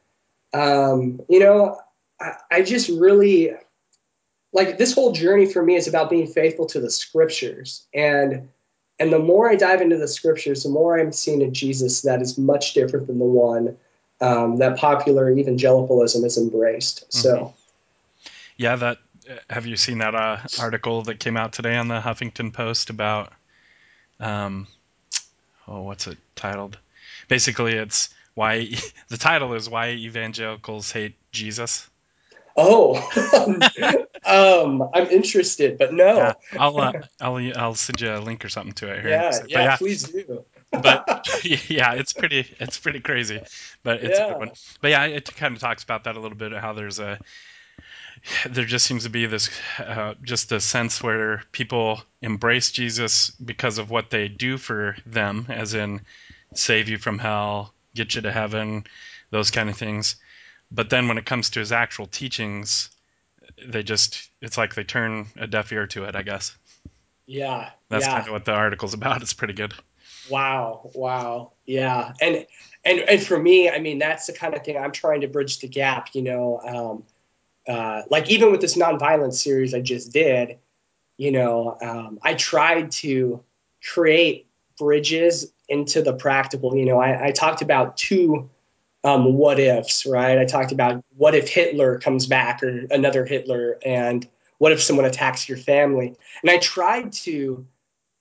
um, 0.53 1.21
you 1.29 1.39
know, 1.39 1.79
I, 2.19 2.33
I 2.49 2.61
just 2.61 2.89
really 2.89 3.51
like 4.53 4.77
this 4.77 4.93
whole 4.93 5.11
journey 5.11 5.45
for 5.45 5.61
me 5.61 5.75
is 5.75 5.87
about 5.87 6.09
being 6.09 6.27
faithful 6.27 6.65
to 6.67 6.79
the 6.79 6.89
scriptures 6.89 7.85
and 7.93 8.49
and 8.99 9.11
the 9.11 9.19
more 9.19 9.49
I 9.49 9.55
dive 9.55 9.81
into 9.81 9.97
the 9.97 10.07
scriptures, 10.07 10.63
the 10.63 10.69
more 10.69 10.97
I'm 10.97 11.11
seeing 11.11 11.41
a 11.41 11.51
Jesus 11.51 12.01
that 12.03 12.21
is 12.21 12.37
much 12.37 12.73
different 12.73 13.07
than 13.07 13.19
the 13.19 13.25
one 13.25 13.77
um, 14.21 14.57
that 14.57 14.77
popular 14.77 15.29
evangelicalism 15.29 16.23
has 16.23 16.37
embraced. 16.37 17.01
Mm-hmm. 17.01 17.17
So, 17.19 17.53
yeah, 18.57 18.75
that 18.77 18.97
have 19.49 19.65
you 19.65 19.75
seen 19.75 19.99
that 19.99 20.15
uh, 20.15 20.37
article 20.59 21.03
that 21.03 21.19
came 21.19 21.37
out 21.37 21.53
today 21.53 21.75
on 21.75 21.87
the 21.87 21.99
Huffington 21.99 22.53
Post 22.53 22.89
about, 22.89 23.33
um, 24.19 24.67
oh, 25.67 25.81
what's 25.81 26.07
it 26.07 26.17
titled? 26.35 26.77
Basically, 27.27 27.73
it's 27.73 28.09
why 28.33 28.69
the 29.09 29.17
title 29.17 29.53
is 29.53 29.69
why 29.69 29.89
evangelicals 29.91 30.91
hate 30.91 31.15
Jesus. 31.31 31.89
Oh, 32.55 32.95
um, 34.25 34.89
I'm 34.93 35.07
interested, 35.07 35.77
but 35.77 35.93
no. 35.93 36.17
Yeah, 36.17 36.33
I'll 36.59 36.79
uh, 36.79 36.93
I'll 37.21 37.57
I'll 37.57 37.75
send 37.75 38.01
you 38.01 38.13
a 38.13 38.19
link 38.19 38.43
or 38.43 38.49
something 38.49 38.73
to 38.73 38.91
it 38.91 39.01
here. 39.01 39.09
Yeah, 39.09 39.31
yeah, 39.47 39.63
yeah, 39.63 39.77
please 39.77 40.03
do. 40.03 40.45
but 40.71 41.27
yeah, 41.69 41.93
it's 41.93 42.13
pretty 42.13 42.45
it's 42.59 42.79
pretty 42.79 42.99
crazy, 42.99 43.41
but 43.83 44.03
it's 44.03 44.17
yeah. 44.17 44.25
a 44.25 44.31
good 44.31 44.39
one. 44.39 44.51
But 44.81 44.91
yeah, 44.91 45.05
it 45.05 45.35
kind 45.35 45.55
of 45.55 45.61
talks 45.61 45.83
about 45.83 46.03
that 46.05 46.17
a 46.17 46.19
little 46.19 46.37
bit. 46.37 46.53
How 46.53 46.73
there's 46.73 46.99
a 46.99 47.19
there 48.49 48.65
just 48.65 48.85
seems 48.85 49.03
to 49.03 49.09
be 49.09 49.25
this 49.25 49.49
uh, 49.79 50.15
just 50.23 50.51
a 50.51 50.59
sense 50.59 51.03
where 51.03 51.43
people 51.51 52.01
embrace 52.21 52.71
Jesus 52.71 53.29
because 53.31 53.77
of 53.77 53.89
what 53.89 54.09
they 54.09 54.27
do 54.27 54.57
for 54.57 54.95
them, 55.05 55.45
as 55.49 55.73
in 55.73 56.01
save 56.53 56.89
you 56.89 56.97
from 56.97 57.19
hell, 57.19 57.73
get 57.93 58.15
you 58.15 58.21
to 58.21 58.31
heaven, 58.31 58.85
those 59.29 59.51
kind 59.51 59.69
of 59.69 59.77
things. 59.77 60.15
But 60.71 60.89
then 60.89 61.07
when 61.07 61.17
it 61.17 61.25
comes 61.25 61.51
to 61.51 61.59
his 61.59 61.71
actual 61.71 62.07
teachings, 62.07 62.89
they 63.63 63.83
just 63.83 64.29
it's 64.41 64.57
like 64.57 64.75
they 64.75 64.83
turn 64.83 65.27
a 65.37 65.47
deaf 65.47 65.71
ear 65.71 65.87
to 65.87 66.05
it, 66.05 66.15
I 66.15 66.21
guess. 66.21 66.55
Yeah. 67.25 67.69
That's 67.89 68.05
yeah. 68.05 68.13
kind 68.13 68.27
of 68.27 68.33
what 68.33 68.45
the 68.45 68.53
article's 68.53 68.93
about. 68.93 69.21
It's 69.21 69.33
pretty 69.33 69.53
good. 69.53 69.73
Wow. 70.29 70.89
Wow. 70.93 71.53
Yeah. 71.65 72.13
And 72.21 72.45
and 72.83 72.99
and 72.99 73.23
for 73.23 73.39
me, 73.39 73.69
I 73.69 73.79
mean, 73.79 73.99
that's 73.99 74.27
the 74.27 74.33
kind 74.33 74.53
of 74.53 74.63
thing 74.63 74.77
I'm 74.77 74.91
trying 74.91 75.21
to 75.21 75.27
bridge 75.27 75.59
the 75.59 75.67
gap, 75.67 76.09
you 76.13 76.21
know. 76.21 76.59
Um, 76.59 77.03
uh, 77.67 78.03
like 78.09 78.29
even 78.29 78.51
with 78.51 78.61
this 78.61 78.77
nonviolence 78.77 79.35
series 79.35 79.73
I 79.73 79.81
just 79.81 80.11
did, 80.13 80.59
you 81.17 81.31
know, 81.31 81.77
um, 81.81 82.19
I 82.21 82.35
tried 82.35 82.91
to 82.91 83.43
create 83.83 84.47
bridges 84.77 85.51
into 85.67 86.01
the 86.01 86.13
practical. 86.13 86.75
You 86.75 86.85
know, 86.85 86.99
I, 86.99 87.27
I 87.27 87.31
talked 87.31 87.61
about 87.61 87.97
two 87.97 88.49
um, 89.05 89.35
what 89.35 89.59
ifs, 89.59 90.05
right? 90.07 90.39
I 90.39 90.45
talked 90.45 90.71
about 90.71 91.03
what 91.15 91.35
if 91.35 91.47
Hitler 91.47 91.99
comes 91.99 92.25
back 92.25 92.63
or 92.63 92.85
another 92.89 93.23
Hitler, 93.23 93.77
and 93.85 94.27
what 94.57 94.71
if 94.71 94.81
someone 94.81 95.05
attacks 95.05 95.47
your 95.47 95.59
family? 95.59 96.15
And 96.41 96.49
I 96.49 96.57
tried 96.57 97.13
to 97.13 97.65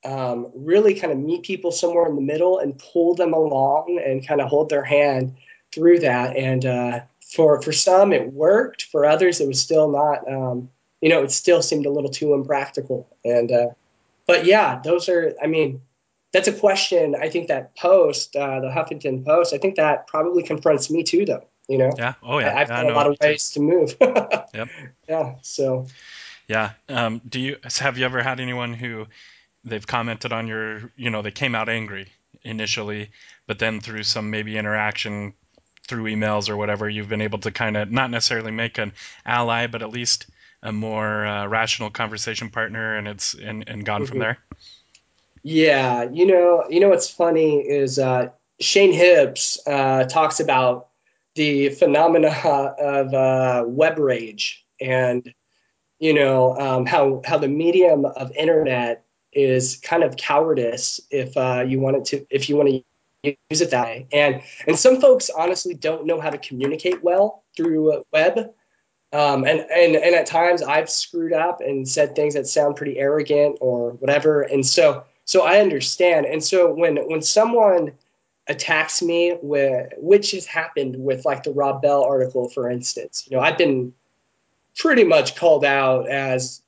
um, 0.04 0.52
really 0.54 0.92
kind 0.94 1.10
of 1.10 1.18
meet 1.18 1.42
people 1.42 1.72
somewhere 1.72 2.06
in 2.06 2.16
the 2.16 2.20
middle 2.20 2.58
and 2.58 2.78
pull 2.78 3.14
them 3.14 3.32
along 3.32 3.98
and 4.04 4.26
kind 4.26 4.42
of 4.42 4.48
hold 4.48 4.68
their 4.68 4.84
hand 4.84 5.34
through 5.72 6.00
that. 6.00 6.36
And 6.36 6.66
uh, 6.66 7.00
for 7.32 7.62
for 7.62 7.72
some, 7.72 8.12
it 8.12 8.34
worked. 8.34 8.82
For 8.82 9.06
others, 9.06 9.40
it 9.40 9.48
was 9.48 9.62
still 9.62 9.90
not. 9.90 10.30
Um, 10.30 10.68
you 11.00 11.08
know, 11.08 11.22
it 11.22 11.30
still 11.30 11.62
seemed 11.62 11.86
a 11.86 11.90
little 11.90 12.10
too 12.10 12.34
impractical. 12.34 13.08
And 13.24 13.50
uh, 13.50 13.68
but 14.26 14.44
yeah, 14.44 14.80
those 14.84 15.08
are. 15.08 15.34
I 15.42 15.46
mean, 15.46 15.80
that's 16.34 16.48
a 16.48 16.52
question 16.52 17.14
I 17.14 17.28
think 17.28 17.46
that 17.46 17.76
post, 17.76 18.34
uh, 18.34 18.58
the 18.58 18.66
Huffington 18.66 19.24
Post, 19.24 19.54
I 19.54 19.58
think 19.58 19.76
that 19.76 20.08
probably 20.08 20.42
confronts 20.42 20.90
me 20.90 21.04
too, 21.04 21.24
though. 21.24 21.46
You 21.68 21.78
know, 21.78 21.92
yeah. 21.96 22.14
Oh 22.24 22.40
yeah. 22.40 22.54
I, 22.54 22.58
have 22.58 22.68
got 22.68 22.86
a 22.90 22.92
lot 22.92 23.06
of 23.06 23.16
ways 23.22 23.52
to 23.52 23.60
move. 23.60 23.96
yep. 24.00 24.68
Yeah. 25.08 25.36
So. 25.42 25.86
Yeah. 26.48 26.72
Um, 26.88 27.22
do 27.26 27.40
you 27.40 27.56
have 27.78 27.96
you 27.98 28.04
ever 28.04 28.20
had 28.20 28.40
anyone 28.40 28.74
who 28.74 29.06
they've 29.64 29.86
commented 29.86 30.32
on 30.32 30.48
your, 30.48 30.92
you 30.96 31.08
know, 31.08 31.22
they 31.22 31.30
came 31.30 31.54
out 31.54 31.68
angry 31.68 32.08
initially, 32.42 33.10
but 33.46 33.60
then 33.60 33.80
through 33.80 34.02
some 34.02 34.28
maybe 34.28 34.58
interaction 34.58 35.34
through 35.86 36.04
emails 36.04 36.50
or 36.50 36.56
whatever, 36.56 36.88
you've 36.88 37.08
been 37.08 37.22
able 37.22 37.38
to 37.38 37.52
kind 37.52 37.76
of 37.76 37.92
not 37.92 38.10
necessarily 38.10 38.50
make 38.50 38.76
an 38.78 38.92
ally, 39.24 39.68
but 39.68 39.82
at 39.82 39.90
least 39.90 40.26
a 40.64 40.72
more 40.72 41.24
uh, 41.24 41.46
rational 41.46 41.90
conversation 41.90 42.50
partner, 42.50 42.96
and 42.96 43.06
it's 43.06 43.34
and, 43.34 43.68
and 43.68 43.86
gone 43.86 44.02
mm-hmm. 44.02 44.08
from 44.08 44.18
there. 44.18 44.38
Yeah, 45.44 46.04
you 46.10 46.26
know, 46.26 46.64
you 46.70 46.80
know 46.80 46.88
what's 46.88 47.10
funny 47.10 47.58
is 47.58 47.98
uh, 47.98 48.30
Shane 48.60 48.94
Hipps 48.94 49.58
uh, 49.66 50.04
talks 50.04 50.40
about 50.40 50.88
the 51.34 51.68
phenomena 51.68 52.30
of 52.78 53.12
uh, 53.12 53.64
web 53.66 53.98
rage 53.98 54.64
and 54.80 55.34
you 55.98 56.14
know 56.14 56.56
um, 56.56 56.86
how 56.86 57.20
how 57.26 57.36
the 57.38 57.48
medium 57.48 58.06
of 58.06 58.32
internet 58.32 59.04
is 59.32 59.76
kind 59.76 60.02
of 60.02 60.16
cowardice 60.16 61.00
if 61.10 61.36
uh, 61.36 61.62
you 61.66 61.78
wanted 61.78 62.06
to 62.06 62.26
if 62.30 62.48
you 62.48 62.56
want 62.56 62.70
to 62.70 63.36
use 63.50 63.60
it 63.60 63.70
that 63.70 63.84
way. 63.84 64.06
And 64.12 64.42
and 64.66 64.78
some 64.78 64.98
folks 64.98 65.28
honestly 65.28 65.74
don't 65.74 66.06
know 66.06 66.20
how 66.20 66.30
to 66.30 66.38
communicate 66.38 67.02
well 67.04 67.44
through 67.54 68.02
web. 68.12 68.54
Um, 69.12 69.44
and, 69.44 69.60
and 69.60 69.94
and 69.94 70.14
at 70.14 70.24
times 70.24 70.62
I've 70.62 70.88
screwed 70.88 71.34
up 71.34 71.60
and 71.60 71.86
said 71.86 72.16
things 72.16 72.32
that 72.32 72.46
sound 72.46 72.76
pretty 72.76 72.98
arrogant 72.98 73.58
or 73.60 73.90
whatever. 73.90 74.40
And 74.40 74.64
so 74.64 75.04
so 75.24 75.42
I 75.42 75.60
understand 75.60 76.26
and 76.26 76.42
so 76.42 76.72
when 76.72 76.96
when 77.08 77.22
someone 77.22 77.92
attacks 78.46 79.02
me 79.02 79.36
with 79.40 79.92
which 79.96 80.32
has 80.32 80.46
happened 80.46 80.96
with 80.96 81.24
like 81.24 81.42
the 81.42 81.52
Rob 81.52 81.82
Bell 81.82 82.04
article 82.04 82.48
for 82.48 82.70
instance 82.70 83.26
you 83.28 83.36
know 83.36 83.42
I've 83.42 83.58
been 83.58 83.94
pretty 84.76 85.04
much 85.04 85.36
called 85.36 85.64
out 85.64 86.08
as 86.08 86.62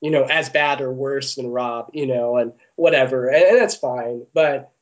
you 0.00 0.10
know 0.10 0.24
as 0.24 0.48
bad 0.48 0.80
or 0.80 0.92
worse 0.92 1.36
than 1.36 1.48
Rob 1.48 1.90
you 1.92 2.06
know 2.06 2.36
and 2.38 2.52
whatever 2.76 3.28
and, 3.28 3.42
and 3.42 3.60
that's 3.60 3.76
fine 3.76 4.26
but 4.34 4.72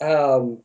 um 0.00 0.62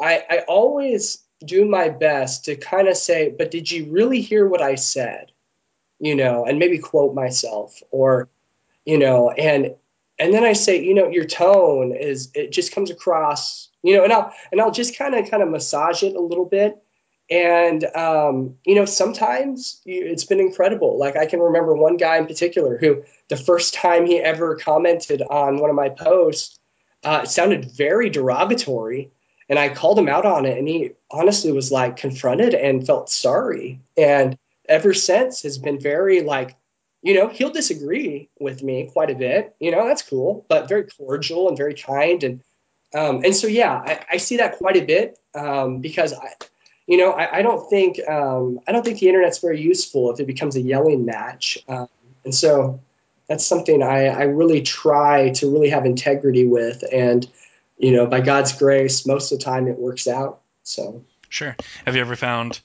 I, 0.00 0.24
I 0.28 0.38
always 0.48 1.18
do 1.44 1.66
my 1.66 1.88
best 1.88 2.46
to 2.46 2.56
kind 2.56 2.88
of 2.88 2.96
say, 2.96 3.34
but 3.36 3.50
did 3.50 3.70
you 3.70 3.90
really 3.90 4.20
hear 4.20 4.46
what 4.46 4.62
I 4.62 4.74
said? 4.74 5.32
You 5.98 6.14
know, 6.14 6.46
and 6.46 6.58
maybe 6.58 6.78
quote 6.78 7.14
myself 7.14 7.82
or, 7.90 8.28
you 8.86 8.98
know, 8.98 9.30
and 9.30 9.74
and 10.20 10.32
then 10.32 10.44
I 10.44 10.52
say, 10.52 10.82
you 10.82 10.94
know, 10.94 11.08
your 11.08 11.24
tone 11.24 11.96
is 11.96 12.30
it 12.34 12.52
just 12.52 12.72
comes 12.72 12.90
across, 12.90 13.68
you 13.82 13.96
know, 13.96 14.04
and 14.04 14.12
I'll 14.12 14.32
and 14.52 14.60
I'll 14.60 14.70
just 14.70 14.96
kind 14.96 15.14
of 15.14 15.28
kind 15.30 15.42
of 15.42 15.48
massage 15.48 16.02
it 16.02 16.14
a 16.14 16.20
little 16.20 16.44
bit. 16.44 16.80
And 17.30 17.84
um, 17.96 18.56
you 18.64 18.74
know, 18.74 18.84
sometimes 18.84 19.80
it's 19.84 20.24
been 20.24 20.40
incredible. 20.40 20.98
Like 20.98 21.16
I 21.16 21.26
can 21.26 21.40
remember 21.40 21.74
one 21.74 21.96
guy 21.96 22.18
in 22.18 22.26
particular 22.26 22.78
who 22.78 23.02
the 23.28 23.36
first 23.36 23.74
time 23.74 24.06
he 24.06 24.18
ever 24.18 24.56
commented 24.56 25.22
on 25.22 25.58
one 25.58 25.70
of 25.70 25.76
my 25.76 25.88
posts, 25.88 26.58
uh, 27.02 27.22
it 27.24 27.28
sounded 27.28 27.72
very 27.72 28.10
derogatory 28.10 29.10
and 29.50 29.58
I 29.58 29.68
called 29.68 29.98
him 29.98 30.08
out 30.08 30.24
on 30.24 30.46
it, 30.46 30.56
and 30.56 30.68
he 30.68 30.92
honestly 31.10 31.50
was 31.50 31.72
like 31.72 31.96
confronted 31.96 32.54
and 32.54 32.86
felt 32.86 33.10
sorry. 33.10 33.80
And 33.96 34.38
ever 34.68 34.94
since 34.94 35.42
has 35.42 35.58
been 35.58 35.80
very 35.80 36.22
like, 36.22 36.54
you 37.02 37.14
know, 37.14 37.28
he'll 37.28 37.50
disagree 37.50 38.28
with 38.38 38.62
me 38.62 38.90
quite 38.92 39.10
a 39.10 39.14
bit. 39.14 39.54
You 39.58 39.70
know, 39.70 39.86
that's 39.86 40.02
cool, 40.02 40.44
but 40.48 40.68
very 40.68 40.84
cordial 40.84 41.48
and 41.48 41.56
very 41.56 41.74
kind. 41.74 42.22
And 42.22 42.42
um, 42.94 43.24
and 43.24 43.34
so 43.34 43.46
yeah, 43.46 43.72
I, 43.72 44.04
I, 44.12 44.16
see 44.16 44.38
that 44.38 44.58
quite 44.58 44.76
a 44.76 44.84
bit 44.84 45.16
um, 45.32 45.78
because 45.78 46.12
I, 46.12 46.32
you 46.88 46.96
know, 46.96 47.12
I, 47.12 47.38
I 47.38 47.42
don't 47.42 47.70
think 47.70 48.00
um, 48.08 48.60
I 48.66 48.72
don't 48.72 48.84
think 48.84 48.98
the 48.98 49.08
internet's 49.08 49.38
very 49.38 49.60
useful 49.60 50.10
if 50.12 50.18
it 50.18 50.26
becomes 50.26 50.56
a 50.56 50.60
yelling 50.60 51.04
match. 51.04 51.58
Um, 51.68 51.88
and 52.24 52.34
so 52.34 52.80
that's 53.28 53.46
something 53.46 53.82
I, 53.82 54.06
I 54.06 54.22
really 54.22 54.62
try 54.62 55.30
to 55.30 55.52
really 55.52 55.70
have 55.70 55.86
integrity 55.86 56.46
with 56.46 56.82
and 56.92 57.26
you 57.80 57.92
know, 57.92 58.06
by 58.06 58.20
God's 58.20 58.52
grace, 58.52 59.06
most 59.06 59.32
of 59.32 59.38
the 59.38 59.44
time 59.44 59.66
it 59.66 59.78
works 59.78 60.06
out. 60.06 60.42
So 60.62 61.02
sure. 61.30 61.56
Have 61.86 61.96
you 61.96 62.02
ever 62.02 62.14
found 62.14 62.60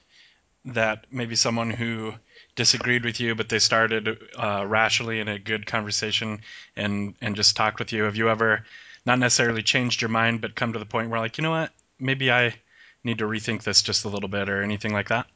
that 0.66 1.06
maybe 1.10 1.36
someone 1.36 1.70
who 1.70 2.14
disagreed 2.56 3.04
with 3.04 3.20
you, 3.20 3.36
but 3.36 3.50
they 3.50 3.60
started 3.60 4.18
uh, 4.38 4.66
rationally 4.68 5.20
in 5.20 5.28
a 5.28 5.40
good 5.40 5.66
conversation 5.66 6.42
and 6.76 7.16
and 7.22 7.36
just 7.36 7.56
talked 7.56 7.80
with 7.80 7.92
you? 7.92 8.04
Have 8.04 8.16
you 8.16 8.30
ever 8.30 8.66
not 9.06 9.20
necessarily 9.20 9.62
changed 9.62 10.02
your 10.02 10.10
mind, 10.10 10.42
but 10.42 10.56
come 10.56 10.74
to 10.74 10.80
the 10.80 10.86
point 10.86 11.10
where 11.10 11.20
like, 11.20 11.38
you 11.38 11.44
know 11.44 11.52
what, 11.52 11.72
maybe 12.00 12.32
I 12.32 12.56
need 13.04 13.20
to 13.20 13.26
rethink 13.26 13.64
this 13.64 13.82
just 13.82 14.06
a 14.06 14.10
little 14.10 14.30
bit, 14.30 14.50
or 14.50 14.64
anything 14.64 14.94
like 14.94 15.10
that? 15.10 15.28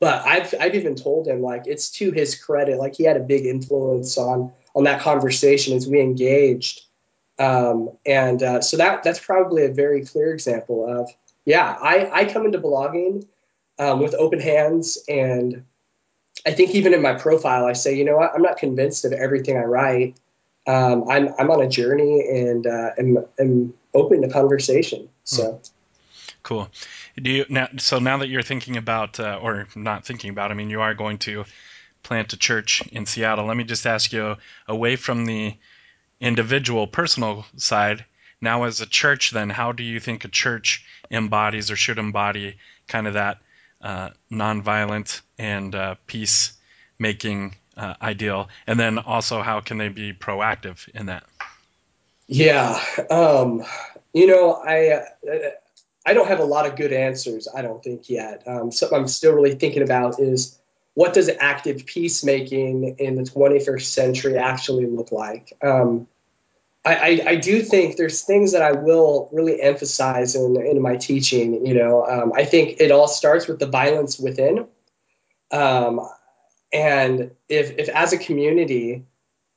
but 0.00 0.26
I've 0.26 0.54
I've 0.60 0.74
even 0.74 0.94
told 0.94 1.26
him 1.26 1.40
like 1.40 1.66
it's 1.66 1.90
to 1.92 2.10
his 2.10 2.34
credit, 2.34 2.78
like 2.78 2.94
he 2.96 3.04
had 3.04 3.16
a 3.16 3.20
big 3.20 3.46
influence 3.46 4.18
on 4.18 4.52
on 4.74 4.84
that 4.84 5.00
conversation 5.00 5.76
as 5.76 5.86
we 5.86 6.00
engaged. 6.00 6.80
Um, 7.38 7.90
and 8.06 8.42
uh, 8.42 8.60
so 8.60 8.76
that 8.76 9.02
that's 9.02 9.18
probably 9.18 9.64
a 9.64 9.72
very 9.72 10.04
clear 10.04 10.32
example 10.32 10.86
of 10.88 11.10
yeah, 11.44 11.76
I, 11.80 12.10
I 12.12 12.24
come 12.26 12.46
into 12.46 12.58
blogging 12.58 13.26
um, 13.78 14.00
with 14.00 14.14
open 14.14 14.40
hands 14.40 14.98
and 15.08 15.64
I 16.46 16.52
think 16.52 16.74
even 16.74 16.94
in 16.94 17.02
my 17.02 17.14
profile, 17.14 17.64
I 17.64 17.72
say, 17.72 17.96
you 17.96 18.04
know 18.04 18.16
what, 18.16 18.32
I'm 18.34 18.42
not 18.42 18.58
convinced 18.58 19.04
of 19.04 19.12
everything 19.12 19.56
I 19.56 19.64
write. 19.64 20.16
Um, 20.66 21.08
I'm, 21.08 21.28
I'm 21.38 21.50
on 21.50 21.60
a 21.60 21.68
journey 21.68 22.26
and 22.28 22.66
uh, 22.66 22.90
am, 22.98 23.18
am 23.38 23.74
open 23.94 24.22
to 24.22 24.28
conversation. 24.28 25.08
So 25.24 25.52
hmm. 25.52 25.56
cool. 26.42 26.70
Do 27.20 27.30
you 27.30 27.44
now? 27.48 27.68
So 27.78 27.98
now 27.98 28.18
that 28.18 28.28
you're 28.28 28.42
thinking 28.42 28.76
about, 28.76 29.20
uh, 29.20 29.38
or 29.40 29.66
not 29.76 30.04
thinking 30.04 30.30
about, 30.30 30.50
I 30.50 30.54
mean, 30.54 30.70
you 30.70 30.80
are 30.80 30.94
going 30.94 31.18
to 31.18 31.44
plant 32.02 32.32
a 32.32 32.36
church 32.36 32.86
in 32.88 33.06
Seattle. 33.06 33.46
Let 33.46 33.56
me 33.56 33.64
just 33.64 33.86
ask 33.86 34.12
you 34.12 34.36
away 34.66 34.96
from 34.96 35.26
the 35.26 35.54
individual 36.20 36.86
personal 36.86 37.44
side, 37.56 38.04
now 38.40 38.64
as 38.64 38.80
a 38.80 38.86
church, 38.86 39.30
then, 39.30 39.50
how 39.50 39.72
do 39.72 39.82
you 39.82 40.00
think 40.00 40.24
a 40.24 40.28
church 40.28 40.84
embodies 41.10 41.70
or 41.70 41.76
should 41.76 41.98
embody 41.98 42.56
kind 42.88 43.06
of 43.06 43.14
that 43.14 43.38
uh, 43.80 44.10
nonviolent 44.30 45.20
and 45.38 45.74
uh, 45.74 45.94
peace 46.06 46.52
making 46.98 47.56
uh, 47.76 47.94
ideal? 48.00 48.48
And 48.66 48.78
then 48.78 48.98
also, 48.98 49.42
how 49.42 49.60
can 49.60 49.78
they 49.78 49.88
be 49.88 50.12
proactive 50.12 50.88
in 50.94 51.06
that? 51.06 51.24
Yeah. 52.26 52.80
Um, 53.10 53.64
you 54.12 54.26
know, 54.26 54.54
I. 54.54 55.04
I 56.06 56.12
don't 56.12 56.28
have 56.28 56.40
a 56.40 56.44
lot 56.44 56.66
of 56.66 56.76
good 56.76 56.92
answers, 56.92 57.48
I 57.48 57.62
don't 57.62 57.82
think 57.82 58.10
yet. 58.10 58.42
Um, 58.46 58.70
something 58.70 58.98
I'm 58.98 59.08
still 59.08 59.32
really 59.32 59.54
thinking 59.54 59.82
about 59.82 60.20
is 60.20 60.58
what 60.94 61.12
does 61.14 61.28
active 61.28 61.86
peacemaking 61.86 62.96
in 62.98 63.16
the 63.16 63.22
21st 63.22 63.82
century 63.82 64.38
actually 64.38 64.86
look 64.86 65.12
like? 65.12 65.52
Um, 65.62 66.06
I, 66.84 66.94
I, 66.94 67.22
I, 67.30 67.36
do 67.36 67.62
think 67.62 67.96
there's 67.96 68.22
things 68.22 68.52
that 68.52 68.62
I 68.62 68.72
will 68.72 69.28
really 69.32 69.60
emphasize 69.60 70.34
in, 70.34 70.56
in 70.56 70.80
my 70.82 70.96
teaching. 70.96 71.66
You 71.66 71.74
know, 71.74 72.06
um, 72.06 72.32
I 72.34 72.44
think 72.44 72.80
it 72.80 72.90
all 72.90 73.08
starts 73.08 73.48
with 73.48 73.58
the 73.58 73.66
violence 73.66 74.18
within. 74.18 74.66
Um, 75.50 76.00
and 76.72 77.30
if, 77.48 77.78
if 77.78 77.88
as 77.88 78.12
a 78.12 78.18
community, 78.18 79.04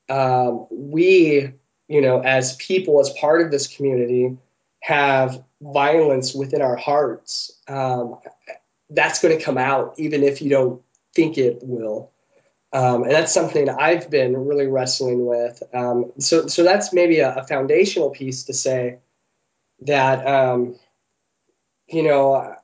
um, 0.09 0.67
we 0.71 1.53
you 1.87 2.01
know, 2.01 2.19
as 2.19 2.55
people, 2.55 2.99
as 2.99 3.09
part 3.11 3.41
of 3.41 3.51
this 3.51 3.67
community, 3.67 4.37
have 4.81 5.43
violence 5.61 6.33
within 6.33 6.61
our 6.61 6.75
hearts, 6.75 7.51
um, 7.67 8.19
that's 8.89 9.21
going 9.21 9.37
to 9.37 9.43
come 9.43 9.57
out, 9.57 9.95
even 9.97 10.23
if 10.23 10.41
you 10.41 10.49
don't 10.49 10.81
think 11.17 11.39
it 11.39 11.59
will. 11.63 12.11
Um, 12.71 13.03
and 13.03 13.11
that's 13.11 13.33
something 13.33 13.69
I've 13.69 14.09
been 14.09 14.45
really 14.45 14.67
wrestling 14.67 15.25
with. 15.25 15.63
Um, 15.73 16.11
so, 16.19 16.45
so 16.47 16.63
that's 16.63 16.93
maybe 16.93 17.19
a, 17.19 17.37
a, 17.37 17.43
foundational 17.43 18.11
piece 18.11 18.43
to 18.43 18.53
say 18.53 18.99
that, 19.81 20.27
um, 20.27 20.75
you 21.87 22.03
know, 22.03 22.35
I, 22.35 22.57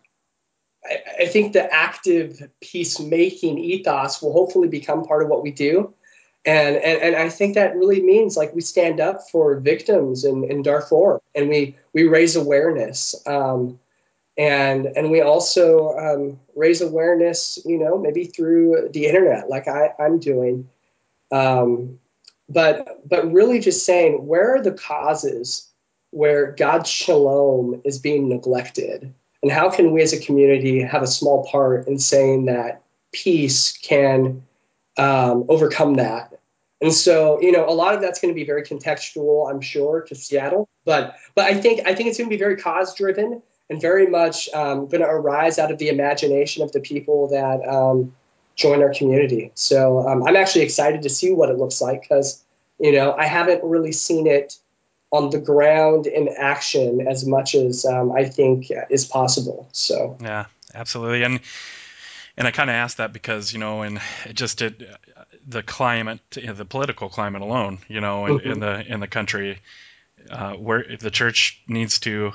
I, 1.22 1.26
think 1.26 1.54
the 1.54 1.74
active 1.74 2.47
peacemaking 2.62 3.58
ethos 3.58 4.22
will 4.22 4.34
hopefully 4.34 4.68
become 4.68 5.06
part 5.06 5.24
of 5.24 5.30
what 5.30 5.41
we 5.41 5.51
do. 5.51 5.93
And, 6.45 6.76
and, 6.76 7.01
and 7.01 7.16
I 7.16 7.30
think 7.30 7.56
that 7.56 7.76
really 7.76 8.04
means 8.04 8.38
like 8.38 8.54
we 8.54 8.62
stand 8.62 8.99
up 8.99 9.30
for 9.32 9.58
victims 9.62 10.26
in, 10.26 10.43
in 10.43 10.62
Darfur 10.62 11.22
and 11.34 11.47
we, 11.49 11.78
we 11.93 12.04
raise 12.04 12.36
awareness. 12.36 13.16
Um, 13.26 13.80
and 14.38 14.86
and 14.86 15.11
we 15.11 15.21
also 15.21 15.95
um, 15.97 16.39
raise 16.55 16.81
awareness 16.81 17.59
you 17.65 17.77
know 17.77 17.97
maybe 17.97 18.25
through 18.25 18.89
the 18.93 19.05
internet 19.05 19.49
like 19.49 19.67
I, 19.67 19.93
i'm 19.99 20.19
doing. 20.19 20.69
Um, 21.31 21.99
but 22.49 23.07
but 23.07 23.31
really 23.31 23.59
just 23.59 23.86
saying 23.86 24.27
where 24.27 24.55
are 24.55 24.61
the 24.61 24.73
causes 24.73 25.69
where 26.11 26.51
god's 26.51 26.89
shalom 26.89 27.81
is 27.86 27.99
being 27.99 28.29
neglected? 28.29 29.13
And 29.41 29.51
how 29.51 29.69
can 29.69 29.91
we 29.91 30.01
as 30.01 30.13
a 30.13 30.19
community 30.19 30.81
have 30.81 31.01
a 31.01 31.07
small 31.07 31.45
part 31.45 31.88
in 31.88 31.99
saying 31.99 32.45
that 32.45 32.81
peace 33.11 33.77
can 33.77 34.43
um, 34.97 35.45
overcome 35.49 35.95
that? 35.95 36.39
And 36.81 36.93
so 36.93 37.41
you 37.41 37.51
know 37.51 37.67
a 37.67 37.71
lot 37.71 37.95
of 37.95 38.01
that's 38.01 38.19
going 38.19 38.34
to 38.34 38.36
be 38.36 38.45
very 38.45 38.63
contextual 38.63 39.49
i'm 39.49 39.61
sure 39.61 40.01
to 40.01 40.15
seattle 40.15 40.67
but 40.84 41.15
but 41.34 41.45
i 41.45 41.53
think 41.53 41.88
i 41.88 41.95
think 41.95 42.09
it's 42.09 42.17
going 42.17 42.29
to 42.29 42.36
be 42.36 42.39
very 42.39 42.57
cause 42.57 42.93
driven 42.93 43.41
and 43.74 43.82
very 43.82 44.05
much 44.05 44.49
um, 44.53 44.86
going 44.88 45.01
to 45.01 45.09
arise 45.09 45.57
out 45.57 45.71
of 45.71 45.80
the 45.80 45.89
imagination 45.89 46.61
of 46.61 46.71
the 46.71 46.80
people 46.80 47.30
that 47.30 47.67
um, 47.67 48.13
join 48.55 48.84
our 48.84 48.93
community. 48.93 49.51
So 49.55 50.07
um, 50.07 50.21
I'm 50.24 50.36
actually 50.36 50.61
excited 50.61 51.01
to 51.01 51.09
see 51.09 51.34
what 51.34 51.49
it 51.49 51.57
looks 51.57 51.82
like 51.82 52.01
because, 52.01 52.43
you 52.80 52.91
know, 52.91 53.13
I 53.13 53.26
haven't 53.26 53.63
really 53.63 53.91
seen 53.91 54.28
it 54.28 54.57
on 55.09 55.32
the 55.32 55.39
ground 55.39 56.05
in 56.05 56.30
action 56.38 57.07
as 57.07 57.26
much 57.26 57.55
as 57.55 57.84
um, 57.84 58.11
I 58.11 58.26
think 58.26 58.67
is 58.91 59.05
possible. 59.05 59.67
So 59.71 60.17
yeah, 60.21 60.45
absolutely, 60.74 61.24
and 61.24 61.39
and 62.38 62.47
I 62.47 62.51
kind 62.51 62.69
of 62.69 62.76
asked 62.76 62.97
that 62.97 63.13
because 63.13 63.53
you 63.53 63.59
know, 63.59 63.84
and 63.84 64.01
just 64.34 64.63
it, 64.63 64.84
the 65.47 65.61
climate, 65.61 66.19
the 66.32 66.65
political 66.65 67.09
climate 67.09 67.43
alone, 67.43 67.78
you 67.88 68.01
know, 68.01 68.26
in, 68.26 68.39
mm-hmm. 68.39 68.51
in 68.51 68.59
the 68.59 68.93
in 68.93 68.99
the 69.01 69.07
country 69.07 69.59
uh, 70.30 70.53
where 70.53 70.86
the 70.99 71.11
church 71.11 71.61
needs 71.67 71.99
to 71.99 72.32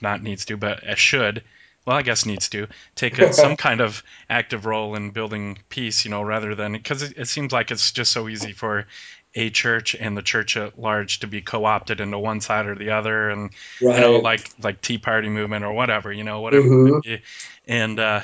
not 0.00 0.22
needs 0.22 0.44
to 0.46 0.56
but 0.56 0.98
should 0.98 1.42
well 1.86 1.96
i 1.96 2.02
guess 2.02 2.26
needs 2.26 2.48
to 2.48 2.66
take 2.94 3.18
a, 3.18 3.32
some 3.32 3.56
kind 3.68 3.80
of 3.80 4.02
active 4.28 4.66
role 4.66 4.94
in 4.94 5.10
building 5.10 5.58
peace 5.68 6.04
you 6.04 6.10
know 6.10 6.22
rather 6.22 6.54
than 6.54 6.72
because 6.72 7.02
it, 7.02 7.16
it, 7.16 7.28
seems 7.28 7.52
like 7.52 7.70
it's 7.70 7.92
just 7.92 8.12
so 8.12 8.28
easy 8.28 8.52
for 8.52 8.86
a 9.34 9.50
church 9.50 9.94
and 9.94 10.16
the 10.16 10.22
church 10.22 10.56
at 10.56 10.78
large 10.78 11.20
to 11.20 11.26
be 11.26 11.40
co-opted 11.40 12.00
into 12.00 12.18
one 12.18 12.40
side 12.40 12.66
or 12.66 12.74
the 12.74 12.90
other 12.90 13.28
and 13.30 13.50
right. 13.80 13.96
you 13.96 14.00
know 14.00 14.16
like 14.18 14.50
like 14.62 14.80
tea 14.80 14.98
party 14.98 15.28
movement 15.28 15.64
or 15.64 15.72
whatever 15.72 16.12
you 16.12 16.24
know 16.24 16.40
whatever 16.40 16.66
mm-hmm. 16.66 17.14
and 17.66 18.00
uh, 18.00 18.20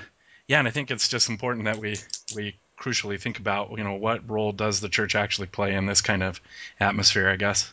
yeah 0.49 0.59
and 0.59 0.69
i 0.69 0.71
think 0.71 0.91
it's 0.91 1.09
just 1.09 1.29
important 1.29 1.67
that 1.67 1.79
we 1.79 1.97
we 2.35 2.57
crucially 2.81 3.21
think 3.21 3.39
about 3.39 3.71
you 3.77 3.85
know 3.85 3.95
what 3.95 4.29
role 4.29 4.53
does 4.53 4.81
the 4.81 4.89
church 4.89 5.15
actually 5.15 5.47
play 5.47 5.75
in 5.75 5.87
this 5.87 6.01
kind 6.01 6.23
of 6.23 6.41
atmosphere 6.81 7.29
i 7.29 7.37
guess 7.37 7.73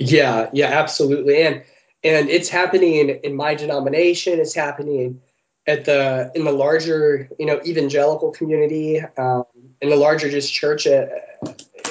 yeah, 0.00 0.48
yeah, 0.54 0.66
absolutely. 0.66 1.42
And 1.42 1.62
and 2.02 2.30
it's 2.30 2.48
happening 2.48 2.94
in, 2.94 3.10
in 3.22 3.36
my 3.36 3.54
denomination. 3.54 4.40
It's 4.40 4.54
happening 4.54 5.20
at 5.66 5.84
the 5.84 6.32
in 6.34 6.44
the 6.44 6.52
larger 6.52 7.28
you 7.38 7.44
know 7.44 7.60
evangelical 7.66 8.30
community, 8.30 9.00
um, 9.18 9.44
in 9.82 9.90
the 9.90 9.96
larger 9.96 10.30
just 10.30 10.52
church 10.52 10.86
uh, 10.86 11.06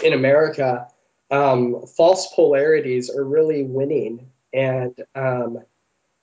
in 0.04 0.14
America. 0.14 0.88
Um, 1.30 1.86
false 1.86 2.34
polarities 2.34 3.12
are 3.12 3.24
really 3.24 3.62
winning, 3.62 4.32
and 4.52 5.00
um, 5.14 5.60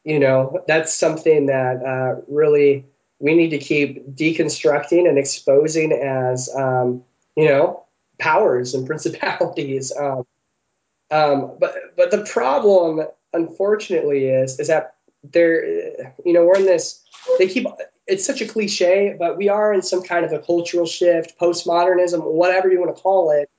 you 0.02 0.18
know 0.18 0.64
that's 0.66 0.92
something 0.92 1.46
that 1.46 1.84
uh, 1.84 2.20
really 2.26 2.84
we 3.20 3.36
need 3.36 3.50
to 3.50 3.58
keep 3.58 4.10
deconstructing 4.10 5.08
and 5.08 5.18
exposing 5.18 5.92
as 5.92 6.52
um, 6.52 7.04
you 7.36 7.48
know 7.48 7.84
powers 8.18 8.74
and 8.74 8.86
principalities. 8.88 9.92
Um, 9.96 10.26
um, 11.10 11.56
but 11.58 11.74
but 11.96 12.10
the 12.10 12.24
problem, 12.24 13.06
unfortunately, 13.32 14.26
is 14.26 14.58
is 14.58 14.68
that 14.68 14.94
there, 15.22 15.64
you 16.24 16.32
know, 16.32 16.44
we're 16.44 16.56
in 16.56 16.66
this. 16.66 17.02
They 17.38 17.48
keep 17.48 17.66
it's 18.06 18.24
such 18.24 18.40
a 18.40 18.46
cliche, 18.46 19.16
but 19.18 19.36
we 19.36 19.48
are 19.48 19.72
in 19.72 19.82
some 19.82 20.02
kind 20.02 20.24
of 20.24 20.32
a 20.32 20.38
cultural 20.38 20.86
shift, 20.86 21.38
postmodernism, 21.38 22.22
whatever 22.22 22.70
you 22.70 22.80
want 22.80 22.94
to 22.94 23.02
call 23.02 23.32
it. 23.32 23.50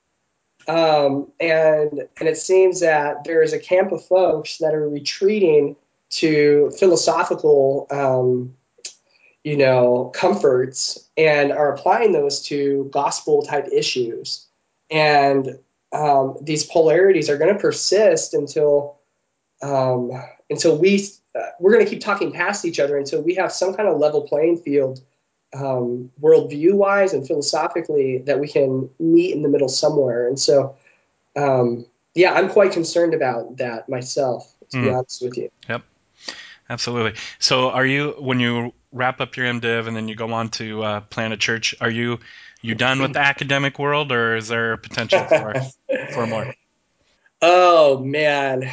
Um, 0.66 1.32
and 1.40 2.08
and 2.18 2.28
it 2.28 2.36
seems 2.36 2.80
that 2.80 3.24
there 3.24 3.42
is 3.42 3.52
a 3.52 3.58
camp 3.58 3.92
of 3.92 4.04
folks 4.04 4.58
that 4.58 4.74
are 4.74 4.88
retreating 4.88 5.76
to 6.10 6.70
philosophical, 6.78 7.86
um, 7.90 8.54
you 9.44 9.56
know, 9.56 10.10
comforts 10.14 11.08
and 11.16 11.52
are 11.52 11.72
applying 11.72 12.12
those 12.12 12.42
to 12.46 12.88
gospel 12.92 13.42
type 13.42 13.68
issues. 13.72 14.46
And 14.90 15.58
um, 15.92 16.36
these 16.42 16.64
polarities 16.64 17.30
are 17.30 17.38
going 17.38 17.54
to 17.54 17.60
persist 17.60 18.34
until 18.34 18.98
um, 19.62 20.10
until 20.50 20.78
we 20.78 21.08
uh, 21.34 21.40
we're 21.60 21.72
going 21.72 21.84
to 21.84 21.90
keep 21.90 22.00
talking 22.00 22.32
past 22.32 22.64
each 22.64 22.78
other 22.80 22.96
until 22.96 23.22
we 23.22 23.34
have 23.34 23.52
some 23.52 23.74
kind 23.74 23.88
of 23.88 23.98
level 23.98 24.22
playing 24.22 24.58
field 24.58 25.00
um, 25.54 26.10
worldview 26.20 26.74
wise 26.74 27.14
and 27.14 27.26
philosophically 27.26 28.18
that 28.18 28.38
we 28.38 28.48
can 28.48 28.90
meet 28.98 29.34
in 29.34 29.42
the 29.42 29.48
middle 29.48 29.68
somewhere 29.68 30.28
and 30.28 30.38
so 30.38 30.76
um, 31.36 31.86
yeah 32.14 32.34
i'm 32.34 32.50
quite 32.50 32.72
concerned 32.72 33.14
about 33.14 33.56
that 33.56 33.88
myself 33.88 34.52
to 34.70 34.76
mm. 34.76 34.82
be 34.82 34.88
hmm. 34.90 34.94
honest 34.96 35.22
with 35.22 35.36
you 35.38 35.50
yep 35.68 35.82
absolutely 36.68 37.18
so 37.38 37.70
are 37.70 37.86
you 37.86 38.14
when 38.18 38.40
you 38.40 38.72
wrap 38.92 39.20
up 39.20 39.36
your 39.36 39.46
mdiv 39.46 39.86
and 39.86 39.96
then 39.96 40.06
you 40.06 40.14
go 40.14 40.30
on 40.32 40.50
to 40.50 40.82
uh, 40.82 41.00
plant 41.00 41.32
a 41.32 41.36
church 41.36 41.74
are 41.80 41.90
you 41.90 42.18
you 42.60 42.74
done 42.74 43.00
with 43.00 43.12
the 43.12 43.20
academic 43.20 43.78
world, 43.78 44.12
or 44.12 44.36
is 44.36 44.48
there 44.48 44.76
potential 44.76 45.24
for 45.24 45.54
for 46.12 46.26
more? 46.26 46.54
Oh 47.40 47.98
man, 47.98 48.70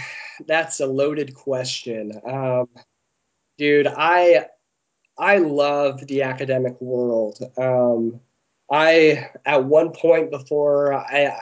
that's 0.47 0.79
a 0.79 0.87
loaded 0.87 1.35
question, 1.35 2.19
um, 2.25 2.69
dude. 3.57 3.87
I 3.87 4.47
I 5.17 5.37
love 5.37 6.05
the 6.07 6.23
academic 6.23 6.79
world. 6.81 7.39
Um, 7.57 8.19
I 8.71 9.29
at 9.45 9.65
one 9.65 9.91
point 9.91 10.31
before 10.31 10.93
I 10.93 11.37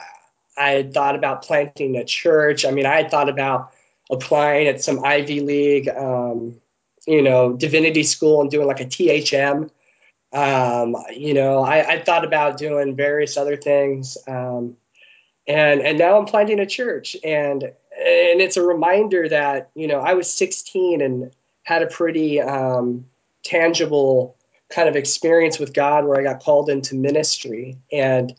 I 0.56 0.70
had 0.70 0.94
thought 0.94 1.16
about 1.16 1.42
planting 1.42 1.96
a 1.96 2.04
church. 2.04 2.64
I 2.64 2.70
mean, 2.70 2.86
I 2.86 2.96
had 2.96 3.10
thought 3.10 3.28
about 3.28 3.72
applying 4.10 4.68
at 4.68 4.82
some 4.82 5.04
Ivy 5.04 5.40
League, 5.40 5.88
um, 5.88 6.60
you 7.06 7.22
know, 7.22 7.54
divinity 7.54 8.02
school 8.02 8.40
and 8.40 8.50
doing 8.50 8.66
like 8.66 8.80
a 8.80 8.86
THM. 8.86 9.70
Um, 10.34 10.96
you 11.14 11.32
know, 11.32 11.62
I, 11.62 11.92
I, 11.92 12.02
thought 12.02 12.24
about 12.24 12.56
doing 12.56 12.96
various 12.96 13.36
other 13.36 13.56
things, 13.56 14.18
um, 14.26 14.76
and 15.46 15.80
and 15.80 15.96
now 15.96 16.18
I'm 16.18 16.24
planting 16.24 16.58
a 16.58 16.66
church, 16.66 17.16
and 17.22 17.62
and 17.62 18.40
it's 18.40 18.56
a 18.56 18.62
reminder 18.62 19.28
that 19.28 19.70
you 19.76 19.86
know 19.86 20.00
I 20.00 20.14
was 20.14 20.28
16 20.32 21.00
and 21.00 21.32
had 21.62 21.82
a 21.82 21.86
pretty 21.86 22.40
um, 22.40 23.06
tangible 23.44 24.36
kind 24.70 24.88
of 24.88 24.96
experience 24.96 25.60
with 25.60 25.72
God 25.72 26.04
where 26.04 26.18
I 26.18 26.24
got 26.24 26.42
called 26.42 26.68
into 26.68 26.96
ministry, 26.96 27.78
and 27.92 28.34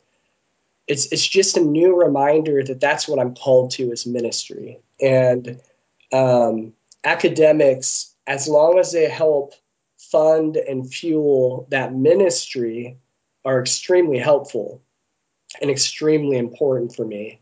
it's 0.90 1.06
it's 1.14 1.26
just 1.26 1.56
a 1.56 1.62
new 1.62 1.96
reminder 1.96 2.62
that 2.62 2.82
that's 2.82 3.08
what 3.08 3.20
I'm 3.20 3.36
called 3.36 3.72
to 3.72 3.94
is 3.94 4.06
ministry, 4.06 4.80
and 5.00 5.62
um, 6.12 6.74
academics, 7.06 8.14
as 8.28 8.50
long 8.50 8.80
as 8.80 8.92
they 8.92 9.10
help 9.10 9.54
fund 10.12 10.58
and 10.58 10.92
fuel 10.92 11.68
that 11.70 11.94
ministry 11.94 12.98
are 13.44 13.60
extremely 13.60 14.18
helpful 14.18 14.82
and 15.62 15.70
extremely 15.70 16.38
important 16.38 16.96
for 16.96 17.06
me. 17.06 17.40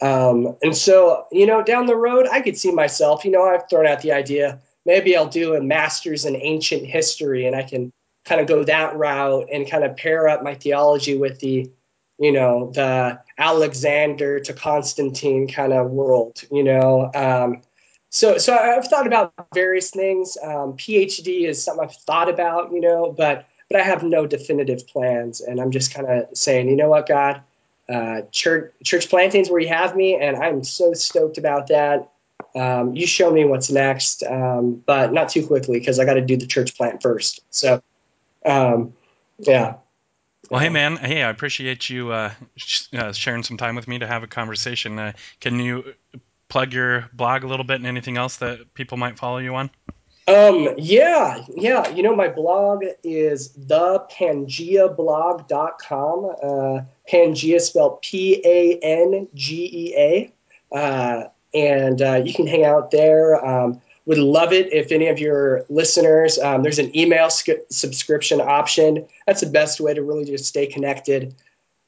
Um, 0.00 0.56
and 0.62 0.76
so, 0.76 1.26
you 1.32 1.46
know, 1.46 1.62
down 1.62 1.86
the 1.86 1.96
road, 1.96 2.26
I 2.30 2.40
could 2.40 2.58
see 2.58 2.70
myself, 2.70 3.24
you 3.24 3.30
know, 3.30 3.44
I've 3.44 3.68
thrown 3.68 3.86
out 3.86 4.02
the 4.02 4.12
idea 4.12 4.60
maybe 4.86 5.16
I'll 5.16 5.28
do 5.28 5.54
a 5.54 5.60
master's 5.60 6.24
in 6.24 6.36
ancient 6.36 6.86
history 6.86 7.46
and 7.46 7.54
I 7.54 7.64
can 7.64 7.92
kind 8.24 8.40
of 8.40 8.46
go 8.46 8.64
that 8.64 8.96
route 8.96 9.48
and 9.52 9.68
kind 9.68 9.84
of 9.84 9.96
pair 9.96 10.28
up 10.28 10.42
my 10.42 10.54
theology 10.54 11.18
with 11.18 11.40
the, 11.40 11.70
you 12.18 12.32
know, 12.32 12.70
the 12.72 13.20
Alexander 13.36 14.40
to 14.40 14.52
Constantine 14.54 15.48
kind 15.48 15.72
of 15.72 15.90
world, 15.90 16.42
you 16.50 16.62
know. 16.62 17.10
Um, 17.14 17.62
so 18.10 18.38
so 18.38 18.56
I've 18.56 18.86
thought 18.86 19.06
about 19.06 19.32
various 19.54 19.90
things. 19.90 20.36
Um, 20.42 20.74
PhD 20.74 21.48
is 21.48 21.62
something 21.62 21.84
I've 21.84 21.96
thought 21.96 22.28
about, 22.28 22.72
you 22.72 22.80
know, 22.80 23.12
but 23.16 23.46
but 23.68 23.80
I 23.80 23.84
have 23.84 24.02
no 24.02 24.26
definitive 24.26 24.86
plans, 24.86 25.40
and 25.40 25.60
I'm 25.60 25.70
just 25.70 25.92
kind 25.92 26.08
of 26.08 26.36
saying, 26.36 26.68
you 26.68 26.76
know 26.76 26.88
what, 26.88 27.08
God, 27.08 27.42
uh, 27.88 28.22
church 28.30 28.72
church 28.84 29.08
plantings 29.08 29.50
where 29.50 29.60
you 29.60 29.68
have 29.68 29.96
me, 29.96 30.14
and 30.14 30.36
I'm 30.36 30.62
so 30.64 30.92
stoked 30.94 31.38
about 31.38 31.68
that. 31.68 32.10
Um, 32.54 32.94
you 32.94 33.06
show 33.06 33.30
me 33.30 33.44
what's 33.44 33.70
next, 33.70 34.22
um, 34.22 34.82
but 34.86 35.12
not 35.12 35.28
too 35.28 35.46
quickly 35.46 35.78
because 35.78 35.98
I 35.98 36.04
got 36.04 36.14
to 36.14 36.22
do 36.22 36.36
the 36.36 36.46
church 36.46 36.76
plant 36.76 37.02
first. 37.02 37.40
So, 37.50 37.82
um, 38.44 38.94
yeah. 39.38 39.76
Well, 40.50 40.60
hey 40.60 40.68
man, 40.68 40.96
hey, 40.96 41.22
I 41.24 41.30
appreciate 41.30 41.90
you 41.90 42.12
uh, 42.12 42.32
sh- 42.54 42.86
uh, 42.94 43.12
sharing 43.12 43.42
some 43.42 43.56
time 43.56 43.74
with 43.74 43.88
me 43.88 43.98
to 43.98 44.06
have 44.06 44.22
a 44.22 44.28
conversation. 44.28 44.98
Uh, 44.98 45.12
can 45.40 45.58
you 45.58 45.94
plug 46.48 46.72
your 46.72 47.08
blog 47.12 47.44
a 47.44 47.46
little 47.46 47.64
bit 47.64 47.76
and 47.76 47.86
anything 47.86 48.16
else 48.16 48.38
that 48.38 48.74
people 48.74 48.96
might 48.96 49.16
follow 49.18 49.38
you 49.38 49.54
on? 49.54 49.70
Um, 50.28 50.70
yeah, 50.76 51.44
yeah. 51.54 51.88
You 51.88 52.02
know, 52.02 52.16
my 52.16 52.26
blog 52.28 52.84
is 53.04 53.56
thepangeablog.com. 53.56 56.36
Uh, 56.42 56.80
Pangea 57.08 57.60
spelled 57.60 58.02
P 58.02 58.42
A 58.44 58.76
N 58.82 59.28
G 59.34 59.70
E 59.72 59.94
A. 59.96 60.32
Uh, 60.76 61.28
and 61.54 62.02
uh, 62.02 62.20
you 62.24 62.34
can 62.34 62.48
hang 62.48 62.64
out 62.64 62.90
there. 62.90 63.44
Um, 63.44 63.80
would 64.06 64.18
love 64.18 64.52
it 64.52 64.72
if 64.72 64.92
any 64.92 65.08
of 65.08 65.18
your 65.18 65.64
listeners, 65.68 66.38
um, 66.38 66.62
there's 66.62 66.78
an 66.78 66.96
email 66.96 67.28
sc- 67.28 67.66
subscription 67.70 68.40
option. 68.40 69.06
That's 69.26 69.40
the 69.40 69.50
best 69.50 69.80
way 69.80 69.94
to 69.94 70.02
really 70.02 70.24
just 70.24 70.44
stay 70.44 70.66
connected. 70.66 71.34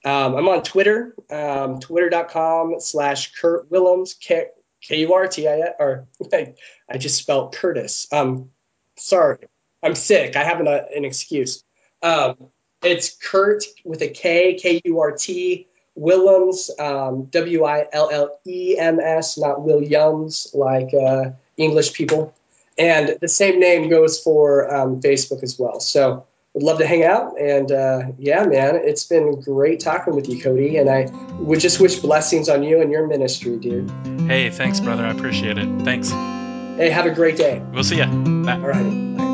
Um, 0.05 0.37
I'm 0.37 0.49
on 0.49 0.63
Twitter, 0.63 1.15
um, 1.31 1.81
twitter.com 1.81 2.77
slash 2.79 3.35
Kurt 3.35 3.71
Willems, 3.71 4.15
K 4.15 4.47
U 4.91 5.13
R 5.13 5.27
T 5.27 5.49
I, 5.49 5.73
or 5.79 6.07
I 6.33 6.99
just 6.99 7.17
spelled 7.17 7.55
Curtis. 7.55 8.07
Um, 8.13 8.51
sorry, 8.97 9.39
I'm 9.83 9.95
sick. 9.95 10.37
I 10.37 10.45
have 10.45 10.61
an, 10.61 10.69
uh, 10.69 10.85
an 10.95 11.05
excuse. 11.05 11.65
Um, 12.03 12.37
it's 12.83 13.17
Kurt 13.17 13.65
with 13.85 14.03
a 14.03 14.09
K, 14.09 14.55
K 14.55 14.81
U 14.85 15.01
R 15.01 15.13
T, 15.13 15.67
Willems, 15.97 16.71
um, 16.79 17.25
W 17.25 17.65
I 17.65 17.87
L 17.93 18.09
L 18.11 18.39
E 18.47 18.77
M 18.79 19.01
S, 19.01 19.37
not 19.37 19.63
Williams, 19.63 20.53
like 20.55 20.95
uh, 20.95 21.31
English 21.57 21.93
people. 21.93 22.35
And 22.79 23.19
the 23.21 23.29
same 23.29 23.59
name 23.59 23.89
goes 23.89 24.21
for 24.21 24.73
um, 24.73 25.01
Facebook 25.01 25.43
as 25.43 25.59
well. 25.59 25.81
So 25.81 26.25
would 26.59 26.65
love 26.65 26.79
to 26.79 26.87
hang 26.87 27.05
out. 27.05 27.39
And 27.41 27.71
uh, 27.71 28.03
yeah, 28.19 28.45
man, 28.45 28.75
it's 28.77 29.05
been 29.05 29.41
great 29.41 29.79
talking 29.79 30.17
with 30.17 30.29
you, 30.29 30.43
Cody. 30.43 30.77
And 30.77 30.91
I 30.91 31.07
would 31.39 31.61
just 31.61 31.79
wish 31.79 32.01
blessings 32.01 32.49
on 32.49 32.65
you 32.65 32.81
and 32.81 32.91
your 32.91 33.07
ministry, 33.07 33.57
dude. 33.59 33.89
Hey, 34.27 34.51
thanks, 34.51 34.81
brother. 34.81 35.05
I 35.05 35.13
appreciate 35.13 35.57
it. 35.57 35.69
Thanks. 35.85 36.11
Hey, 36.11 36.91
have 36.91 37.07
a 37.07 37.13
great 37.13 37.37
day. 37.37 37.63
We'll 37.73 37.85
see 37.85 37.99
ya. 37.99 38.07
Bye. 38.07 38.53
All 38.55 38.61
right. 38.61 39.17
Bye. 39.17 39.29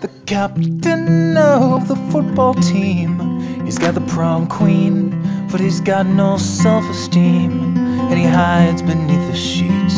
the 0.00 0.08
captain 0.26 1.36
of 1.36 1.86
the 1.86 1.96
football 2.10 2.54
team. 2.54 3.64
He's 3.66 3.78
got 3.78 3.94
the 3.94 4.00
prom 4.00 4.48
queen, 4.48 5.46
but 5.50 5.60
he's 5.60 5.80
got 5.80 6.06
no 6.06 6.38
self 6.38 6.88
esteem, 6.90 7.76
and 7.76 7.81
he 8.22 8.28
hides 8.28 8.82
beneath 8.82 9.26
the 9.26 9.36
sheets. 9.36 9.96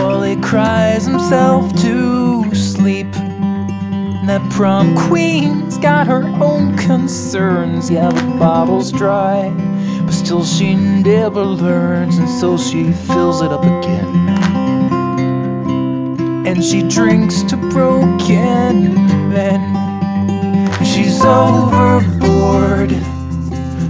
While 0.00 0.22
he 0.22 0.36
cries 0.36 1.04
himself 1.04 1.74
to 1.82 2.54
sleep. 2.54 3.10
That 3.12 4.46
prom 4.52 4.94
queen's 5.08 5.78
got 5.78 6.06
her 6.06 6.22
own 6.22 6.76
concerns. 6.76 7.90
Yeah, 7.90 8.10
the 8.10 8.38
bottle's 8.38 8.92
dry, 8.92 9.50
but 10.04 10.12
still 10.12 10.44
she 10.44 10.76
never 10.76 11.42
learns, 11.42 12.18
and 12.18 12.28
so 12.28 12.56
she 12.56 12.92
fills 12.92 13.42
it 13.42 13.50
up 13.50 13.64
again 13.64 14.06
and 16.46 16.64
she 16.64 16.82
drinks 16.88 17.42
to 17.42 17.56
broken 17.56 18.94
men. 19.28 20.84
She's 20.84 21.20
overboard, 21.24 22.92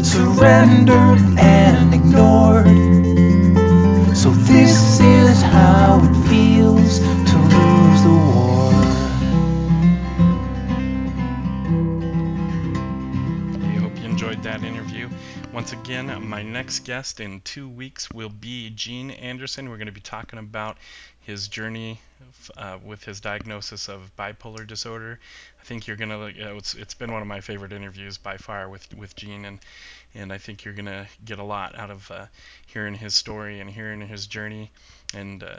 surrendered 0.04 1.38
and 1.38 1.94
ignored. 1.94 2.66
So 4.16 4.30
this 4.30 5.00
is 5.00 5.42
how 5.42 6.00
it 6.02 6.28
feels 6.28 6.98
to 6.98 7.36
lose 7.36 8.02
the 8.02 8.10
war. 8.10 8.72
I 13.62 13.78
hope 13.80 13.96
you 13.98 14.04
enjoyed 14.04 14.42
that 14.42 14.62
interview. 14.62 15.08
Once 15.52 15.72
again, 15.72 16.28
my 16.28 16.42
next 16.42 16.80
guest 16.80 17.20
in 17.20 17.40
two 17.40 17.68
weeks 17.68 18.10
will 18.10 18.28
be 18.28 18.70
Gene 18.70 19.10
Anderson. 19.10 19.68
We're 19.70 19.76
going 19.76 19.86
to 19.86 19.92
be 19.92 20.00
talking 20.00 20.38
about 20.38 20.78
his 21.28 21.46
journey 21.48 22.00
uh, 22.56 22.78
with 22.82 23.04
his 23.04 23.20
diagnosis 23.20 23.88
of 23.88 24.10
bipolar 24.16 24.66
disorder. 24.66 25.20
I 25.60 25.64
think 25.64 25.86
you're 25.86 25.96
gonna. 25.98 26.28
You 26.30 26.44
know, 26.44 26.56
it's 26.56 26.74
it's 26.74 26.94
been 26.94 27.12
one 27.12 27.20
of 27.22 27.28
my 27.28 27.40
favorite 27.42 27.72
interviews 27.72 28.16
by 28.18 28.38
far 28.38 28.68
with 28.70 28.94
with 28.94 29.14
Gene, 29.14 29.44
and 29.44 29.60
and 30.14 30.32
I 30.32 30.38
think 30.38 30.64
you're 30.64 30.72
gonna 30.74 31.06
get 31.26 31.38
a 31.38 31.44
lot 31.44 31.78
out 31.78 31.90
of 31.90 32.10
uh, 32.10 32.26
hearing 32.66 32.94
his 32.94 33.14
story 33.14 33.60
and 33.60 33.68
hearing 33.70 34.00
his 34.00 34.26
journey, 34.26 34.70
and 35.12 35.42
uh, 35.42 35.58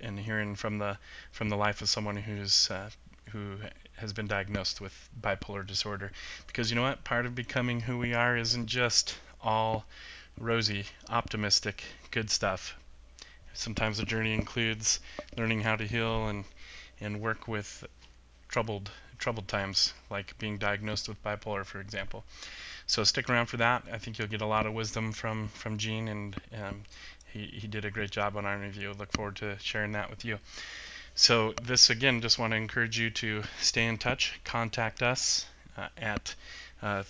and 0.00 0.18
hearing 0.18 0.54
from 0.54 0.78
the 0.78 0.96
from 1.32 1.50
the 1.50 1.56
life 1.56 1.82
of 1.82 1.90
someone 1.90 2.16
who's 2.16 2.70
uh, 2.70 2.88
who 3.30 3.56
has 3.96 4.14
been 4.14 4.26
diagnosed 4.26 4.80
with 4.80 5.10
bipolar 5.20 5.66
disorder. 5.66 6.10
Because 6.46 6.70
you 6.70 6.76
know 6.76 6.82
what, 6.82 7.04
part 7.04 7.26
of 7.26 7.34
becoming 7.34 7.80
who 7.80 7.98
we 7.98 8.14
are 8.14 8.36
isn't 8.38 8.66
just 8.66 9.16
all 9.42 9.84
rosy, 10.38 10.86
optimistic, 11.10 11.84
good 12.10 12.30
stuff. 12.30 12.74
Sometimes 13.54 13.98
the 13.98 14.04
journey 14.04 14.32
includes 14.32 15.00
learning 15.36 15.62
how 15.62 15.76
to 15.76 15.86
heal 15.86 16.28
and 16.28 16.44
and 17.00 17.20
work 17.20 17.48
with 17.48 17.84
troubled 18.48 18.90
troubled 19.18 19.48
times, 19.48 19.92
like 20.10 20.36
being 20.38 20.58
diagnosed 20.58 21.08
with 21.08 21.22
bipolar, 21.22 21.64
for 21.64 21.80
example. 21.80 22.24
So 22.86 23.04
stick 23.04 23.28
around 23.28 23.46
for 23.46 23.58
that. 23.58 23.84
I 23.92 23.98
think 23.98 24.18
you'll 24.18 24.28
get 24.28 24.40
a 24.40 24.46
lot 24.46 24.66
of 24.66 24.72
wisdom 24.72 25.12
from 25.12 25.48
from 25.48 25.78
Gene, 25.78 26.08
and 26.08 26.36
um, 26.60 26.82
he 27.32 27.46
he 27.46 27.66
did 27.68 27.84
a 27.84 27.90
great 27.90 28.10
job 28.10 28.36
on 28.36 28.46
our 28.46 28.56
interview. 28.56 28.92
Look 28.92 29.12
forward 29.12 29.36
to 29.36 29.58
sharing 29.60 29.92
that 29.92 30.10
with 30.10 30.24
you. 30.24 30.38
So 31.14 31.52
this 31.62 31.90
again, 31.90 32.20
just 32.20 32.38
want 32.38 32.52
to 32.52 32.56
encourage 32.56 32.98
you 32.98 33.10
to 33.10 33.42
stay 33.60 33.86
in 33.86 33.98
touch. 33.98 34.40
Contact 34.44 35.02
us 35.02 35.46
uh, 35.76 35.88
at 35.96 36.34
uh, 36.82 37.04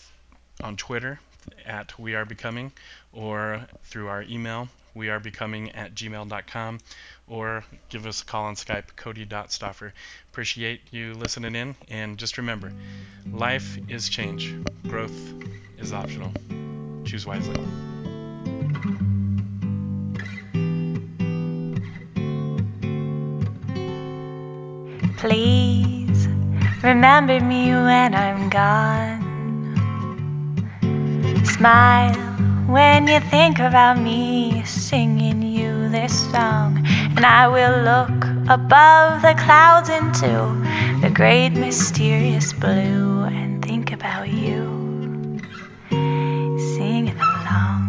on 0.62 0.76
Twitter 0.76 1.20
at 1.64 1.98
We 1.98 2.14
Are 2.14 2.24
Becoming, 2.24 2.72
or 3.12 3.66
through 3.84 4.08
our 4.08 4.22
email 4.22 4.68
wearebecoming 4.96 5.70
at 5.74 5.94
gmail.com, 5.94 6.78
or 7.26 7.64
give 7.88 8.06
us 8.06 8.22
a 8.22 8.24
call 8.24 8.44
on 8.44 8.54
Skype, 8.54 8.96
cody.stoffer. 8.96 9.92
Appreciate 10.30 10.80
you 10.90 11.14
listening 11.14 11.54
in, 11.54 11.74
and 11.88 12.18
just 12.18 12.38
remember, 12.38 12.72
life 13.32 13.78
is 13.88 14.08
change. 14.08 14.54
Growth 14.88 15.34
is 15.78 15.92
optional. 15.92 16.32
Choose 17.04 17.26
wisely. 17.26 17.60
Please 25.16 26.26
remember 26.82 27.40
me 27.40 27.70
when 27.72 28.14
I'm 28.14 28.48
gone. 28.48 29.20
Smile 31.44 32.29
when 32.70 33.08
you 33.08 33.18
think 33.18 33.58
about 33.58 33.98
me 33.98 34.62
singing 34.64 35.42
you 35.42 35.88
this 35.88 36.30
song. 36.30 36.78
And 37.16 37.26
I 37.26 37.48
will 37.48 37.82
look 37.82 38.24
above 38.48 39.22
the 39.22 39.34
clouds 39.34 39.88
into 39.88 40.30
the 41.02 41.10
great 41.12 41.50
mysterious 41.50 42.52
blue 42.52 43.22
and 43.24 43.64
think 43.64 43.92
about 43.92 44.28
you 44.28 45.40
singing 45.90 47.18
along. 47.18 47.88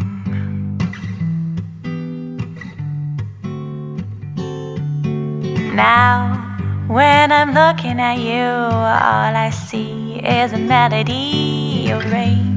Now, 5.75 6.41
when 6.87 7.31
I'm 7.31 7.53
looking 7.53 7.99
at 7.99 8.17
you, 8.17 8.41
all 8.41 9.35
I 9.45 9.51
see 9.51 10.19
is 10.19 10.53
a 10.53 10.57
melody 10.57 11.91
arranged 11.91 12.50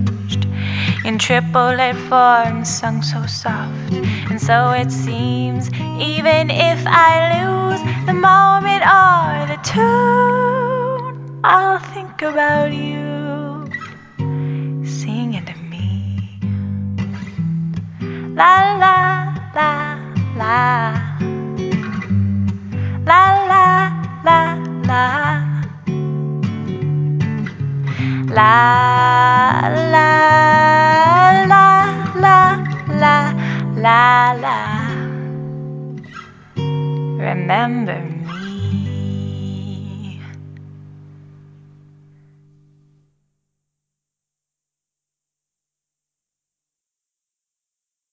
in 1.05 1.18
triplet 1.18 1.96
form, 2.09 2.64
sung 2.64 3.02
so 3.02 3.26
soft. 3.26 3.92
And 4.30 4.40
so 4.40 4.70
it 4.70 4.90
seems, 4.90 5.68
even 6.00 6.50
if 6.50 6.82
I 6.86 7.12
lose 7.36 7.80
the 8.07 8.14
moment 8.14 8.82
or 8.82 9.46
the 9.52 9.61
tune, 9.62 11.40
I'll 11.44 11.78
think 11.78 12.22
about 12.22 12.72
you 12.72 13.68
singing 14.86 15.44
to 15.44 15.55
me. 15.55 16.40
La 18.34 18.74
la 18.82 19.36
la 19.55 20.00
la. 20.40 20.94
La 23.05 23.22
la 23.50 23.66
la 24.24 24.55
la. 24.88 25.05
La 28.34 29.68
la 29.92 30.53
la 33.85 34.32
la. 34.41 34.57
Remember 37.18 38.01
me. 38.01 38.13